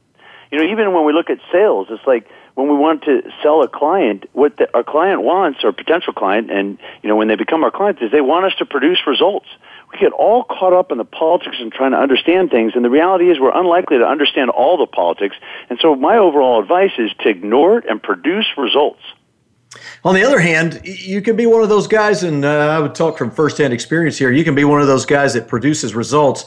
You 0.52 0.60
know, 0.60 0.72
even 0.72 0.94
when 0.94 1.06
we 1.06 1.14
look 1.14 1.30
at 1.30 1.40
sales, 1.52 1.88
it's 1.90 2.06
like 2.06 2.28
when 2.56 2.70
we 2.70 2.76
want 2.76 3.04
to 3.04 3.24
sell 3.42 3.64
a 3.64 3.68
client, 3.68 4.26
what 4.34 4.58
the, 4.58 4.70
our 4.76 4.84
client 4.84 5.24
wants, 5.24 5.64
or 5.64 5.72
potential 5.72 6.14
client, 6.14 6.52
and 6.52 6.78
you 7.02 7.10
know, 7.10 7.16
when 7.16 7.28
they 7.28 7.36
become 7.36 7.64
our 7.64 7.72
clients, 7.72 8.02
is 8.02 8.12
they 8.12 8.22
want 8.22 8.46
us 8.46 8.54
to 8.60 8.66
produce 8.66 9.00
results. 9.08 9.48
We 9.92 10.00
get 10.00 10.12
all 10.12 10.44
caught 10.44 10.74
up 10.74 10.92
in 10.92 11.00
the 11.00 11.06
politics 11.06 11.58
and 11.60 11.72
trying 11.72 11.92
to 11.92 11.98
understand 11.98 12.52
things, 12.52 12.74
and 12.76 12.86
the 12.86 12.90
reality 12.90 13.32
is 13.32 13.40
we're 13.40 13.58
unlikely 13.58 13.98
to 13.98 14.06
understand 14.06 14.52
all 14.52 14.78
the 14.78 14.86
politics. 14.86 15.36
And 15.70 15.80
so, 15.82 15.96
my 15.96 16.18
overall 16.18 16.62
advice 16.62 16.94
is 17.00 17.12
to 17.22 17.30
ignore 17.30 17.80
it 17.80 17.86
and 17.90 18.02
produce 18.02 18.46
results. 18.56 19.02
On 20.04 20.14
the 20.16 20.24
other 20.24 20.40
hand, 20.40 20.82
you 20.84 21.22
can 21.22 21.36
be 21.36 21.46
one 21.46 21.64
of 21.64 21.70
those 21.70 21.88
guys, 21.88 22.24
and 22.24 22.44
uh, 22.44 22.50
I 22.50 22.80
would 22.80 22.96
talk 22.96 23.18
from 23.18 23.32
firsthand 23.32 23.74
experience 23.74 24.18
here. 24.18 24.32
You 24.32 24.44
can 24.44 24.56
be 24.56 24.64
one 24.64 24.82
of 24.82 24.88
those 24.88 25.06
guys 25.06 25.34
that 25.34 25.48
produces 25.48 25.96
results, 25.96 26.46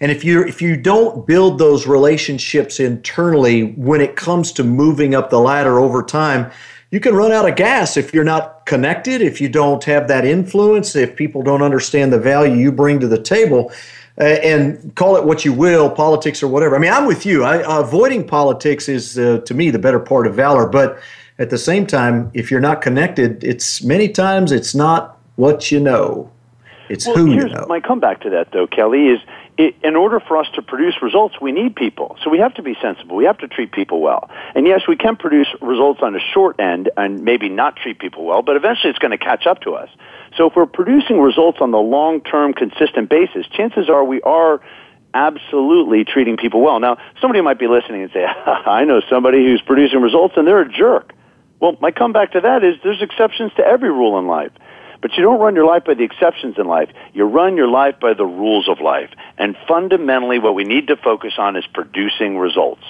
and 0.00 0.10
if 0.10 0.24
you 0.24 0.42
if 0.44 0.60
you 0.60 0.76
don't 0.76 1.26
build 1.26 1.58
those 1.58 1.86
relationships 1.86 2.80
internally 2.80 3.72
when 3.72 4.00
it 4.00 4.16
comes 4.16 4.52
to 4.52 4.64
moving 4.64 5.14
up 5.14 5.30
the 5.30 5.40
ladder 5.40 5.78
over 5.78 6.02
time, 6.02 6.50
you 6.90 7.00
can 7.00 7.14
run 7.14 7.32
out 7.32 7.48
of 7.48 7.56
gas 7.56 7.96
if 7.96 8.14
you're 8.14 8.24
not 8.24 8.66
connected, 8.66 9.20
if 9.20 9.40
you 9.40 9.48
don't 9.48 9.82
have 9.84 10.08
that 10.08 10.24
influence, 10.24 10.94
if 10.94 11.16
people 11.16 11.42
don't 11.42 11.62
understand 11.62 12.12
the 12.12 12.18
value 12.18 12.54
you 12.54 12.70
bring 12.70 13.00
to 13.00 13.08
the 13.08 13.20
table. 13.20 13.72
Uh, 14.16 14.38
and 14.44 14.94
call 14.94 15.16
it 15.16 15.24
what 15.24 15.44
you 15.44 15.52
will, 15.52 15.90
politics 15.90 16.40
or 16.40 16.46
whatever. 16.46 16.76
I 16.76 16.78
mean, 16.78 16.92
I'm 16.92 17.04
with 17.04 17.26
you. 17.26 17.42
I, 17.42 17.80
avoiding 17.80 18.24
politics 18.24 18.88
is, 18.88 19.18
uh, 19.18 19.40
to 19.44 19.54
me, 19.54 19.70
the 19.70 19.78
better 19.80 19.98
part 19.98 20.28
of 20.28 20.36
valor. 20.36 20.68
But 20.68 21.00
at 21.38 21.50
the 21.50 21.58
same 21.58 21.86
time, 21.86 22.30
if 22.34 22.50
you're 22.50 22.60
not 22.60 22.80
connected, 22.80 23.42
it's 23.42 23.82
many 23.82 24.08
times 24.08 24.52
it's 24.52 24.74
not 24.74 25.18
what 25.36 25.72
you 25.72 25.80
know. 25.80 26.30
It's 26.88 27.06
well, 27.06 27.16
who 27.16 27.32
you 27.32 27.48
know. 27.48 27.66
My 27.68 27.80
comeback 27.80 28.20
to 28.22 28.30
that, 28.30 28.52
though, 28.52 28.66
Kelly, 28.66 29.08
is 29.08 29.20
it, 29.56 29.74
in 29.82 29.96
order 29.96 30.20
for 30.20 30.36
us 30.36 30.46
to 30.54 30.62
produce 30.62 30.94
results, 31.00 31.40
we 31.40 31.50
need 31.50 31.74
people. 31.74 32.16
So 32.22 32.30
we 32.30 32.38
have 32.38 32.54
to 32.54 32.62
be 32.62 32.76
sensible. 32.80 33.16
We 33.16 33.24
have 33.24 33.38
to 33.38 33.48
treat 33.48 33.72
people 33.72 34.00
well. 34.00 34.28
And 34.54 34.66
yes, 34.66 34.82
we 34.86 34.96
can 34.96 35.16
produce 35.16 35.48
results 35.60 36.00
on 36.02 36.14
a 36.14 36.20
short 36.20 36.60
end 36.60 36.90
and 36.96 37.22
maybe 37.22 37.48
not 37.48 37.76
treat 37.76 37.98
people 37.98 38.24
well, 38.24 38.42
but 38.42 38.56
eventually 38.56 38.90
it's 38.90 38.98
going 38.98 39.12
to 39.12 39.18
catch 39.18 39.46
up 39.46 39.60
to 39.62 39.74
us. 39.74 39.88
So 40.36 40.48
if 40.48 40.56
we're 40.56 40.66
producing 40.66 41.20
results 41.20 41.58
on 41.60 41.70
the 41.70 41.78
long-term, 41.78 42.54
consistent 42.54 43.08
basis, 43.08 43.46
chances 43.46 43.88
are 43.88 44.04
we 44.04 44.20
are 44.22 44.60
absolutely 45.14 46.04
treating 46.04 46.36
people 46.36 46.60
well. 46.60 46.80
Now, 46.80 46.98
somebody 47.20 47.40
might 47.40 47.58
be 47.58 47.68
listening 47.68 48.02
and 48.02 48.12
say, 48.12 48.24
I 48.46 48.84
know 48.84 49.00
somebody 49.08 49.44
who's 49.44 49.62
producing 49.62 50.00
results 50.00 50.34
and 50.36 50.46
they're 50.46 50.60
a 50.60 50.70
jerk. 50.70 51.12
Well, 51.60 51.76
my 51.80 51.90
comeback 51.90 52.32
to 52.32 52.40
that 52.40 52.64
is 52.64 52.76
there's 52.82 53.02
exceptions 53.02 53.52
to 53.56 53.66
every 53.66 53.90
rule 53.90 54.18
in 54.18 54.26
life. 54.26 54.52
But 55.00 55.12
you 55.18 55.22
don't 55.22 55.38
run 55.38 55.54
your 55.54 55.66
life 55.66 55.84
by 55.84 55.92
the 55.92 56.02
exceptions 56.02 56.56
in 56.56 56.66
life. 56.66 56.88
You 57.12 57.24
run 57.24 57.58
your 57.58 57.68
life 57.68 58.00
by 58.00 58.14
the 58.14 58.24
rules 58.24 58.70
of 58.70 58.80
life. 58.80 59.10
And 59.36 59.54
fundamentally, 59.68 60.38
what 60.38 60.54
we 60.54 60.64
need 60.64 60.86
to 60.86 60.96
focus 60.96 61.34
on 61.36 61.56
is 61.56 61.66
producing 61.66 62.38
results. 62.38 62.84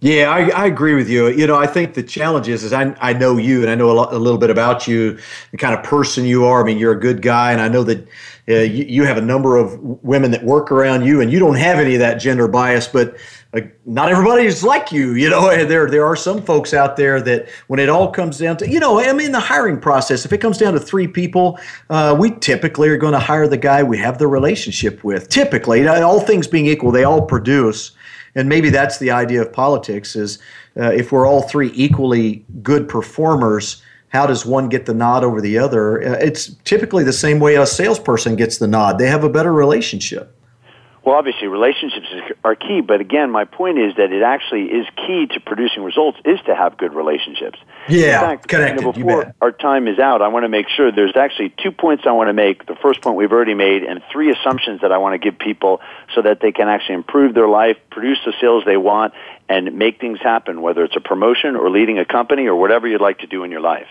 Yeah, 0.00 0.30
I, 0.30 0.50
I, 0.50 0.66
agree 0.66 0.94
with 0.94 1.08
you. 1.08 1.28
You 1.28 1.46
know, 1.46 1.56
I 1.56 1.66
think 1.66 1.94
the 1.94 2.02
challenge 2.02 2.48
is, 2.48 2.62
is 2.62 2.74
I, 2.74 2.94
I 3.00 3.14
know 3.14 3.38
you 3.38 3.62
and 3.62 3.70
I 3.70 3.74
know 3.74 3.90
a, 3.90 3.94
lot, 3.94 4.12
a 4.12 4.18
little 4.18 4.38
bit 4.38 4.50
about 4.50 4.86
you, 4.86 5.18
the 5.50 5.56
kind 5.56 5.74
of 5.74 5.82
person 5.82 6.26
you 6.26 6.44
are. 6.44 6.60
I 6.60 6.64
mean, 6.66 6.76
you're 6.76 6.92
a 6.92 7.00
good 7.00 7.22
guy, 7.22 7.52
and 7.52 7.62
I 7.62 7.68
know 7.68 7.82
that 7.84 8.06
uh, 8.46 8.56
you, 8.56 8.84
you, 8.84 9.04
have 9.04 9.16
a 9.16 9.22
number 9.22 9.56
of 9.56 9.80
women 10.04 10.32
that 10.32 10.44
work 10.44 10.70
around 10.70 11.06
you, 11.06 11.22
and 11.22 11.32
you 11.32 11.38
don't 11.38 11.54
have 11.54 11.78
any 11.78 11.94
of 11.94 12.00
that 12.00 12.16
gender 12.16 12.46
bias. 12.46 12.86
But 12.86 13.16
uh, 13.56 13.60
not 13.84 14.10
everybody 14.10 14.44
is 14.44 14.62
like 14.62 14.92
you. 14.92 15.14
You 15.14 15.30
know, 15.30 15.48
there 15.64 15.88
there 15.90 16.06
are 16.06 16.16
some 16.16 16.42
folks 16.42 16.74
out 16.74 16.96
there 16.96 17.20
that 17.22 17.48
when 17.66 17.80
it 17.80 17.88
all 17.88 18.10
comes 18.10 18.38
down 18.38 18.56
to, 18.58 18.70
you 18.70 18.80
know, 18.80 19.00
I 19.00 19.12
mean, 19.12 19.32
the 19.32 19.40
hiring 19.40 19.80
process. 19.80 20.24
If 20.24 20.32
it 20.32 20.38
comes 20.38 20.58
down 20.58 20.74
to 20.74 20.80
three 20.80 21.08
people, 21.08 21.58
uh, 21.90 22.16
we 22.18 22.30
typically 22.30 22.88
are 22.88 22.96
going 22.96 23.12
to 23.12 23.18
hire 23.18 23.48
the 23.48 23.56
guy 23.56 23.82
we 23.82 23.98
have 23.98 24.18
the 24.18 24.26
relationship 24.26 25.02
with. 25.04 25.28
Typically, 25.28 25.86
all 25.88 26.20
things 26.20 26.46
being 26.46 26.66
equal, 26.66 26.90
they 26.90 27.04
all 27.04 27.22
produce 27.22 27.92
and 28.36 28.48
maybe 28.48 28.70
that's 28.70 28.98
the 28.98 29.10
idea 29.10 29.42
of 29.42 29.52
politics 29.52 30.14
is 30.14 30.38
uh, 30.76 30.92
if 30.92 31.10
we're 31.10 31.26
all 31.26 31.42
three 31.42 31.72
equally 31.74 32.44
good 32.62 32.88
performers 32.88 33.82
how 34.10 34.26
does 34.26 34.46
one 34.46 34.68
get 34.68 34.86
the 34.86 34.94
nod 34.94 35.24
over 35.24 35.40
the 35.40 35.58
other 35.58 36.02
uh, 36.02 36.18
it's 36.20 36.54
typically 36.64 37.02
the 37.02 37.12
same 37.12 37.40
way 37.40 37.56
a 37.56 37.66
salesperson 37.66 38.36
gets 38.36 38.58
the 38.58 38.68
nod 38.68 38.98
they 38.98 39.08
have 39.08 39.24
a 39.24 39.28
better 39.28 39.52
relationship 39.52 40.35
well, 41.06 41.14
obviously, 41.14 41.46
relationships 41.46 42.08
are 42.42 42.56
key, 42.56 42.80
but 42.80 43.00
again, 43.00 43.30
my 43.30 43.44
point 43.44 43.78
is 43.78 43.94
that 43.94 44.10
it 44.12 44.24
actually 44.24 44.64
is 44.64 44.86
key 44.96 45.28
to 45.34 45.38
producing 45.38 45.84
results 45.84 46.18
is 46.24 46.40
to 46.46 46.54
have 46.56 46.76
good 46.76 46.94
relationships. 46.94 47.60
Yeah, 47.88 48.22
In 48.22 48.26
fact, 48.26 48.48
connected. 48.48 48.80
You 48.80 48.86
know, 48.86 48.92
before 48.92 49.34
our 49.40 49.52
time 49.52 49.86
is 49.86 50.00
out, 50.00 50.20
I 50.20 50.26
want 50.26 50.42
to 50.42 50.48
make 50.48 50.68
sure 50.68 50.90
there's 50.90 51.14
actually 51.14 51.54
two 51.62 51.70
points 51.70 52.02
I 52.08 52.10
want 52.10 52.28
to 52.28 52.32
make. 52.32 52.66
The 52.66 52.74
first 52.74 53.02
point 53.02 53.16
we've 53.16 53.30
already 53.30 53.54
made, 53.54 53.84
and 53.84 54.02
three 54.10 54.32
assumptions 54.32 54.80
that 54.80 54.90
I 54.90 54.98
want 54.98 55.14
to 55.14 55.18
give 55.18 55.38
people 55.38 55.80
so 56.12 56.22
that 56.22 56.40
they 56.40 56.50
can 56.50 56.66
actually 56.66 56.96
improve 56.96 57.34
their 57.34 57.48
life, 57.48 57.76
produce 57.88 58.18
the 58.26 58.32
sales 58.40 58.64
they 58.66 58.76
want, 58.76 59.14
and 59.48 59.78
make 59.78 60.00
things 60.00 60.18
happen, 60.20 60.60
whether 60.60 60.82
it's 60.82 60.96
a 60.96 61.00
promotion 61.00 61.54
or 61.54 61.70
leading 61.70 62.00
a 62.00 62.04
company 62.04 62.48
or 62.48 62.56
whatever 62.56 62.88
you'd 62.88 63.00
like 63.00 63.20
to 63.20 63.28
do 63.28 63.44
in 63.44 63.52
your 63.52 63.60
life. 63.60 63.86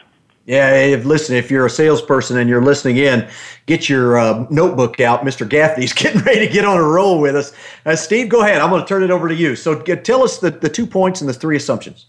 Yeah, 0.46 0.76
if, 0.76 1.06
listen, 1.06 1.36
if 1.36 1.50
you're 1.50 1.66
a 1.66 1.70
salesperson 1.70 2.38
and 2.38 2.48
you're 2.48 2.62
listening 2.62 2.98
in, 2.98 3.28
get 3.66 3.90
your 3.90 4.18
uh, 4.18 4.46
notebook 4.52 5.00
out. 5.00 5.22
Mr. 5.22 5.48
Gaffney's 5.48 5.92
getting 5.94 6.22
ready 6.22 6.46
to 6.46 6.54
get 6.54 6.66
on 6.66 6.78
a 6.78 6.84
roll 6.84 7.20
with 7.20 7.36
us. 7.36 7.52
Uh, 7.86 7.96
Steve, 7.96 8.30
go 8.30 8.42
ahead. 8.42 8.62
I'm 8.62 8.70
going 8.70 8.82
to 8.82 8.88
turn 8.88 9.04
it 9.04 9.10
over 9.10 9.28
to 9.28 9.36
you. 9.36 9.56
So 9.56 9.76
get, 9.76 10.06
tell 10.06 10.24
us 10.24 10.38
the, 10.38 10.52
the 10.52 10.70
two 10.70 10.86
points 10.86 11.20
and 11.20 11.30
the 11.30 11.34
three 11.34 11.56
assumptions. 11.56 12.06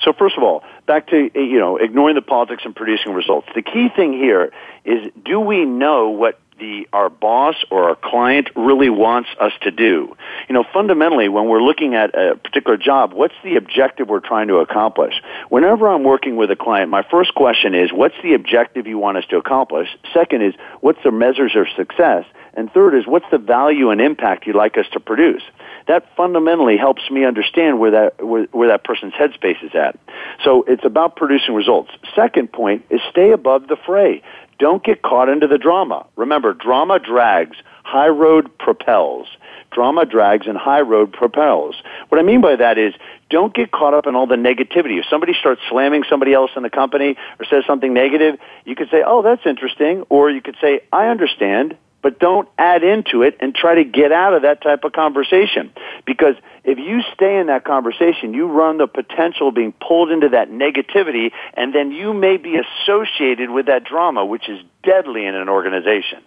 So 0.00 0.12
first 0.12 0.36
of 0.36 0.42
all, 0.42 0.62
back 0.86 1.08
to 1.08 1.30
you 1.34 1.58
know 1.58 1.78
ignoring 1.78 2.16
the 2.16 2.22
politics 2.22 2.64
and 2.64 2.76
producing 2.76 3.12
results. 3.12 3.48
The 3.54 3.62
key 3.62 3.88
thing 3.88 4.12
here 4.12 4.52
is: 4.84 5.10
do 5.24 5.40
we 5.40 5.64
know 5.64 6.08
what 6.08 6.38
the 6.58 6.88
our 6.92 7.10
boss 7.10 7.54
or 7.70 7.90
our 7.90 7.96
client 7.96 8.48
really 8.56 8.90
wants 8.90 9.28
us 9.40 9.52
to 9.62 9.70
do. 9.70 10.16
You 10.48 10.54
know, 10.54 10.64
fundamentally, 10.72 11.28
when 11.28 11.46
we're 11.48 11.62
looking 11.62 11.94
at 11.94 12.14
a 12.14 12.36
particular 12.36 12.76
job, 12.76 13.12
what's 13.12 13.34
the 13.44 13.56
objective 13.56 14.08
we're 14.08 14.20
trying 14.20 14.48
to 14.48 14.56
accomplish? 14.56 15.14
Whenever 15.48 15.88
I'm 15.88 16.04
working 16.04 16.36
with 16.36 16.50
a 16.50 16.56
client, 16.56 16.90
my 16.90 17.02
first 17.10 17.34
question 17.34 17.74
is, 17.74 17.92
what's 17.92 18.14
the 18.22 18.34
objective 18.34 18.86
you 18.86 18.98
want 18.98 19.18
us 19.18 19.24
to 19.30 19.36
accomplish? 19.36 19.88
Second 20.14 20.42
is, 20.42 20.54
what's 20.80 21.02
the 21.04 21.12
measures 21.12 21.54
of 21.56 21.66
success? 21.76 22.24
And 22.54 22.72
third 22.72 22.94
is, 22.94 23.06
what's 23.06 23.26
the 23.30 23.38
value 23.38 23.90
and 23.90 24.00
impact 24.00 24.46
you'd 24.46 24.56
like 24.56 24.78
us 24.78 24.86
to 24.92 25.00
produce? 25.00 25.42
That 25.88 26.04
fundamentally 26.16 26.76
helps 26.76 27.08
me 27.10 27.24
understand 27.24 27.78
where 27.78 27.90
that, 27.92 28.24
where, 28.24 28.44
where 28.52 28.68
that 28.68 28.84
person's 28.84 29.12
headspace 29.14 29.62
is 29.62 29.70
at. 29.74 29.98
So 30.44 30.64
it's 30.66 30.84
about 30.84 31.16
producing 31.16 31.54
results. 31.54 31.90
Second 32.14 32.52
point 32.52 32.84
is 32.90 33.00
stay 33.10 33.30
above 33.30 33.68
the 33.68 33.76
fray. 33.86 34.22
Don't 34.58 34.82
get 34.82 35.02
caught 35.02 35.28
into 35.28 35.46
the 35.46 35.58
drama. 35.58 36.06
Remember, 36.16 36.54
drama 36.54 36.98
drags, 36.98 37.56
high 37.84 38.08
road 38.08 38.58
propels. 38.58 39.28
Drama 39.70 40.06
drags 40.06 40.46
and 40.46 40.56
high 40.56 40.80
road 40.80 41.12
propels. 41.12 41.76
What 42.08 42.18
I 42.18 42.22
mean 42.22 42.40
by 42.40 42.56
that 42.56 42.78
is 42.78 42.94
don't 43.28 43.54
get 43.54 43.70
caught 43.70 43.92
up 43.92 44.06
in 44.06 44.14
all 44.14 44.26
the 44.26 44.36
negativity. 44.36 44.98
If 44.98 45.04
somebody 45.10 45.34
starts 45.38 45.60
slamming 45.68 46.04
somebody 46.08 46.32
else 46.32 46.50
in 46.56 46.62
the 46.62 46.70
company 46.70 47.16
or 47.38 47.44
says 47.44 47.64
something 47.66 47.92
negative, 47.92 48.38
you 48.64 48.74
could 48.74 48.88
say, 48.90 49.02
oh, 49.06 49.22
that's 49.22 49.44
interesting. 49.44 50.04
Or 50.08 50.30
you 50.30 50.40
could 50.40 50.56
say, 50.60 50.80
I 50.92 51.08
understand 51.08 51.76
but 52.06 52.20
don't 52.20 52.48
add 52.56 52.84
into 52.84 53.22
it 53.22 53.36
and 53.40 53.52
try 53.52 53.74
to 53.74 53.82
get 53.82 54.12
out 54.12 54.32
of 54.32 54.42
that 54.42 54.62
type 54.62 54.84
of 54.84 54.92
conversation. 54.92 55.72
Because 56.06 56.36
if 56.62 56.78
you 56.78 57.00
stay 57.12 57.40
in 57.40 57.48
that 57.48 57.64
conversation, 57.64 58.32
you 58.32 58.46
run 58.46 58.78
the 58.78 58.86
potential 58.86 59.48
of 59.48 59.56
being 59.56 59.72
pulled 59.72 60.12
into 60.12 60.28
that 60.28 60.48
negativity, 60.48 61.32
and 61.54 61.74
then 61.74 61.90
you 61.90 62.14
may 62.14 62.36
be 62.36 62.58
associated 62.58 63.50
with 63.50 63.66
that 63.66 63.82
drama, 63.82 64.24
which 64.24 64.48
is 64.48 64.60
deadly 64.84 65.26
in 65.26 65.34
an 65.34 65.48
organization. 65.48 66.22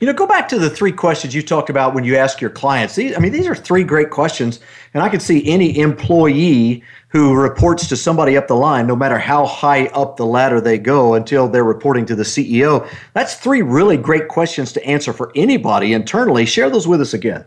You 0.00 0.06
know, 0.06 0.12
go 0.12 0.26
back 0.26 0.48
to 0.48 0.58
the 0.58 0.70
three 0.70 0.92
questions 0.92 1.34
you 1.34 1.42
talked 1.42 1.70
about 1.70 1.94
when 1.94 2.04
you 2.04 2.16
ask 2.16 2.40
your 2.40 2.50
clients. 2.50 2.94
These, 2.94 3.16
I 3.16 3.20
mean, 3.20 3.32
these 3.32 3.46
are 3.46 3.54
three 3.54 3.84
great 3.84 4.10
questions, 4.10 4.60
and 4.94 5.02
I 5.02 5.08
can 5.08 5.20
see 5.20 5.46
any 5.46 5.78
employee 5.78 6.82
who 7.08 7.34
reports 7.34 7.88
to 7.88 7.96
somebody 7.96 8.36
up 8.36 8.48
the 8.48 8.56
line, 8.56 8.86
no 8.86 8.96
matter 8.96 9.18
how 9.18 9.46
high 9.46 9.86
up 9.88 10.16
the 10.16 10.26
ladder 10.26 10.60
they 10.60 10.78
go 10.78 11.14
until 11.14 11.48
they're 11.48 11.64
reporting 11.64 12.06
to 12.06 12.14
the 12.14 12.22
CEO. 12.22 12.88
That's 13.12 13.34
three 13.34 13.62
really 13.62 13.96
great 13.96 14.28
questions 14.28 14.72
to 14.72 14.84
answer 14.84 15.12
for 15.12 15.30
anybody 15.34 15.92
internally. 15.92 16.46
Share 16.46 16.70
those 16.70 16.88
with 16.88 17.00
us 17.00 17.12
again. 17.12 17.44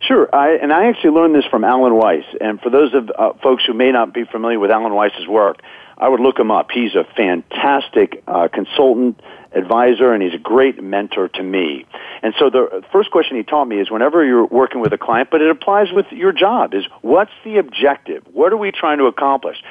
Sure, 0.00 0.28
I, 0.34 0.56
and 0.56 0.70
I 0.72 0.86
actually 0.86 1.10
learned 1.10 1.34
this 1.34 1.46
from 1.50 1.64
Alan 1.64 1.94
Weiss. 1.94 2.24
And 2.40 2.60
for 2.60 2.68
those 2.68 2.92
of 2.92 3.10
uh, 3.18 3.32
folks 3.42 3.64
who 3.64 3.72
may 3.72 3.90
not 3.90 4.12
be 4.12 4.24
familiar 4.24 4.58
with 4.58 4.70
Alan 4.70 4.92
Weiss's 4.92 5.26
work, 5.26 5.60
I 5.96 6.08
would 6.08 6.20
look 6.20 6.38
him 6.38 6.50
up. 6.50 6.70
He's 6.70 6.94
a 6.94 7.04
fantastic 7.16 8.22
uh, 8.26 8.48
consultant 8.52 9.20
advisor 9.54 10.12
and 10.12 10.22
he's 10.22 10.34
a 10.34 10.38
great 10.38 10.82
mentor 10.82 11.28
to 11.28 11.42
me. 11.42 11.86
And 12.22 12.34
so 12.38 12.50
the 12.50 12.84
first 12.92 13.10
question 13.10 13.36
he 13.36 13.42
taught 13.42 13.66
me 13.66 13.80
is 13.80 13.90
whenever 13.90 14.24
you're 14.24 14.46
working 14.46 14.80
with 14.80 14.92
a 14.92 14.98
client, 14.98 15.28
but 15.30 15.40
it 15.40 15.50
applies 15.50 15.92
with 15.92 16.06
your 16.10 16.32
job, 16.32 16.74
is 16.74 16.84
what's 17.02 17.32
the 17.44 17.58
objective? 17.58 18.24
What 18.32 18.52
are 18.52 18.56
we 18.56 18.72
trying 18.72 18.98
to 18.98 19.06
accomplish? 19.06 19.62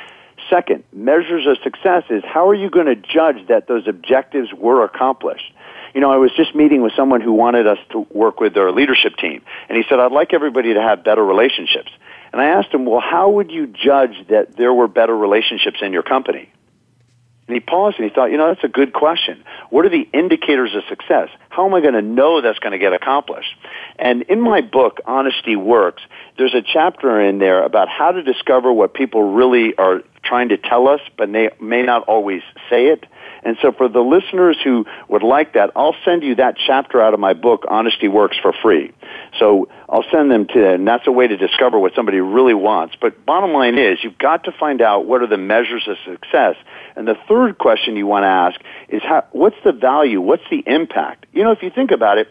Second, 0.50 0.84
measures 0.92 1.46
of 1.48 1.58
success 1.64 2.04
is 2.10 2.24
how 2.26 2.50
are 2.50 2.56
you 2.56 2.70
going 2.70 2.88
to 2.88 2.96
judge 2.96 3.48
that 3.48 3.68
those 3.68 3.88
objectives 3.88 4.54
were 4.54 4.84
accomplished? 4.84 5.54
You 5.94 6.02
know, 6.02 6.12
I 6.12 6.18
was 6.18 6.32
just 6.36 6.56
meeting 6.56 6.82
with 6.82 6.94
someone 6.96 7.22
who 7.22 7.34
wanted 7.34 7.68
us 7.68 7.78
to 7.92 8.00
work 8.12 8.40
with 8.40 8.54
their 8.54 8.72
leadership 8.72 9.16
team, 9.16 9.44
and 9.70 9.78
he 9.78 9.84
said, 9.88 10.00
I'd 10.00 10.12
like 10.12 10.34
everybody 10.34 10.74
to 10.74 10.82
have 10.82 11.04
better 11.04 11.24
relationships. 11.24 11.92
And 12.32 12.42
I 12.42 12.46
asked 12.46 12.74
him, 12.74 12.86
well, 12.86 13.00
how 13.00 13.30
would 13.30 13.52
you 13.52 13.68
judge 13.68 14.28
that 14.30 14.58
there 14.58 14.74
were 14.74 14.88
better 14.88 15.16
relationships 15.16 15.80
in 15.82 15.94
your 15.94 16.02
company? 16.02 16.52
And 17.48 17.56
he 17.56 17.60
paused 17.60 17.98
and 18.00 18.10
he 18.10 18.14
thought, 18.14 18.32
you 18.32 18.38
know, 18.38 18.48
that's 18.48 18.64
a 18.64 18.70
good 18.70 18.94
question. 18.94 19.44
What 19.70 19.86
are 19.86 19.90
the 19.90 20.08
indicators 20.14 20.74
of 20.76 20.84
success? 20.88 21.28
How 21.50 21.66
am 21.66 21.74
I 21.74 21.82
going 21.82 21.94
to 21.94 22.02
know 22.02 22.42
that's 22.42 22.60
going 22.60 22.72
to 22.72 22.78
get 22.78 22.94
accomplished? 22.94 23.54
And 24.00 24.22
in 24.24 24.40
my 24.40 24.62
book, 24.62 25.02
Honesty 25.06 25.58
Works, 25.58 26.02
there's 26.38 26.54
a 26.54 26.62
chapter 26.62 27.20
in 27.20 27.40
there 27.40 27.64
about 27.64 27.90
how 27.90 28.12
to 28.12 28.24
discover 28.24 28.72
what 28.72 28.94
people 28.94 29.34
really 29.34 29.76
are 29.76 30.04
trying 30.24 30.50
to 30.50 30.58
tell 30.58 30.88
us, 30.88 31.02
but 31.18 31.32
they 31.34 31.50
may 31.60 31.84
not 31.84 32.04
always 32.04 32.42
say 32.70 32.88
it. 32.88 33.06
And 33.46 33.58
so 33.62 33.72
for 33.72 33.88
the 33.88 34.00
listeners 34.00 34.58
who 34.64 34.86
would 35.10 35.24
like 35.24 35.54
that, 35.54 35.72
I'll 35.76 35.96
send 36.06 36.24
you 36.24 36.36
that 36.36 36.56
chapter 36.66 37.02
out 37.02 37.14
of 37.14 37.20
my 37.20 37.34
book, 37.34 37.66
Honesty 37.70 38.08
Works, 38.08 38.38
for 38.42 38.54
free. 38.62 38.94
So 39.40 39.68
I'll 39.90 40.06
send 40.12 40.32
them 40.32 40.48
to, 40.48 40.74
and 40.74 40.88
that's 40.88 41.08
a 41.08 41.12
way 41.12 41.28
to 41.28 41.38
discover 41.38 41.78
what 41.80 41.94
somebody 41.96 42.20
really 42.20 42.54
wants. 42.54 42.96
But 43.00 43.26
bottom 43.26 43.52
line 43.52 43.78
is, 43.78 44.00
you've 44.04 44.18
got 44.18 44.46
to 44.46 44.52
find 44.52 44.82
out 44.82 45.06
what 45.06 45.22
are 45.22 45.28
the 45.28 45.38
measures 45.38 45.88
of 45.88 45.98
success. 46.06 46.56
And 46.96 47.08
the 47.08 47.16
third 47.28 47.58
question 47.58 47.96
you 47.96 48.08
want 48.08 48.24
to 48.24 48.28
ask 48.28 48.60
is, 48.90 49.02
how, 49.04 49.26
what's 49.32 49.58
the 49.64 49.72
value? 49.72 50.22
What's 50.22 50.44
the 50.50 50.64
impact? 50.66 51.26
You 51.34 51.44
know, 51.44 51.52
if 51.52 51.62
you 51.62 51.70
think 51.70 51.92
about 51.92 52.18
it, 52.18 52.28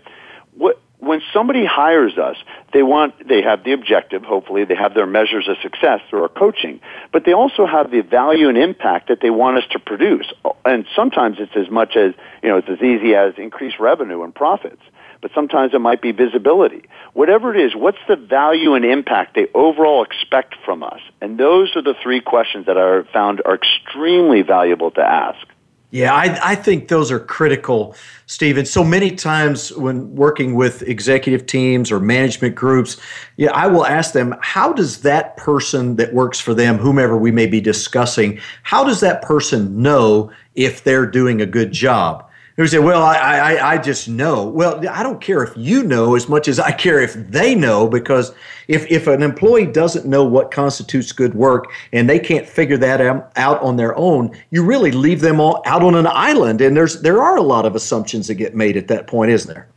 what, 0.57 0.81
when 1.03 1.21
somebody 1.33 1.65
hires 1.67 2.17
us, 2.17 2.37
they 2.73 2.85
want, 2.85 3.27
they 3.29 3.43
have 3.43 3.65
the 3.65 3.73
objective, 3.73 4.23
hopefully, 4.23 4.65
they 4.65 4.77
have 4.77 4.95
their 4.95 5.07
measures 5.07 5.49
of 5.49 5.57
success 5.61 6.01
through 6.09 6.23
our 6.23 6.29
coaching, 6.29 6.81
but 7.13 7.25
they 7.25 7.33
also 7.33 7.67
have 7.67 7.91
the 7.91 8.03
value 8.03 8.49
and 8.49 8.57
impact 8.57 9.09
that 9.09 9.19
they 9.21 9.31
want 9.31 9.59
us 9.59 9.65
to 9.73 9.81
produce. 9.81 10.33
And 10.65 10.87
sometimes 10.95 11.39
it's 11.41 11.57
as 11.57 11.69
much 11.69 11.97
as, 11.97 12.15
you 12.41 12.49
know, 12.49 12.59
it's 12.59 12.69
as 12.69 12.81
easy 12.81 13.17
as 13.17 13.35
increased 13.37 13.81
revenue 13.81 14.23
and 14.23 14.33
profits. 14.33 14.81
But 15.21 15.33
sometimes 15.35 15.75
it 15.75 15.81
might 15.81 16.03
be 16.03 16.13
visibility. 16.13 16.85
Whatever 17.15 17.53
it 17.55 17.61
is, 17.61 17.75
what's 17.75 17.99
the 18.09 18.17
value 18.17 18.75
and 18.75 18.85
impact 18.85 19.35
they 19.35 19.49
overall 19.55 20.05
expect 20.05 20.55
from 20.65 20.85
us? 20.85 21.01
And 21.21 21.39
those 21.39 21.75
are 21.75 21.83
the 21.83 21.95
three 22.01 22.21
questions 22.21 22.67
that 22.67 22.79
I 22.79 23.03
found 23.13 23.43
are 23.45 23.55
extremely 23.57 24.43
valuable 24.43 24.93
to 24.93 25.01
ask. 25.01 25.47
Yeah, 25.93 26.15
I, 26.15 26.53
I 26.53 26.55
think 26.55 26.89
those 26.89 27.11
are 27.11 27.21
critical, 27.21 27.95
Steven. 28.25 28.65
So 28.65 28.83
many 28.83 29.11
times 29.11 29.75
when 29.75 30.15
working 30.15 30.55
with 30.55 30.81
executive 30.81 31.45
teams 31.45 31.93
or 31.93 32.01
management 32.01 32.55
groups, 32.55 32.97
yeah, 33.37 33.51
I 33.53 33.67
will 33.67 33.85
ask 33.85 34.15
them, 34.15 34.35
how 34.41 34.73
does 34.73 35.03
that 35.03 35.37
person 35.37 35.97
that 35.97 36.15
works 36.15 36.41
for 36.41 36.55
them, 36.55 36.79
whomever 36.79 37.19
we 37.19 37.31
may 37.31 37.47
be 37.47 37.61
discussing, 37.61 38.41
how 38.63 38.85
does 38.85 39.01
that 39.01 39.21
person 39.21 39.83
know 39.83 40.33
if 40.55 40.83
they're 40.83 41.05
doing 41.05 41.43
a 41.43 41.47
good 41.47 41.73
job? 41.73 42.27
Who 42.57 42.67
say, 42.67 42.79
"Well, 42.79 43.03
I, 43.03 43.17
I 43.17 43.73
I 43.73 43.79
just 43.79 44.09
know." 44.09 44.45
Well, 44.47 44.87
I 44.89 45.03
don't 45.03 45.21
care 45.21 45.43
if 45.43 45.53
you 45.57 45.83
know 45.83 46.15
as 46.15 46.29
much 46.29 46.49
as 46.49 46.59
I 46.59 46.73
care 46.73 47.01
if 47.01 47.15
they 47.15 47.55
know, 47.55 47.89
because 47.89 48.33
if 48.69 48.91
if 48.91 49.07
an 49.07 49.23
employee 49.23 49.67
doesn't 49.67 50.07
know 50.07 50.25
what 50.25 50.51
constitutes 50.51 51.13
good 51.13 51.35
work 51.35 51.67
and 51.93 52.09
they 52.09 52.19
can't 52.19 52.47
figure 52.47 52.77
that 52.79 53.01
out 53.37 53.63
on 53.63 53.77
their 53.77 53.97
own, 53.97 54.37
you 54.51 54.65
really 54.65 54.93
leave 54.93 55.21
them 55.21 55.41
all 55.41 55.63
out 55.67 55.83
on 55.83 55.95
an 55.95 56.07
island. 56.07 56.61
And 56.61 56.77
there's 56.77 57.01
there 57.03 57.23
are 57.23 57.37
a 57.37 57.43
lot 57.43 57.67
of 57.67 57.75
assumptions 57.75 58.29
that 58.29 58.35
get 58.35 58.55
made 58.55 58.77
at 58.77 58.89
that 58.89 59.07
point, 59.07 59.31
isn't 59.31 59.53
there? 59.53 59.69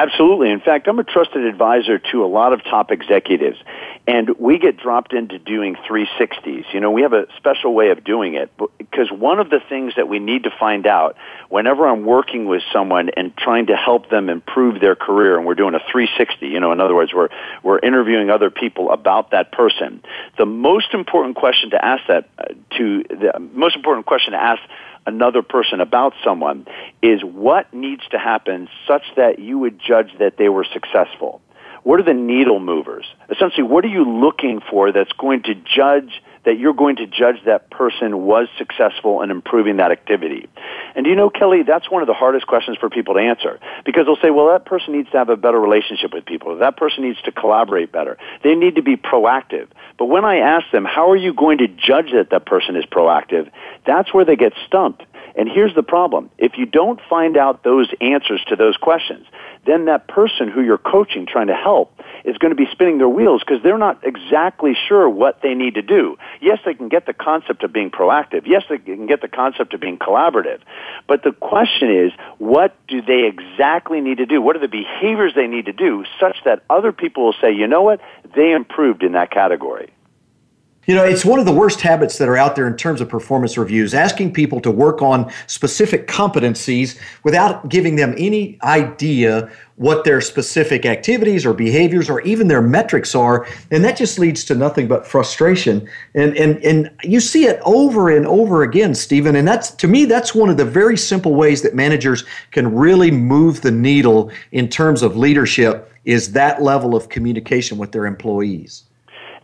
Absolutely. 0.00 0.50
In 0.50 0.60
fact, 0.60 0.88
I'm 0.88 0.98
a 0.98 1.04
trusted 1.04 1.44
advisor 1.44 1.98
to 2.10 2.24
a 2.24 2.26
lot 2.26 2.54
of 2.54 2.64
top 2.64 2.90
executives, 2.90 3.58
and 4.06 4.30
we 4.38 4.58
get 4.58 4.78
dropped 4.78 5.12
into 5.12 5.38
doing 5.38 5.76
360s. 5.76 6.64
You 6.72 6.80
know, 6.80 6.90
we 6.90 7.02
have 7.02 7.12
a 7.12 7.26
special 7.36 7.74
way 7.74 7.90
of 7.90 8.02
doing 8.02 8.34
it 8.34 8.50
because 8.78 9.10
one 9.10 9.38
of 9.38 9.50
the 9.50 9.60
things 9.68 9.94
that 9.96 10.08
we 10.08 10.18
need 10.18 10.44
to 10.44 10.50
find 10.58 10.86
out 10.86 11.16
whenever 11.48 11.86
I'm 11.86 12.04
working 12.04 12.46
with 12.46 12.62
someone 12.72 13.10
and 13.10 13.36
trying 13.36 13.66
to 13.66 13.76
help 13.76 14.08
them 14.08 14.28
improve 14.28 14.80
their 14.80 14.96
career, 14.96 15.36
and 15.36 15.46
we're 15.46 15.54
doing 15.54 15.74
a 15.74 15.80
360, 15.92 16.46
you 16.46 16.60
know, 16.60 16.72
in 16.72 16.80
other 16.80 16.94
words, 16.94 17.12
we're, 17.14 17.28
we're 17.62 17.78
interviewing 17.78 18.30
other 18.30 18.50
people 18.50 18.90
about 18.90 19.32
that 19.32 19.52
person. 19.52 20.02
The 20.38 20.46
most 20.46 20.94
important 20.94 21.36
question 21.36 21.70
to 21.70 21.84
ask 21.84 22.02
that, 22.08 22.28
uh, 22.38 22.54
to, 22.78 23.04
the 23.08 23.38
most 23.52 23.76
important 23.76 24.06
question 24.06 24.32
to 24.32 24.42
ask 24.42 24.62
another 25.06 25.42
person 25.42 25.80
about 25.80 26.14
someone 26.24 26.66
is 27.02 27.22
what 27.22 27.72
needs 27.72 28.02
to 28.10 28.18
happen 28.18 28.68
such 28.86 29.02
that 29.16 29.38
you 29.38 29.58
would 29.58 29.78
judge 29.78 30.10
that 30.18 30.36
they 30.36 30.48
were 30.48 30.66
successful. 30.72 31.40
What 31.82 32.00
are 32.00 32.04
the 32.04 32.14
needle 32.14 32.60
movers? 32.60 33.06
Essentially, 33.30 33.62
what 33.62 33.84
are 33.84 33.88
you 33.88 34.04
looking 34.04 34.60
for 34.70 34.92
that's 34.92 35.12
going 35.12 35.42
to 35.44 35.54
judge 35.54 36.22
that 36.44 36.58
you're 36.58 36.74
going 36.74 36.96
to 36.96 37.06
judge 37.06 37.36
that 37.44 37.70
person 37.70 38.24
was 38.24 38.48
successful 38.56 39.22
in 39.22 39.30
improving 39.30 39.76
that 39.76 39.90
activity. 39.90 40.48
And 40.94 41.04
do 41.04 41.10
you 41.10 41.16
know, 41.16 41.28
Kelly, 41.28 41.62
that's 41.62 41.90
one 41.90 42.02
of 42.02 42.06
the 42.06 42.14
hardest 42.14 42.46
questions 42.46 42.78
for 42.78 42.88
people 42.88 43.14
to 43.14 43.20
answer 43.20 43.60
because 43.84 44.06
they'll 44.06 44.16
say, 44.16 44.30
well, 44.30 44.48
that 44.48 44.64
person 44.64 44.94
needs 44.94 45.10
to 45.10 45.18
have 45.18 45.28
a 45.28 45.36
better 45.36 45.60
relationship 45.60 46.14
with 46.14 46.24
people. 46.24 46.56
That 46.56 46.76
person 46.76 47.04
needs 47.04 47.20
to 47.22 47.32
collaborate 47.32 47.92
better. 47.92 48.16
They 48.42 48.54
need 48.54 48.76
to 48.76 48.82
be 48.82 48.96
proactive. 48.96 49.68
But 49.98 50.06
when 50.06 50.24
I 50.24 50.38
ask 50.38 50.70
them, 50.72 50.84
how 50.84 51.10
are 51.10 51.16
you 51.16 51.34
going 51.34 51.58
to 51.58 51.68
judge 51.68 52.12
that 52.12 52.30
that 52.30 52.46
person 52.46 52.74
is 52.74 52.84
proactive? 52.86 53.50
That's 53.86 54.12
where 54.14 54.24
they 54.24 54.36
get 54.36 54.54
stumped. 54.66 55.04
And 55.36 55.48
here's 55.48 55.74
the 55.74 55.82
problem. 55.82 56.30
If 56.38 56.52
you 56.58 56.66
don't 56.66 57.00
find 57.08 57.36
out 57.36 57.62
those 57.62 57.88
answers 58.00 58.42
to 58.48 58.56
those 58.56 58.76
questions, 58.76 59.26
then 59.66 59.86
that 59.86 60.08
person 60.08 60.48
who 60.48 60.62
you're 60.62 60.78
coaching, 60.78 61.26
trying 61.26 61.48
to 61.48 61.54
help, 61.54 61.92
is 62.24 62.36
going 62.38 62.50
to 62.50 62.56
be 62.56 62.66
spinning 62.72 62.98
their 62.98 63.08
wheels 63.08 63.42
because 63.46 63.62
they're 63.62 63.78
not 63.78 64.00
exactly 64.04 64.76
sure 64.88 65.08
what 65.08 65.42
they 65.42 65.54
need 65.54 65.74
to 65.74 65.82
do. 65.82 66.16
Yes, 66.40 66.58
they 66.64 66.74
can 66.74 66.88
get 66.88 67.06
the 67.06 67.12
concept 67.12 67.62
of 67.62 67.72
being 67.72 67.90
proactive. 67.90 68.46
Yes, 68.46 68.64
they 68.68 68.78
can 68.78 69.06
get 69.06 69.20
the 69.20 69.28
concept 69.28 69.74
of 69.74 69.80
being 69.80 69.98
collaborative. 69.98 70.60
But 71.06 71.22
the 71.22 71.32
question 71.32 71.90
is, 71.90 72.12
what 72.38 72.74
do 72.88 73.02
they 73.02 73.26
exactly 73.26 74.00
need 74.00 74.18
to 74.18 74.26
do? 74.26 74.40
What 74.40 74.56
are 74.56 74.60
the 74.60 74.68
behaviors 74.68 75.34
they 75.34 75.46
need 75.46 75.66
to 75.66 75.72
do 75.72 76.04
such 76.18 76.36
that 76.44 76.62
other 76.70 76.92
people 76.92 77.24
will 77.24 77.36
say, 77.40 77.52
you 77.52 77.66
know 77.66 77.82
what, 77.82 78.00
they 78.34 78.52
improved 78.52 79.02
in 79.02 79.12
that 79.12 79.30
category? 79.30 79.90
You 80.86 80.94
know, 80.94 81.04
it's 81.04 81.26
one 81.26 81.38
of 81.38 81.44
the 81.44 81.52
worst 81.52 81.82
habits 81.82 82.16
that 82.16 82.28
are 82.28 82.38
out 82.38 82.56
there 82.56 82.66
in 82.66 82.74
terms 82.74 83.02
of 83.02 83.08
performance 83.08 83.58
reviews, 83.58 83.92
asking 83.92 84.32
people 84.32 84.60
to 84.62 84.70
work 84.70 85.02
on 85.02 85.30
specific 85.46 86.08
competencies 86.08 86.98
without 87.22 87.68
giving 87.68 87.96
them 87.96 88.14
any 88.16 88.58
idea 88.62 89.50
what 89.76 90.04
their 90.04 90.22
specific 90.22 90.86
activities 90.86 91.44
or 91.44 91.52
behaviors 91.52 92.08
or 92.08 92.22
even 92.22 92.48
their 92.48 92.62
metrics 92.62 93.14
are. 93.14 93.46
And 93.70 93.84
that 93.84 93.98
just 93.98 94.18
leads 94.18 94.42
to 94.46 94.54
nothing 94.54 94.88
but 94.88 95.06
frustration. 95.06 95.86
And, 96.14 96.34
and, 96.36 96.56
and 96.64 96.90
you 97.02 97.20
see 97.20 97.44
it 97.44 97.60
over 97.62 98.08
and 98.08 98.26
over 98.26 98.62
again, 98.62 98.94
Steven. 98.94 99.36
And 99.36 99.46
that's, 99.46 99.70
to 99.72 99.86
me, 99.86 100.06
that's 100.06 100.34
one 100.34 100.48
of 100.48 100.56
the 100.56 100.64
very 100.64 100.96
simple 100.96 101.34
ways 101.34 101.60
that 101.60 101.74
managers 101.74 102.24
can 102.52 102.74
really 102.74 103.10
move 103.10 103.60
the 103.60 103.70
needle 103.70 104.30
in 104.52 104.66
terms 104.68 105.02
of 105.02 105.14
leadership 105.14 105.92
is 106.06 106.32
that 106.32 106.62
level 106.62 106.96
of 106.96 107.10
communication 107.10 107.76
with 107.76 107.92
their 107.92 108.06
employees. 108.06 108.84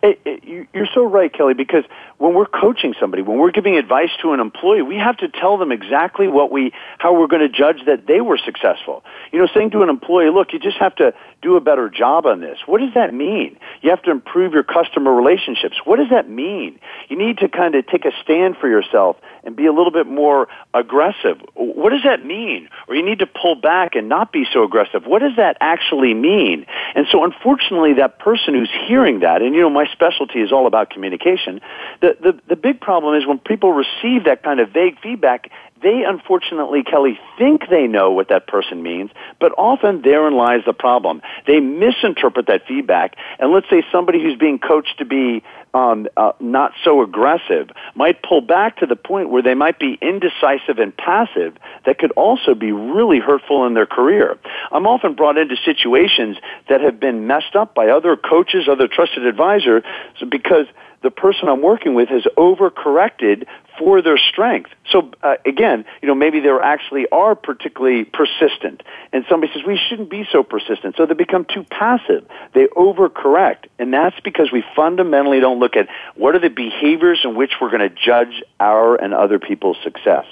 It, 0.06 0.20
it, 0.24 0.68
you're 0.72 0.86
so 0.94 1.04
right, 1.04 1.32
Kelly, 1.32 1.54
because 1.54 1.84
when 2.18 2.34
we're 2.34 2.46
coaching 2.46 2.94
somebody, 2.98 3.22
when 3.22 3.38
we're 3.38 3.50
giving 3.50 3.76
advice 3.76 4.10
to 4.22 4.32
an 4.32 4.40
employee, 4.40 4.82
we 4.82 4.96
have 4.96 5.18
to 5.18 5.28
tell 5.28 5.58
them 5.58 5.70
exactly 5.70 6.28
what 6.28 6.50
we, 6.50 6.72
how 6.98 7.18
we're 7.18 7.26
going 7.26 7.42
to 7.42 7.48
judge 7.48 7.84
that 7.86 8.06
they 8.06 8.20
were 8.20 8.38
successful. 8.38 9.04
You 9.32 9.38
know, 9.38 9.48
saying 9.54 9.70
to 9.72 9.82
an 9.82 9.90
employee, 9.90 10.30
look, 10.30 10.52
you 10.52 10.58
just 10.58 10.78
have 10.78 10.94
to 10.96 11.12
do 11.42 11.56
a 11.56 11.60
better 11.60 11.90
job 11.90 12.24
on 12.24 12.40
this. 12.40 12.58
What 12.64 12.80
does 12.80 12.94
that 12.94 13.12
mean? 13.12 13.58
You 13.82 13.90
have 13.90 14.02
to 14.02 14.10
improve 14.10 14.54
your 14.54 14.62
customer 14.62 15.14
relationships. 15.14 15.76
What 15.84 15.98
does 15.98 16.08
that 16.10 16.28
mean? 16.28 16.78
You 17.08 17.18
need 17.18 17.38
to 17.38 17.48
kind 17.48 17.74
of 17.74 17.86
take 17.86 18.04
a 18.06 18.12
stand 18.22 18.56
for 18.56 18.68
yourself 18.68 19.16
and 19.44 19.54
be 19.54 19.66
a 19.66 19.72
little 19.72 19.92
bit 19.92 20.06
more 20.06 20.48
aggressive. 20.74 21.40
What 21.54 21.90
does 21.90 22.02
that 22.04 22.24
mean? 22.24 22.68
Or 22.88 22.96
you 22.96 23.04
need 23.04 23.20
to 23.20 23.26
pull 23.26 23.54
back 23.54 23.94
and 23.94 24.08
not 24.08 24.32
be 24.32 24.44
so 24.52 24.64
aggressive. 24.64 25.06
What 25.06 25.20
does 25.20 25.36
that 25.36 25.56
actually 25.60 26.14
mean? 26.14 26.66
And 26.94 27.06
so 27.12 27.24
unfortunately, 27.24 27.94
that 27.94 28.18
person 28.18 28.54
who's 28.54 28.72
hearing 28.88 29.20
that, 29.20 29.42
and 29.42 29.54
you 29.54 29.60
know, 29.60 29.70
my 29.70 29.86
specialty 29.92 30.40
is 30.40 30.50
all 30.50 30.66
about 30.66 30.90
communication, 30.90 31.60
the, 32.06 32.32
the, 32.32 32.40
the 32.48 32.56
big 32.56 32.80
problem 32.80 33.14
is 33.14 33.26
when 33.26 33.38
people 33.38 33.72
receive 33.72 34.24
that 34.24 34.42
kind 34.42 34.60
of 34.60 34.70
vague 34.70 35.00
feedback, 35.00 35.50
they 35.82 36.04
unfortunately, 36.06 36.82
Kelly, 36.82 37.18
think 37.38 37.68
they 37.68 37.86
know 37.86 38.12
what 38.12 38.28
that 38.28 38.46
person 38.46 38.82
means, 38.82 39.10
but 39.40 39.52
often 39.58 40.02
therein 40.02 40.34
lies 40.34 40.60
the 40.64 40.72
problem. 40.72 41.20
They 41.46 41.60
misinterpret 41.60 42.46
that 42.46 42.66
feedback, 42.66 43.16
and 43.38 43.52
let's 43.52 43.68
say 43.68 43.84
somebody 43.92 44.22
who's 44.22 44.38
being 44.38 44.58
coached 44.58 44.98
to 44.98 45.04
be 45.04 45.42
um, 45.74 46.06
uh, 46.16 46.32
not 46.40 46.72
so 46.84 47.02
aggressive 47.02 47.68
might 47.94 48.22
pull 48.22 48.40
back 48.40 48.78
to 48.78 48.86
the 48.86 48.96
point 48.96 49.28
where 49.28 49.42
they 49.42 49.54
might 49.54 49.78
be 49.78 49.98
indecisive 50.00 50.78
and 50.78 50.96
passive 50.96 51.56
that 51.84 51.98
could 51.98 52.12
also 52.12 52.54
be 52.54 52.72
really 52.72 53.18
hurtful 53.18 53.66
in 53.66 53.74
their 53.74 53.86
career. 53.86 54.38
I'm 54.72 54.86
often 54.86 55.14
brought 55.14 55.36
into 55.36 55.56
situations 55.64 56.38
that 56.70 56.80
have 56.80 56.98
been 56.98 57.26
messed 57.26 57.54
up 57.54 57.74
by 57.74 57.88
other 57.88 58.16
coaches, 58.16 58.68
other 58.70 58.88
trusted 58.88 59.26
advisors, 59.26 59.82
because 60.30 60.66
the 61.02 61.10
person 61.10 61.48
I'm 61.48 61.62
working 61.62 61.94
with 61.94 62.08
has 62.08 62.24
overcorrected 62.36 63.46
for 63.78 64.02
their 64.02 64.18
strength. 64.18 64.70
So 64.90 65.10
uh, 65.22 65.36
again, 65.44 65.84
you 66.00 66.08
know, 66.08 66.14
maybe 66.14 66.40
they 66.40 66.48
actually 66.62 67.06
are 67.10 67.34
particularly 67.34 68.04
persistent, 68.04 68.82
and 69.12 69.24
somebody 69.28 69.52
says 69.52 69.62
we 69.66 69.78
shouldn't 69.88 70.10
be 70.10 70.26
so 70.30 70.42
persistent. 70.42 70.96
So 70.96 71.06
they 71.06 71.14
become 71.14 71.44
too 71.52 71.64
passive. 71.64 72.26
They 72.54 72.66
overcorrect, 72.68 73.66
and 73.78 73.92
that's 73.92 74.18
because 74.20 74.50
we 74.52 74.64
fundamentally 74.74 75.40
don't 75.40 75.58
look 75.58 75.76
at 75.76 75.88
what 76.14 76.34
are 76.34 76.40
the 76.40 76.48
behaviors 76.48 77.20
in 77.24 77.34
which 77.34 77.52
we're 77.60 77.70
going 77.70 77.88
to 77.88 77.94
judge 77.94 78.42
our 78.60 78.96
and 78.96 79.12
other 79.14 79.38
people's 79.38 79.78
success. 79.82 80.24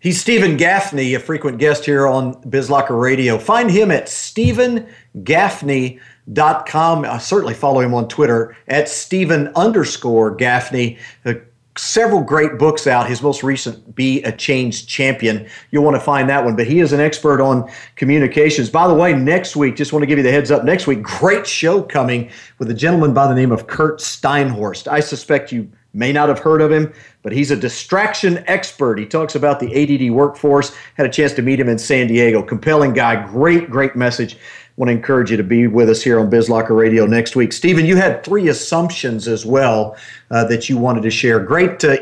He's 0.00 0.20
Steven 0.20 0.58
Gaffney, 0.58 1.14
a 1.14 1.18
frequent 1.18 1.56
guest 1.56 1.86
here 1.86 2.06
on 2.06 2.34
BizLocker 2.42 3.00
Radio. 3.00 3.38
Find 3.38 3.70
him 3.70 3.90
at 3.90 4.10
Steven 4.10 4.86
Gaffney 5.22 5.98
dot 6.32 6.66
com. 6.66 7.04
Uh, 7.04 7.18
certainly 7.18 7.54
follow 7.54 7.80
him 7.80 7.94
on 7.94 8.08
Twitter 8.08 8.56
at 8.68 8.88
Steven 8.88 9.48
underscore 9.56 10.34
Gaffney. 10.34 10.98
Uh, 11.24 11.34
several 11.76 12.22
great 12.22 12.56
books 12.56 12.86
out. 12.86 13.08
His 13.08 13.20
most 13.20 13.42
recent, 13.42 13.94
Be 13.96 14.22
a 14.22 14.30
Change 14.30 14.86
Champion. 14.86 15.46
You'll 15.70 15.84
want 15.84 15.96
to 15.96 16.00
find 16.00 16.28
that 16.28 16.44
one. 16.44 16.54
But 16.54 16.66
he 16.68 16.80
is 16.80 16.92
an 16.92 17.00
expert 17.00 17.42
on 17.42 17.68
communications. 17.96 18.70
By 18.70 18.86
the 18.86 18.94
way, 18.94 19.12
next 19.12 19.56
week, 19.56 19.76
just 19.76 19.92
want 19.92 20.02
to 20.02 20.06
give 20.06 20.16
you 20.16 20.22
the 20.22 20.30
heads 20.30 20.50
up. 20.50 20.64
Next 20.64 20.86
week, 20.86 21.02
great 21.02 21.46
show 21.46 21.82
coming 21.82 22.30
with 22.58 22.70
a 22.70 22.74
gentleman 22.74 23.12
by 23.12 23.26
the 23.26 23.34
name 23.34 23.50
of 23.50 23.66
Curt 23.66 23.98
Steinhorst. 23.98 24.86
I 24.86 25.00
suspect 25.00 25.50
you 25.50 25.68
may 25.96 26.12
not 26.12 26.28
have 26.28 26.40
heard 26.40 26.60
of 26.60 26.72
him, 26.72 26.92
but 27.22 27.32
he's 27.32 27.50
a 27.52 27.56
distraction 27.56 28.42
expert. 28.48 28.98
He 28.98 29.06
talks 29.06 29.34
about 29.36 29.60
the 29.60 29.70
ADD 29.74 30.12
workforce. 30.12 30.74
Had 30.96 31.06
a 31.06 31.10
chance 31.10 31.32
to 31.34 31.42
meet 31.42 31.60
him 31.60 31.68
in 31.68 31.78
San 31.78 32.08
Diego. 32.08 32.42
Compelling 32.42 32.92
guy. 32.92 33.24
Great, 33.26 33.70
great 33.70 33.94
message 33.94 34.36
want 34.76 34.88
to 34.88 34.92
encourage 34.92 35.30
you 35.30 35.36
to 35.36 35.44
be 35.44 35.66
with 35.66 35.88
us 35.88 36.02
here 36.02 36.18
on 36.18 36.30
BizLocker 36.30 36.76
Radio 36.76 37.06
next 37.06 37.36
week. 37.36 37.52
Steven, 37.52 37.86
you 37.86 37.96
had 37.96 38.24
three 38.24 38.48
assumptions 38.48 39.28
as 39.28 39.46
well 39.46 39.96
uh, 40.30 40.44
that 40.44 40.68
you 40.68 40.76
wanted 40.76 41.02
to 41.04 41.10
share. 41.10 41.38
Great, 41.38 41.84
uh, 41.84 41.96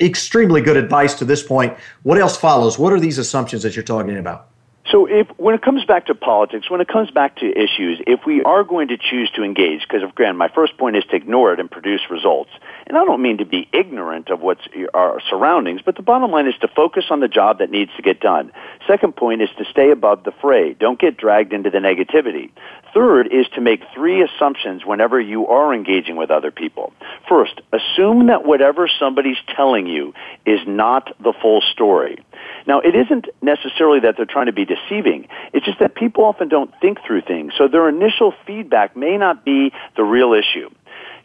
extremely 0.00 0.60
good 0.60 0.76
advice 0.76 1.14
to 1.14 1.24
this 1.24 1.42
point. 1.42 1.76
What 2.02 2.18
else 2.18 2.36
follows? 2.36 2.78
What 2.78 2.92
are 2.92 3.00
these 3.00 3.18
assumptions 3.18 3.62
that 3.62 3.76
you're 3.76 3.84
talking 3.84 4.18
about? 4.18 4.48
So 4.90 5.06
if 5.06 5.28
when 5.38 5.54
it 5.54 5.62
comes 5.62 5.84
back 5.84 6.06
to 6.06 6.14
politics, 6.14 6.68
when 6.68 6.80
it 6.80 6.88
comes 6.88 7.10
back 7.10 7.36
to 7.36 7.46
issues, 7.46 8.02
if 8.06 8.26
we 8.26 8.42
are 8.42 8.64
going 8.64 8.88
to 8.88 8.98
choose 8.98 9.30
to 9.36 9.44
engage, 9.44 9.82
because 9.82 10.02
again, 10.02 10.36
my 10.36 10.48
first 10.48 10.76
point 10.76 10.96
is 10.96 11.04
to 11.04 11.16
ignore 11.16 11.52
it 11.52 11.60
and 11.60 11.70
produce 11.70 12.00
results. 12.10 12.50
And 12.86 12.96
I 12.96 13.04
don't 13.04 13.22
mean 13.22 13.38
to 13.38 13.44
be 13.44 13.68
ignorant 13.72 14.30
of 14.30 14.40
what's 14.40 14.62
our 14.94 15.20
surroundings, 15.28 15.80
but 15.84 15.96
the 15.96 16.02
bottom 16.02 16.30
line 16.30 16.48
is 16.48 16.54
to 16.60 16.68
focus 16.68 17.04
on 17.10 17.20
the 17.20 17.28
job 17.28 17.58
that 17.58 17.70
needs 17.70 17.90
to 17.96 18.02
get 18.02 18.20
done. 18.20 18.52
Second 18.86 19.16
point 19.16 19.42
is 19.42 19.48
to 19.58 19.64
stay 19.70 19.90
above 19.90 20.24
the 20.24 20.32
fray. 20.40 20.74
Don't 20.74 20.98
get 20.98 21.16
dragged 21.16 21.52
into 21.52 21.70
the 21.70 21.78
negativity. 21.78 22.50
Third 22.92 23.32
is 23.32 23.46
to 23.54 23.60
make 23.60 23.82
three 23.94 24.22
assumptions 24.22 24.84
whenever 24.84 25.20
you 25.20 25.46
are 25.46 25.72
engaging 25.72 26.16
with 26.16 26.30
other 26.30 26.50
people. 26.50 26.92
First, 27.28 27.60
assume 27.72 28.26
that 28.26 28.44
whatever 28.44 28.88
somebody's 28.98 29.38
telling 29.56 29.86
you 29.86 30.12
is 30.44 30.60
not 30.66 31.14
the 31.22 31.32
full 31.40 31.62
story. 31.72 32.18
Now, 32.66 32.80
it 32.80 32.94
isn't 32.94 33.26
necessarily 33.40 34.00
that 34.00 34.16
they're 34.16 34.26
trying 34.26 34.46
to 34.46 34.52
be 34.52 34.64
deceiving. 34.64 35.28
It's 35.52 35.64
just 35.64 35.78
that 35.78 35.94
people 35.94 36.24
often 36.24 36.48
don't 36.48 36.70
think 36.80 36.98
through 37.06 37.22
things. 37.22 37.52
So 37.56 37.68
their 37.68 37.88
initial 37.88 38.34
feedback 38.46 38.96
may 38.96 39.16
not 39.16 39.44
be 39.44 39.72
the 39.96 40.04
real 40.04 40.32
issue. 40.34 40.70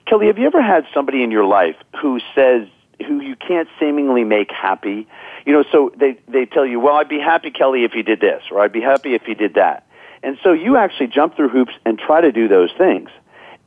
Kelly, 0.09 0.27
have 0.27 0.37
you 0.37 0.45
ever 0.45 0.61
had 0.61 0.85
somebody 0.93 1.23
in 1.23 1.31
your 1.31 1.45
life 1.45 1.75
who 2.01 2.19
says, 2.33 2.67
who 3.05 3.21
you 3.21 3.35
can't 3.35 3.67
seemingly 3.79 4.23
make 4.23 4.51
happy. 4.51 5.07
You 5.45 5.53
know, 5.53 5.63
so 5.71 5.91
they 5.97 6.17
they 6.27 6.45
tell 6.45 6.65
you, 6.65 6.79
"Well, 6.79 6.95
I'd 6.95 7.09
be 7.09 7.19
happy 7.19 7.51
Kelly 7.51 7.83
if 7.83 7.93
you 7.93 8.03
did 8.03 8.19
this," 8.19 8.43
or 8.51 8.59
"I'd 8.59 8.71
be 8.71 8.81
happy 8.81 9.13
if 9.13 9.27
you 9.27 9.35
did 9.35 9.53
that." 9.53 9.85
And 10.23 10.37
so 10.43 10.51
you 10.51 10.77
actually 10.77 11.07
jump 11.07 11.35
through 11.35 11.49
hoops 11.49 11.73
and 11.85 11.99
try 11.99 12.21
to 12.21 12.31
do 12.31 12.47
those 12.47 12.71
things. 12.77 13.09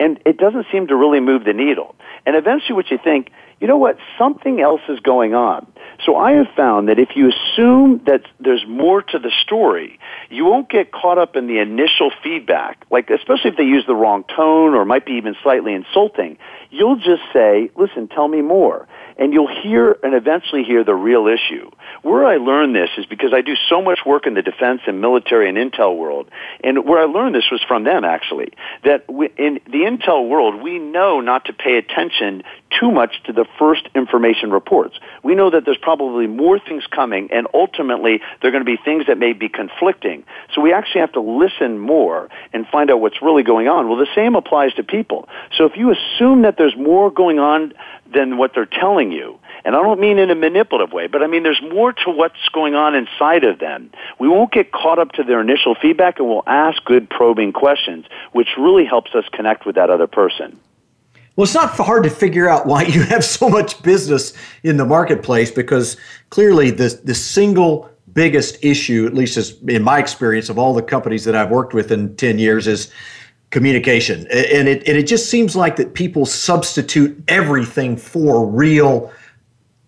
And 0.00 0.18
it 0.24 0.36
doesn't 0.36 0.66
seem 0.72 0.88
to 0.88 0.96
really 0.96 1.20
move 1.20 1.44
the 1.44 1.52
needle. 1.52 1.94
And 2.26 2.34
eventually 2.34 2.74
what 2.74 2.90
you 2.90 2.98
think, 2.98 3.30
you 3.60 3.68
know 3.68 3.76
what, 3.76 3.98
something 4.18 4.60
else 4.60 4.80
is 4.88 4.98
going 5.00 5.34
on. 5.34 5.66
So 6.04 6.16
I 6.16 6.32
have 6.32 6.48
found 6.56 6.88
that 6.88 6.98
if 6.98 7.10
you 7.14 7.30
assume 7.30 8.02
that 8.06 8.22
there's 8.38 8.64
more 8.66 9.02
to 9.02 9.18
the 9.18 9.30
story, 9.42 9.98
you 10.30 10.44
won't 10.44 10.70
get 10.70 10.92
caught 10.92 11.18
up 11.18 11.36
in 11.36 11.46
the 11.46 11.58
initial 11.58 12.10
feedback, 12.22 12.84
like 12.90 13.10
especially 13.10 13.50
if 13.50 13.56
they 13.56 13.64
use 13.64 13.84
the 13.86 13.94
wrong 13.94 14.24
tone 14.24 14.74
or 14.74 14.84
might 14.84 15.04
be 15.04 15.12
even 15.12 15.36
slightly 15.42 15.74
insulting. 15.74 16.38
You'll 16.70 16.96
just 16.96 17.22
say, 17.32 17.70
listen, 17.76 18.08
tell 18.08 18.28
me 18.28 18.40
more 18.42 18.86
and 19.20 19.34
you'll 19.34 19.62
hear 19.62 19.98
and 20.02 20.14
eventually 20.14 20.64
hear 20.64 20.82
the 20.82 20.94
real 20.94 21.26
issue. 21.26 21.70
Where 22.02 22.24
I 22.24 22.38
learned 22.38 22.74
this 22.74 22.88
is 22.96 23.04
because 23.04 23.32
I 23.34 23.42
do 23.42 23.54
so 23.68 23.82
much 23.82 24.00
work 24.06 24.26
in 24.26 24.32
the 24.32 24.40
defense 24.40 24.80
and 24.86 25.02
military 25.02 25.48
and 25.48 25.58
intel 25.58 25.96
world, 25.96 26.30
and 26.64 26.86
where 26.86 26.98
I 26.98 27.04
learned 27.04 27.34
this 27.34 27.50
was 27.52 27.62
from 27.68 27.84
them 27.84 28.02
actually. 28.02 28.52
That 28.82 29.04
in 29.08 29.60
the 29.66 29.84
intel 29.84 30.26
world, 30.26 30.62
we 30.62 30.78
know 30.78 31.20
not 31.20 31.44
to 31.44 31.52
pay 31.52 31.76
attention 31.76 32.42
too 32.80 32.90
much 32.90 33.22
to 33.24 33.32
the 33.32 33.44
first 33.58 33.88
information 33.94 34.50
reports. 34.50 34.98
We 35.22 35.34
know 35.34 35.50
that 35.50 35.66
there's 35.70 35.78
probably 35.78 36.26
more 36.26 36.58
things 36.58 36.84
coming, 36.90 37.28
and 37.30 37.46
ultimately 37.54 38.20
there 38.40 38.48
are 38.48 38.50
going 38.50 38.64
to 38.64 38.76
be 38.76 38.76
things 38.84 39.06
that 39.06 39.18
may 39.18 39.32
be 39.32 39.48
conflicting. 39.48 40.24
So 40.52 40.60
we 40.60 40.72
actually 40.72 41.02
have 41.02 41.12
to 41.12 41.20
listen 41.20 41.78
more 41.78 42.28
and 42.52 42.66
find 42.66 42.90
out 42.90 43.00
what's 43.00 43.22
really 43.22 43.44
going 43.44 43.68
on. 43.68 43.88
Well, 43.88 43.96
the 43.96 44.08
same 44.16 44.34
applies 44.34 44.74
to 44.74 44.82
people. 44.82 45.28
So 45.56 45.66
if 45.66 45.76
you 45.76 45.92
assume 45.92 46.42
that 46.42 46.56
there's 46.58 46.76
more 46.76 47.08
going 47.08 47.38
on 47.38 47.72
than 48.12 48.36
what 48.36 48.50
they're 48.52 48.66
telling 48.66 49.12
you. 49.12 49.38
And 49.64 49.76
I 49.76 49.82
don't 49.82 50.00
mean 50.00 50.18
in 50.18 50.28
a 50.28 50.34
manipulative 50.34 50.92
way, 50.92 51.06
but 51.06 51.22
I 51.22 51.28
mean 51.28 51.44
there's 51.44 51.62
more 51.62 51.92
to 51.92 52.10
what's 52.10 52.48
going 52.52 52.74
on 52.74 52.96
inside 52.96 53.44
of 53.44 53.60
them. 53.60 53.92
We 54.18 54.26
won't 54.26 54.50
get 54.50 54.72
caught 54.72 54.98
up 54.98 55.12
to 55.12 55.22
their 55.22 55.40
initial 55.40 55.76
feedback 55.80 56.18
and 56.18 56.28
we'll 56.28 56.42
ask 56.48 56.84
good 56.84 57.08
probing 57.08 57.52
questions, 57.52 58.06
which 58.32 58.48
really 58.58 58.86
helps 58.86 59.14
us 59.14 59.24
connect 59.32 59.66
with 59.66 59.76
that 59.76 59.88
other 59.88 60.08
person. 60.08 60.58
Well, 61.40 61.46
it's 61.46 61.54
not 61.54 61.70
hard 61.70 62.04
to 62.04 62.10
figure 62.10 62.50
out 62.50 62.66
why 62.66 62.82
you 62.82 63.00
have 63.04 63.24
so 63.24 63.48
much 63.48 63.82
business 63.82 64.34
in 64.62 64.76
the 64.76 64.84
marketplace 64.84 65.50
because 65.50 65.96
clearly 66.28 66.70
the, 66.70 67.00
the 67.02 67.14
single 67.14 67.88
biggest 68.12 68.62
issue, 68.62 69.06
at 69.06 69.14
least 69.14 69.38
as 69.38 69.56
in 69.66 69.82
my 69.82 69.98
experience 69.98 70.50
of 70.50 70.58
all 70.58 70.74
the 70.74 70.82
companies 70.82 71.24
that 71.24 71.34
I've 71.34 71.48
worked 71.48 71.72
with 71.72 71.92
in 71.92 72.14
10 72.16 72.38
years, 72.38 72.66
is 72.66 72.92
communication. 73.48 74.26
And 74.30 74.68
it, 74.68 74.86
and 74.86 74.98
it 74.98 75.06
just 75.06 75.30
seems 75.30 75.56
like 75.56 75.76
that 75.76 75.94
people 75.94 76.26
substitute 76.26 77.24
everything 77.26 77.96
for 77.96 78.46
real 78.46 79.10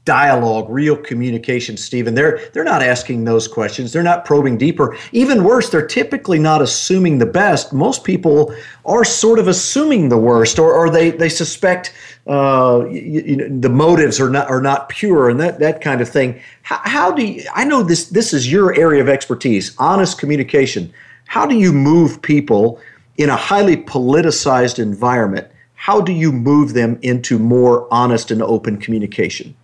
dialogue 0.05 0.69
real 0.69 0.97
communication 0.97 1.77
steven. 1.77 2.15
They're 2.15 2.41
they're 2.53 2.65
not 2.65 2.83
asking 2.83 3.25
those 3.25 3.47
questions. 3.47 3.93
They're 3.93 4.03
not 4.03 4.25
probing 4.25 4.59
deeper. 4.59 4.97
Even 5.13 5.45
worse 5.45 5.71
they're 5.71 5.87
typically 5.87 6.39
not 6.39 6.61
assuming 6.61 7.19
the 7.19 7.27
best. 7.27 7.73
Most 7.73 8.03
people 8.03 8.55
are 8.85 9.05
sort 9.05 9.39
of 9.39 9.47
assuming 9.47 10.09
the 10.09 10.19
worst 10.19 10.59
or, 10.59 10.73
or 10.73 10.91
they 10.91 11.11
they 11.11 11.29
suspect 11.29 11.95
uh, 12.27 12.85
you, 12.91 13.23
you 13.23 13.37
know, 13.37 13.61
the 13.61 13.69
motives 13.69 14.21
are 14.21 14.31
not 14.31 14.49
are 14.49 14.61
not 14.61 14.89
pure 14.89 15.31
and 15.31 15.39
that 15.39 15.61
that 15.61 15.81
kind 15.81 16.01
of 16.01 16.09
thing. 16.09 16.41
How, 16.63 16.81
how 16.85 17.13
do 17.13 17.25
you 17.25 17.45
i 17.55 17.65
know 17.65 17.83
this 17.83 18.07
this 18.07 18.33
is 18.33 18.51
your 18.51 18.75
area 18.75 19.01
of 19.01 19.09
expertise 19.09 19.77
honest 19.79 20.19
communication. 20.19 20.93
How 21.27 21.47
do 21.47 21.55
you 21.55 21.73
move 21.73 22.21
people 22.21 22.81
in 23.19 23.31
a 23.31 23.37
highly 23.37 23.77
politicized 23.77 24.79
environment, 24.79 25.49
how 25.75 26.01
do 26.01 26.13
you 26.13 26.33
move 26.33 26.75
them 26.75 26.99
into 27.03 27.39
more 27.39 27.93
honest 27.93 28.31
and 28.31 28.43
open 28.43 28.79
communication? 28.79 29.55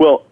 Well, 0.00 0.24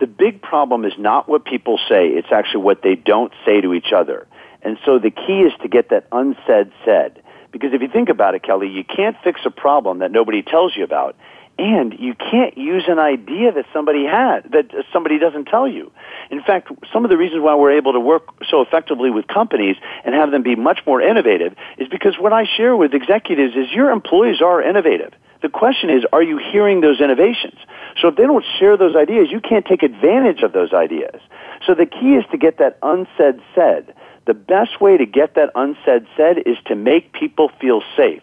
the 0.00 0.08
big 0.08 0.42
problem 0.42 0.84
is 0.84 0.92
not 0.98 1.28
what 1.28 1.44
people 1.44 1.78
say, 1.88 2.08
it's 2.08 2.32
actually 2.32 2.64
what 2.64 2.82
they 2.82 2.96
don't 2.96 3.32
say 3.46 3.60
to 3.60 3.72
each 3.72 3.92
other. 3.94 4.26
And 4.60 4.76
so 4.84 4.98
the 4.98 5.12
key 5.12 5.40
is 5.40 5.52
to 5.62 5.68
get 5.68 5.90
that 5.90 6.08
unsaid 6.10 6.72
said. 6.84 7.22
Because 7.52 7.72
if 7.72 7.80
you 7.80 7.88
think 7.88 8.08
about 8.08 8.34
it, 8.34 8.42
Kelly, 8.42 8.68
you 8.68 8.82
can't 8.82 9.16
fix 9.22 9.40
a 9.44 9.50
problem 9.50 10.00
that 10.00 10.10
nobody 10.10 10.42
tells 10.42 10.76
you 10.76 10.82
about 10.82 11.14
and 11.56 11.94
you 12.00 12.14
can't 12.14 12.58
use 12.58 12.82
an 12.88 12.98
idea 12.98 13.52
that 13.52 13.64
somebody 13.72 14.04
had 14.04 14.50
that 14.50 14.72
somebody 14.92 15.20
doesn't 15.20 15.44
tell 15.44 15.68
you. 15.68 15.92
In 16.32 16.42
fact, 16.42 16.72
some 16.92 17.04
of 17.04 17.10
the 17.10 17.16
reasons 17.16 17.42
why 17.42 17.54
we're 17.54 17.76
able 17.76 17.92
to 17.92 18.00
work 18.00 18.24
so 18.50 18.60
effectively 18.60 19.10
with 19.10 19.28
companies 19.28 19.76
and 20.04 20.16
have 20.16 20.32
them 20.32 20.42
be 20.42 20.56
much 20.56 20.80
more 20.84 21.00
innovative 21.00 21.54
is 21.78 21.86
because 21.86 22.18
what 22.18 22.32
I 22.32 22.44
share 22.56 22.74
with 22.74 22.92
executives 22.92 23.54
is 23.54 23.70
your 23.70 23.90
employees 23.90 24.42
are 24.42 24.60
innovative. 24.60 25.12
The 25.44 25.50
question 25.50 25.90
is, 25.90 26.04
are 26.10 26.22
you 26.22 26.38
hearing 26.38 26.80
those 26.80 27.02
innovations? 27.02 27.58
So 28.00 28.08
if 28.08 28.16
they 28.16 28.22
don't 28.22 28.46
share 28.58 28.78
those 28.78 28.96
ideas, 28.96 29.28
you 29.30 29.40
can't 29.40 29.66
take 29.66 29.82
advantage 29.82 30.42
of 30.42 30.54
those 30.54 30.72
ideas. 30.72 31.20
So 31.66 31.74
the 31.74 31.84
key 31.84 32.14
is 32.14 32.24
to 32.30 32.38
get 32.38 32.56
that 32.60 32.78
unsaid 32.82 33.42
said. 33.54 33.94
The 34.24 34.32
best 34.32 34.80
way 34.80 34.96
to 34.96 35.04
get 35.04 35.34
that 35.34 35.50
unsaid 35.54 36.06
said 36.16 36.38
is 36.46 36.56
to 36.64 36.74
make 36.74 37.12
people 37.12 37.50
feel 37.60 37.82
safe 37.94 38.22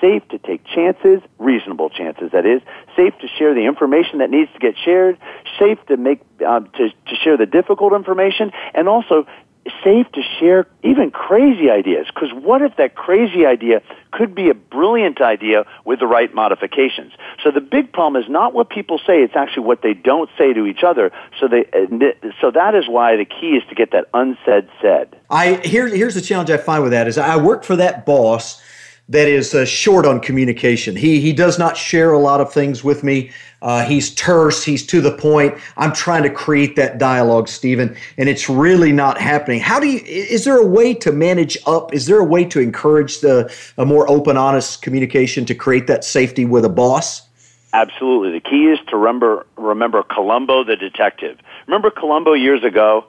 safe 0.00 0.26
to 0.28 0.38
take 0.38 0.64
chances, 0.64 1.20
reasonable 1.38 1.90
chances 1.90 2.30
that 2.32 2.46
is, 2.46 2.62
safe 2.96 3.12
to 3.20 3.28
share 3.28 3.52
the 3.54 3.66
information 3.66 4.20
that 4.20 4.30
needs 4.30 4.50
to 4.54 4.58
get 4.58 4.74
shared, 4.82 5.18
safe 5.58 5.78
to 5.88 5.96
make 5.98 6.22
uh, 6.46 6.60
to, 6.60 6.88
to 6.88 7.14
share 7.22 7.36
the 7.36 7.44
difficult 7.44 7.92
information, 7.92 8.50
and 8.72 8.88
also 8.88 9.26
safe 9.84 10.10
to 10.12 10.22
share 10.38 10.66
even 10.82 11.10
crazy 11.10 11.70
ideas. 11.70 12.06
Because 12.06 12.32
what 12.32 12.62
if 12.62 12.76
that 12.76 12.94
crazy 12.94 13.44
idea 13.46 13.82
could 14.10 14.34
be 14.34 14.48
a 14.48 14.54
brilliant 14.54 15.20
idea 15.20 15.64
with 15.84 16.00
the 16.00 16.06
right 16.06 16.32
modifications? 16.34 17.12
So 17.42 17.50
the 17.50 17.60
big 17.60 17.92
problem 17.92 18.22
is 18.22 18.28
not 18.28 18.54
what 18.54 18.70
people 18.70 18.98
say; 18.98 19.22
it's 19.22 19.36
actually 19.36 19.64
what 19.64 19.82
they 19.82 19.94
don't 19.94 20.30
say 20.38 20.52
to 20.52 20.66
each 20.66 20.82
other. 20.82 21.12
So 21.38 21.48
they, 21.48 21.66
uh, 21.72 22.30
so 22.40 22.50
that 22.50 22.74
is 22.74 22.88
why 22.88 23.16
the 23.16 23.24
key 23.24 23.56
is 23.56 23.62
to 23.68 23.74
get 23.74 23.92
that 23.92 24.06
unsaid 24.14 24.68
said. 24.80 25.16
I 25.28 25.54
here 25.64 25.86
here's 25.86 26.14
the 26.14 26.20
challenge 26.20 26.50
I 26.50 26.56
find 26.56 26.82
with 26.82 26.92
that 26.92 27.06
is 27.06 27.18
I 27.18 27.36
work 27.36 27.64
for 27.64 27.76
that 27.76 28.06
boss 28.06 28.62
that 29.10 29.28
is 29.28 29.54
uh, 29.54 29.64
short 29.64 30.06
on 30.06 30.20
communication. 30.20 30.96
He 30.96 31.20
he 31.20 31.32
does 31.32 31.58
not 31.58 31.76
share 31.76 32.12
a 32.12 32.18
lot 32.18 32.40
of 32.40 32.52
things 32.52 32.82
with 32.82 33.04
me. 33.04 33.30
Uh, 33.60 33.84
he's 33.84 34.14
terse. 34.14 34.64
He's 34.64 34.86
to 34.86 35.00
the 35.00 35.12
point. 35.12 35.54
I'm 35.76 35.92
trying 35.92 36.22
to 36.22 36.30
create 36.30 36.76
that 36.76 36.98
dialogue, 36.98 37.48
Steven, 37.48 37.94
and 38.16 38.28
it's 38.28 38.48
really 38.48 38.92
not 38.92 39.20
happening. 39.20 39.60
How 39.60 39.78
do 39.80 39.88
you? 39.88 40.00
Is 40.06 40.44
there 40.44 40.56
a 40.56 40.66
way 40.66 40.94
to 40.94 41.12
manage 41.12 41.58
up? 41.66 41.92
Is 41.92 42.06
there 42.06 42.18
a 42.18 42.24
way 42.24 42.44
to 42.46 42.60
encourage 42.60 43.20
the 43.20 43.52
a 43.76 43.84
more 43.84 44.08
open, 44.08 44.36
honest 44.36 44.80
communication 44.80 45.44
to 45.46 45.54
create 45.54 45.88
that 45.88 46.04
safety 46.04 46.44
with 46.44 46.64
a 46.64 46.70
boss? 46.70 47.22
Absolutely. 47.72 48.32
The 48.32 48.40
key 48.40 48.66
is 48.66 48.78
to 48.88 48.96
remember 48.96 49.44
remember 49.56 50.04
Columbo 50.04 50.64
the 50.64 50.76
detective. 50.76 51.38
Remember 51.66 51.90
Columbo 51.90 52.32
years 52.32 52.64
ago? 52.64 53.04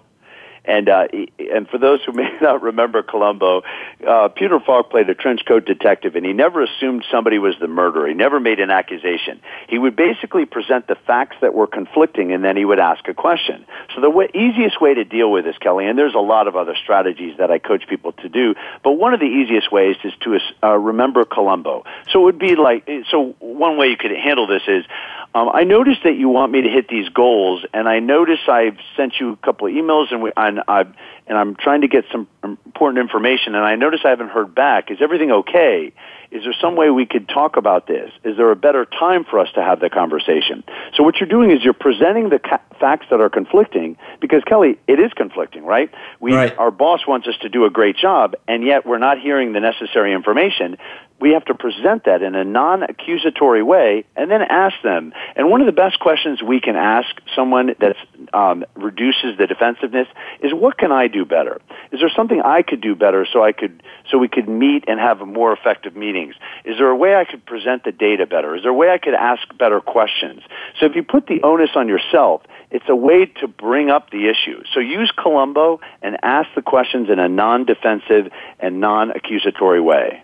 And 0.64 0.90
uh, 0.90 1.08
and 1.40 1.68
for 1.70 1.78
those 1.78 2.02
who 2.06 2.12
may 2.14 2.30
not 2.42 2.62
remember 2.62 3.02
Columbo, 3.04 3.64
uh, 4.08 4.28
Peter 4.30 4.60
Falk 4.60 4.92
played 4.92 5.10
a 5.10 5.16
trench 5.16 5.42
coat 5.48 5.66
detective, 5.66 6.16
and 6.16 6.26
he 6.26 6.34
never 6.34 6.64
assumed 6.64 7.06
somebody 7.12 7.40
was 7.40 7.56
the 7.60 7.68
murderer. 7.68 8.08
He 8.08 8.14
never 8.14 8.40
made 8.40 8.60
an 8.60 8.70
accusation. 8.70 9.42
He 9.68 9.80
would 9.80 9.96
basically 9.96 10.46
present 10.46 10.88
the 10.88 10.96
facts 11.08 11.38
that 11.42 11.54
were 11.54 11.68
conflicting, 11.68 12.32
and 12.32 12.44
then 12.44 12.58
he 12.58 12.66
would 12.66 12.80
ask 12.80 13.08
a 13.08 13.14
question. 13.14 13.66
So 13.96 14.02
the 14.02 14.10
way, 14.10 14.30
easiest 14.34 14.80
way 14.80 14.94
to 14.94 15.04
deal 15.04 15.32
with 15.32 15.46
this, 15.46 15.58
Kelly, 15.58 15.88
and 15.88 15.98
there's 15.98 16.16
a 16.16 16.20
lot 16.20 16.48
of 16.48 16.56
other 16.56 16.76
strategies 16.76 17.38
that 17.38 17.50
I 17.50 17.58
coach 17.58 17.88
people 17.88 18.12
to 18.14 18.30
do, 18.30 18.56
but 18.84 18.94
one 18.94 19.14
of 19.14 19.20
the 19.20 19.26
easiest 19.26 19.72
ways 19.72 19.96
is 20.04 20.14
to 20.22 20.40
uh, 20.64 20.78
remember 20.78 21.26
Columbo. 21.26 21.86
So 22.12 22.22
it 22.22 22.24
would 22.24 22.40
be 22.40 22.56
like, 22.56 22.88
so 23.10 23.36
one 23.40 23.78
way 23.78 23.88
you 23.88 23.98
could 23.98 24.12
handle 24.12 24.48
this 24.48 24.64
is, 24.68 24.86
um, 25.34 25.50
I 25.54 25.64
noticed 25.64 26.02
that 26.04 26.18
you 26.18 26.28
want 26.28 26.52
me 26.52 26.62
to 26.62 26.70
hit 26.70 26.90
these 26.90 27.08
goals, 27.10 27.64
and 27.74 27.88
I 27.88 28.00
notice 28.00 28.40
I've 28.48 28.78
sent 28.98 29.14
you 29.20 29.32
a 29.32 29.38
couple 29.38 29.68
of 29.68 29.74
emails, 29.74 30.12
and, 30.12 30.22
we, 30.22 30.32
and 30.36 30.62
I 30.68 30.82
and 31.28 31.38
I'm 31.38 31.56
trying 31.56 31.82
to 31.82 31.88
get 31.88 32.04
some 32.12 32.28
important 32.44 33.00
information, 33.00 33.56
and 33.56 33.64
I 33.64 33.76
notice 33.76 34.02
I 34.04 34.10
haven't 34.10 34.30
heard 34.30 34.54
back. 34.54 34.92
Is 34.92 34.98
everything 35.02 35.32
okay? 35.32 35.94
Is 36.32 36.44
there 36.44 36.56
some 36.62 36.76
way 36.78 36.90
we 36.90 37.06
could 37.06 37.28
talk 37.28 37.58
about 37.58 37.88
this? 37.88 38.10
Is 38.24 38.38
there 38.38 38.52
a 38.52 38.56
better 38.56 38.86
time 38.86 39.26
for 39.26 39.38
us 39.38 39.50
to 39.56 39.62
have 39.62 39.82
the 39.82 39.90
conversation? 39.90 40.64
So 40.96 41.04
what 41.04 41.20
you're 41.20 41.30
doing 41.30 41.52
is 41.52 41.64
you're 41.64 41.74
presenting 41.74 42.30
the 42.30 42.40
ca- 42.40 42.62
facts 42.80 43.08
that 43.12 43.20
are 43.20 43.30
conflicting, 43.30 43.98
because 44.22 44.42
Kelly, 44.46 44.80
it 44.88 45.00
is 45.00 45.12
conflicting, 45.14 45.66
right? 45.66 45.92
We, 46.20 46.34
right. 46.34 46.58
our 46.58 46.72
boss 46.72 47.06
wants 47.06 47.28
us 47.28 47.36
to 47.42 47.50
do 47.50 47.66
a 47.66 47.70
great 47.70 47.98
job, 47.98 48.36
and 48.48 48.64
yet 48.64 48.86
we're 48.86 48.98
not 48.98 49.20
hearing 49.20 49.52
the 49.52 49.60
necessary 49.60 50.14
information 50.14 50.78
we 51.22 51.34
have 51.34 51.46
to 51.46 51.54
present 51.54 52.06
that 52.06 52.24
in 52.24 52.34
a 52.34 52.44
non-accusatory 52.44 53.62
way 53.62 54.04
and 54.16 54.30
then 54.30 54.42
ask 54.42 54.76
them. 54.84 55.14
And 55.36 55.50
one 55.50 55.62
of 55.62 55.68
the 55.68 55.72
best 55.72 56.00
questions 56.00 56.42
we 56.42 56.60
can 56.60 56.76
ask 56.76 57.08
someone 57.36 57.76
that 57.80 57.96
um, 58.34 58.66
reduces 58.76 59.38
the 59.38 59.46
defensiveness 59.46 60.08
is, 60.42 60.52
"What 60.52 60.80
can 60.80 60.92
I 60.92 61.08
do 61.08 61.24
better? 61.24 61.62
Is 61.92 62.00
there 62.00 62.10
something 62.10 62.42
I 62.42 62.64
could 62.64 62.82
do 62.82 62.96
better 62.96 63.28
so 63.32 63.44
I 63.44 63.52
could 63.52 63.84
so 64.10 64.18
we 64.18 64.28
could 64.28 64.50
meet 64.50 64.86
and 64.88 65.00
have 65.00 65.22
a 65.22 65.26
more 65.26 65.54
effective 65.54 65.96
meetings? 66.22 66.36
Is 66.66 66.78
there 66.78 66.90
a 66.90 66.96
way 66.96 67.16
I 67.16 67.26
could 67.26 67.46
present 67.46 67.84
the 67.84 67.92
data 67.92 68.26
better? 68.26 68.56
Is 68.56 68.64
there 68.64 68.72
a 68.72 68.76
way 68.76 68.90
I 68.90 68.98
could 68.98 69.14
ask 69.14 69.42
better 69.58 69.80
questions?" 69.80 70.42
So 70.80 70.86
if 70.86 70.96
you 70.96 71.04
put 71.04 71.28
the 71.28 71.42
onus 71.44 71.72
on 71.76 71.88
yourself, 71.88 72.44
it's 72.70 72.88
a 72.88 72.96
way 72.96 73.26
to 73.26 73.48
bring 73.48 73.90
up 73.90 74.10
the 74.12 74.30
issue. 74.30 74.64
So 74.74 74.80
use 74.80 75.12
Columbo 75.12 75.80
and 76.02 76.18
ask 76.24 76.50
the 76.56 76.62
questions 76.62 77.10
in 77.10 77.20
a 77.20 77.28
non-defensive 77.28 78.32
and 78.60 78.80
non-accusatory 78.80 79.82
way. 79.82 80.24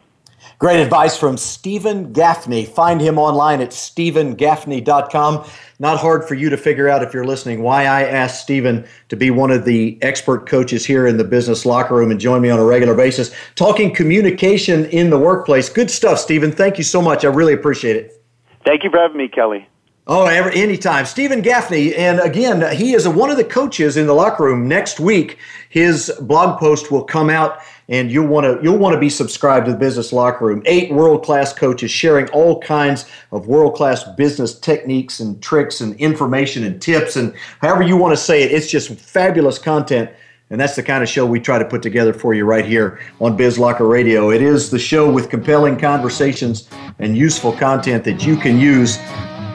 Great 0.60 0.80
advice 0.80 1.18
from 1.18 1.38
Steven 1.38 2.12
Gaffney. 2.14 2.66
Find 2.66 3.00
him 3.00 3.20
online 3.20 3.62
at 3.62 3.70
stevengaffney.com. 3.70 5.46
Not 5.80 6.00
hard 6.00 6.28
for 6.28 6.34
you 6.34 6.50
to 6.50 6.58
figure 6.58 6.90
out 6.90 7.04
if 7.04 7.14
you're 7.14 7.26
listening 7.26 7.62
why 7.62 7.84
I 7.84 8.04
asked 8.04 8.42
Steven 8.42 8.86
to 9.10 9.16
be 9.16 9.30
one 9.30 9.52
of 9.52 9.66
the 9.66 10.00
expert 10.02 10.48
coaches 10.48 10.86
here 10.86 11.06
in 11.06 11.18
the 11.18 11.24
business 11.24 11.66
locker 11.66 11.96
room 11.96 12.10
and 12.10 12.20
join 12.20 12.42
me 12.42 12.50
on 12.50 12.60
a 12.60 12.66
regular 12.66 12.96
basis, 12.96 13.34
talking 13.56 13.94
communication 13.94 14.86
in 14.86 15.10
the 15.10 15.20
workplace. 15.20 15.70
Good 15.70 15.92
stuff, 15.92 16.18
Steven. 16.18 16.52
Thank 16.52 16.78
you 16.78 16.84
so 16.84 17.02
much. 17.02 17.24
I 17.24 17.28
really 17.28 17.54
appreciate 17.54 17.96
it. 17.96 18.24
Thank 18.66 18.84
you 18.84 18.90
for 18.90 19.00
having 19.00 19.18
me, 19.18 19.28
Kelly. 19.28 19.68
Oh, 20.10 20.26
every, 20.26 20.56
anytime. 20.56 21.06
Steven 21.06 21.42
Gaffney, 21.42 21.94
and 21.94 22.22
again, 22.22 22.76
he 22.76 22.94
is 22.94 23.06
a, 23.06 23.12
one 23.12 23.30
of 23.30 23.36
the 23.36 23.44
coaches 23.44 23.98
in 23.98 24.08
the 24.08 24.14
locker 24.14 24.46
room. 24.46 24.66
Next 24.66 25.02
week, 25.02 25.38
his 25.70 26.10
blog 26.22 26.60
post 26.60 26.92
will 26.92 27.04
come 27.04 27.30
out 27.30 27.60
and 27.90 28.12
you'll 28.12 28.28
want 28.28 28.46
to 28.46 28.64
you'll 28.64 28.78
want 28.78 28.94
to 28.94 29.00
be 29.00 29.10
subscribed 29.10 29.66
to 29.66 29.72
the 29.72 29.78
business 29.78 30.12
locker 30.12 30.46
room 30.46 30.62
eight 30.66 30.92
world-class 30.92 31.54
coaches 31.54 31.90
sharing 31.92 32.28
all 32.30 32.60
kinds 32.62 33.06
of 33.32 33.48
world-class 33.48 34.04
business 34.16 34.60
techniques 34.60 35.20
and 35.20 35.42
tricks 35.42 35.82
and 35.82 35.96
information 36.00 36.64
and 36.64 36.82
tips 36.82 37.16
and 37.16 37.34
however 37.62 37.84
you 37.84 37.98
want 37.98 38.12
to 38.12 38.22
say 38.22 38.44
it 38.44 38.52
it's 38.52 38.70
just 38.70 38.90
fabulous 38.96 39.58
content 39.58 40.10
and 40.50 40.60
that's 40.60 40.76
the 40.76 40.84
kind 40.84 41.04
of 41.04 41.10
show 41.10 41.26
we 41.26 41.40
try 41.40 41.60
to 41.60 41.66
put 41.66 41.82
together 41.82 42.14
for 42.14 42.34
you 42.34 42.46
right 42.46 42.66
here 42.66 43.02
on 43.20 43.36
Biz 43.36 43.60
Locker 43.60 43.86
Radio. 43.86 44.32
It 44.32 44.42
is 44.42 44.72
the 44.72 44.80
show 44.80 45.12
with 45.12 45.30
compelling 45.30 45.78
conversations 45.78 46.70
and 47.00 47.18
useful 47.18 47.52
content 47.52 48.06
that 48.06 48.26
you 48.26 48.38
can 48.38 48.58
use 48.58 48.98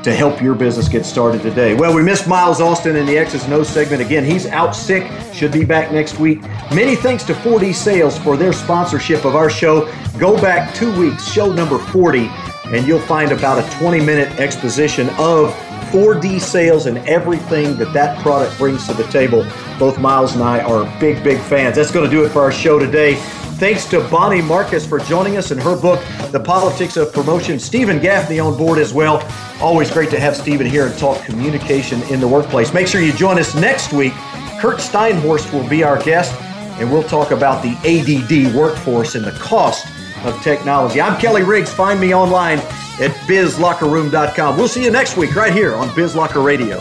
to 0.02 0.14
help 0.14 0.42
your 0.42 0.54
business 0.54 0.88
get 0.88 1.06
started 1.06 1.42
today. 1.42 1.74
Well, 1.74 1.94
we 1.94 2.02
missed 2.02 2.26
Miles 2.26 2.60
Austin 2.60 2.96
in 2.96 3.06
the 3.06 3.16
X's 3.16 3.44
and 3.44 3.66
segment 3.66 4.02
again. 4.02 4.24
He's 4.24 4.46
out 4.46 4.74
sick, 4.74 5.10
should 5.32 5.52
be 5.52 5.64
back 5.64 5.92
next 5.92 6.18
week. 6.18 6.42
Many 6.74 6.96
thanks 6.96 7.22
to 7.24 7.34
4D 7.34 7.74
Sales 7.74 8.18
for 8.18 8.36
their 8.36 8.52
sponsorship 8.52 9.24
of 9.24 9.36
our 9.36 9.48
show. 9.48 9.92
Go 10.18 10.40
back 10.40 10.74
two 10.74 10.96
weeks, 10.98 11.30
show 11.30 11.52
number 11.52 11.78
40, 11.78 12.28
and 12.66 12.86
you'll 12.86 13.00
find 13.00 13.32
about 13.32 13.58
a 13.58 13.78
20 13.78 14.04
minute 14.04 14.40
exposition 14.40 15.08
of 15.18 15.52
4D 15.92 16.40
sales 16.40 16.86
and 16.86 16.98
everything 17.06 17.76
that 17.76 17.92
that 17.92 18.18
product 18.22 18.56
brings 18.56 18.86
to 18.86 18.94
the 18.94 19.04
table. 19.04 19.46
Both 19.78 19.98
Miles 19.98 20.34
and 20.34 20.42
I 20.42 20.60
are 20.60 20.84
big, 20.98 21.22
big 21.22 21.38
fans. 21.38 21.76
That's 21.76 21.90
going 21.90 22.08
to 22.08 22.10
do 22.10 22.24
it 22.24 22.30
for 22.30 22.40
our 22.40 22.52
show 22.52 22.78
today. 22.78 23.14
Thanks 23.62 23.86
to 23.90 24.00
Bonnie 24.08 24.42
Marcus 24.42 24.84
for 24.84 24.98
joining 24.98 25.36
us 25.36 25.52
in 25.52 25.58
her 25.58 25.80
book, 25.80 26.02
The 26.32 26.40
Politics 26.40 26.96
of 26.96 27.12
Promotion. 27.12 27.60
Steven 27.60 28.00
Gaffney 28.00 28.40
on 28.40 28.58
board 28.58 28.80
as 28.80 28.92
well. 28.92 29.24
Always 29.60 29.88
great 29.88 30.10
to 30.10 30.18
have 30.18 30.36
Steven 30.36 30.66
here 30.66 30.88
and 30.88 30.98
talk 30.98 31.24
communication 31.24 32.02
in 32.12 32.18
the 32.18 32.26
workplace. 32.26 32.74
Make 32.74 32.88
sure 32.88 33.00
you 33.00 33.12
join 33.12 33.38
us 33.38 33.54
next 33.54 33.92
week. 33.92 34.14
Curt 34.58 34.80
Steinhorst 34.80 35.52
will 35.52 35.68
be 35.68 35.84
our 35.84 36.02
guest, 36.02 36.34
and 36.80 36.90
we'll 36.90 37.04
talk 37.04 37.30
about 37.30 37.62
the 37.62 37.76
ADD 37.86 38.52
workforce 38.52 39.14
and 39.14 39.24
the 39.24 39.38
cost 39.38 39.86
of 40.24 40.42
technology. 40.42 41.00
I'm 41.00 41.20
Kelly 41.20 41.44
Riggs. 41.44 41.72
Find 41.72 42.00
me 42.00 42.12
online 42.12 42.58
at 42.58 43.12
bizlockerroom.com. 43.28 44.56
We'll 44.56 44.66
see 44.66 44.82
you 44.82 44.90
next 44.90 45.16
week 45.16 45.36
right 45.36 45.52
here 45.52 45.76
on 45.76 45.94
Biz 45.94 46.16
Locker 46.16 46.40
Radio. 46.40 46.80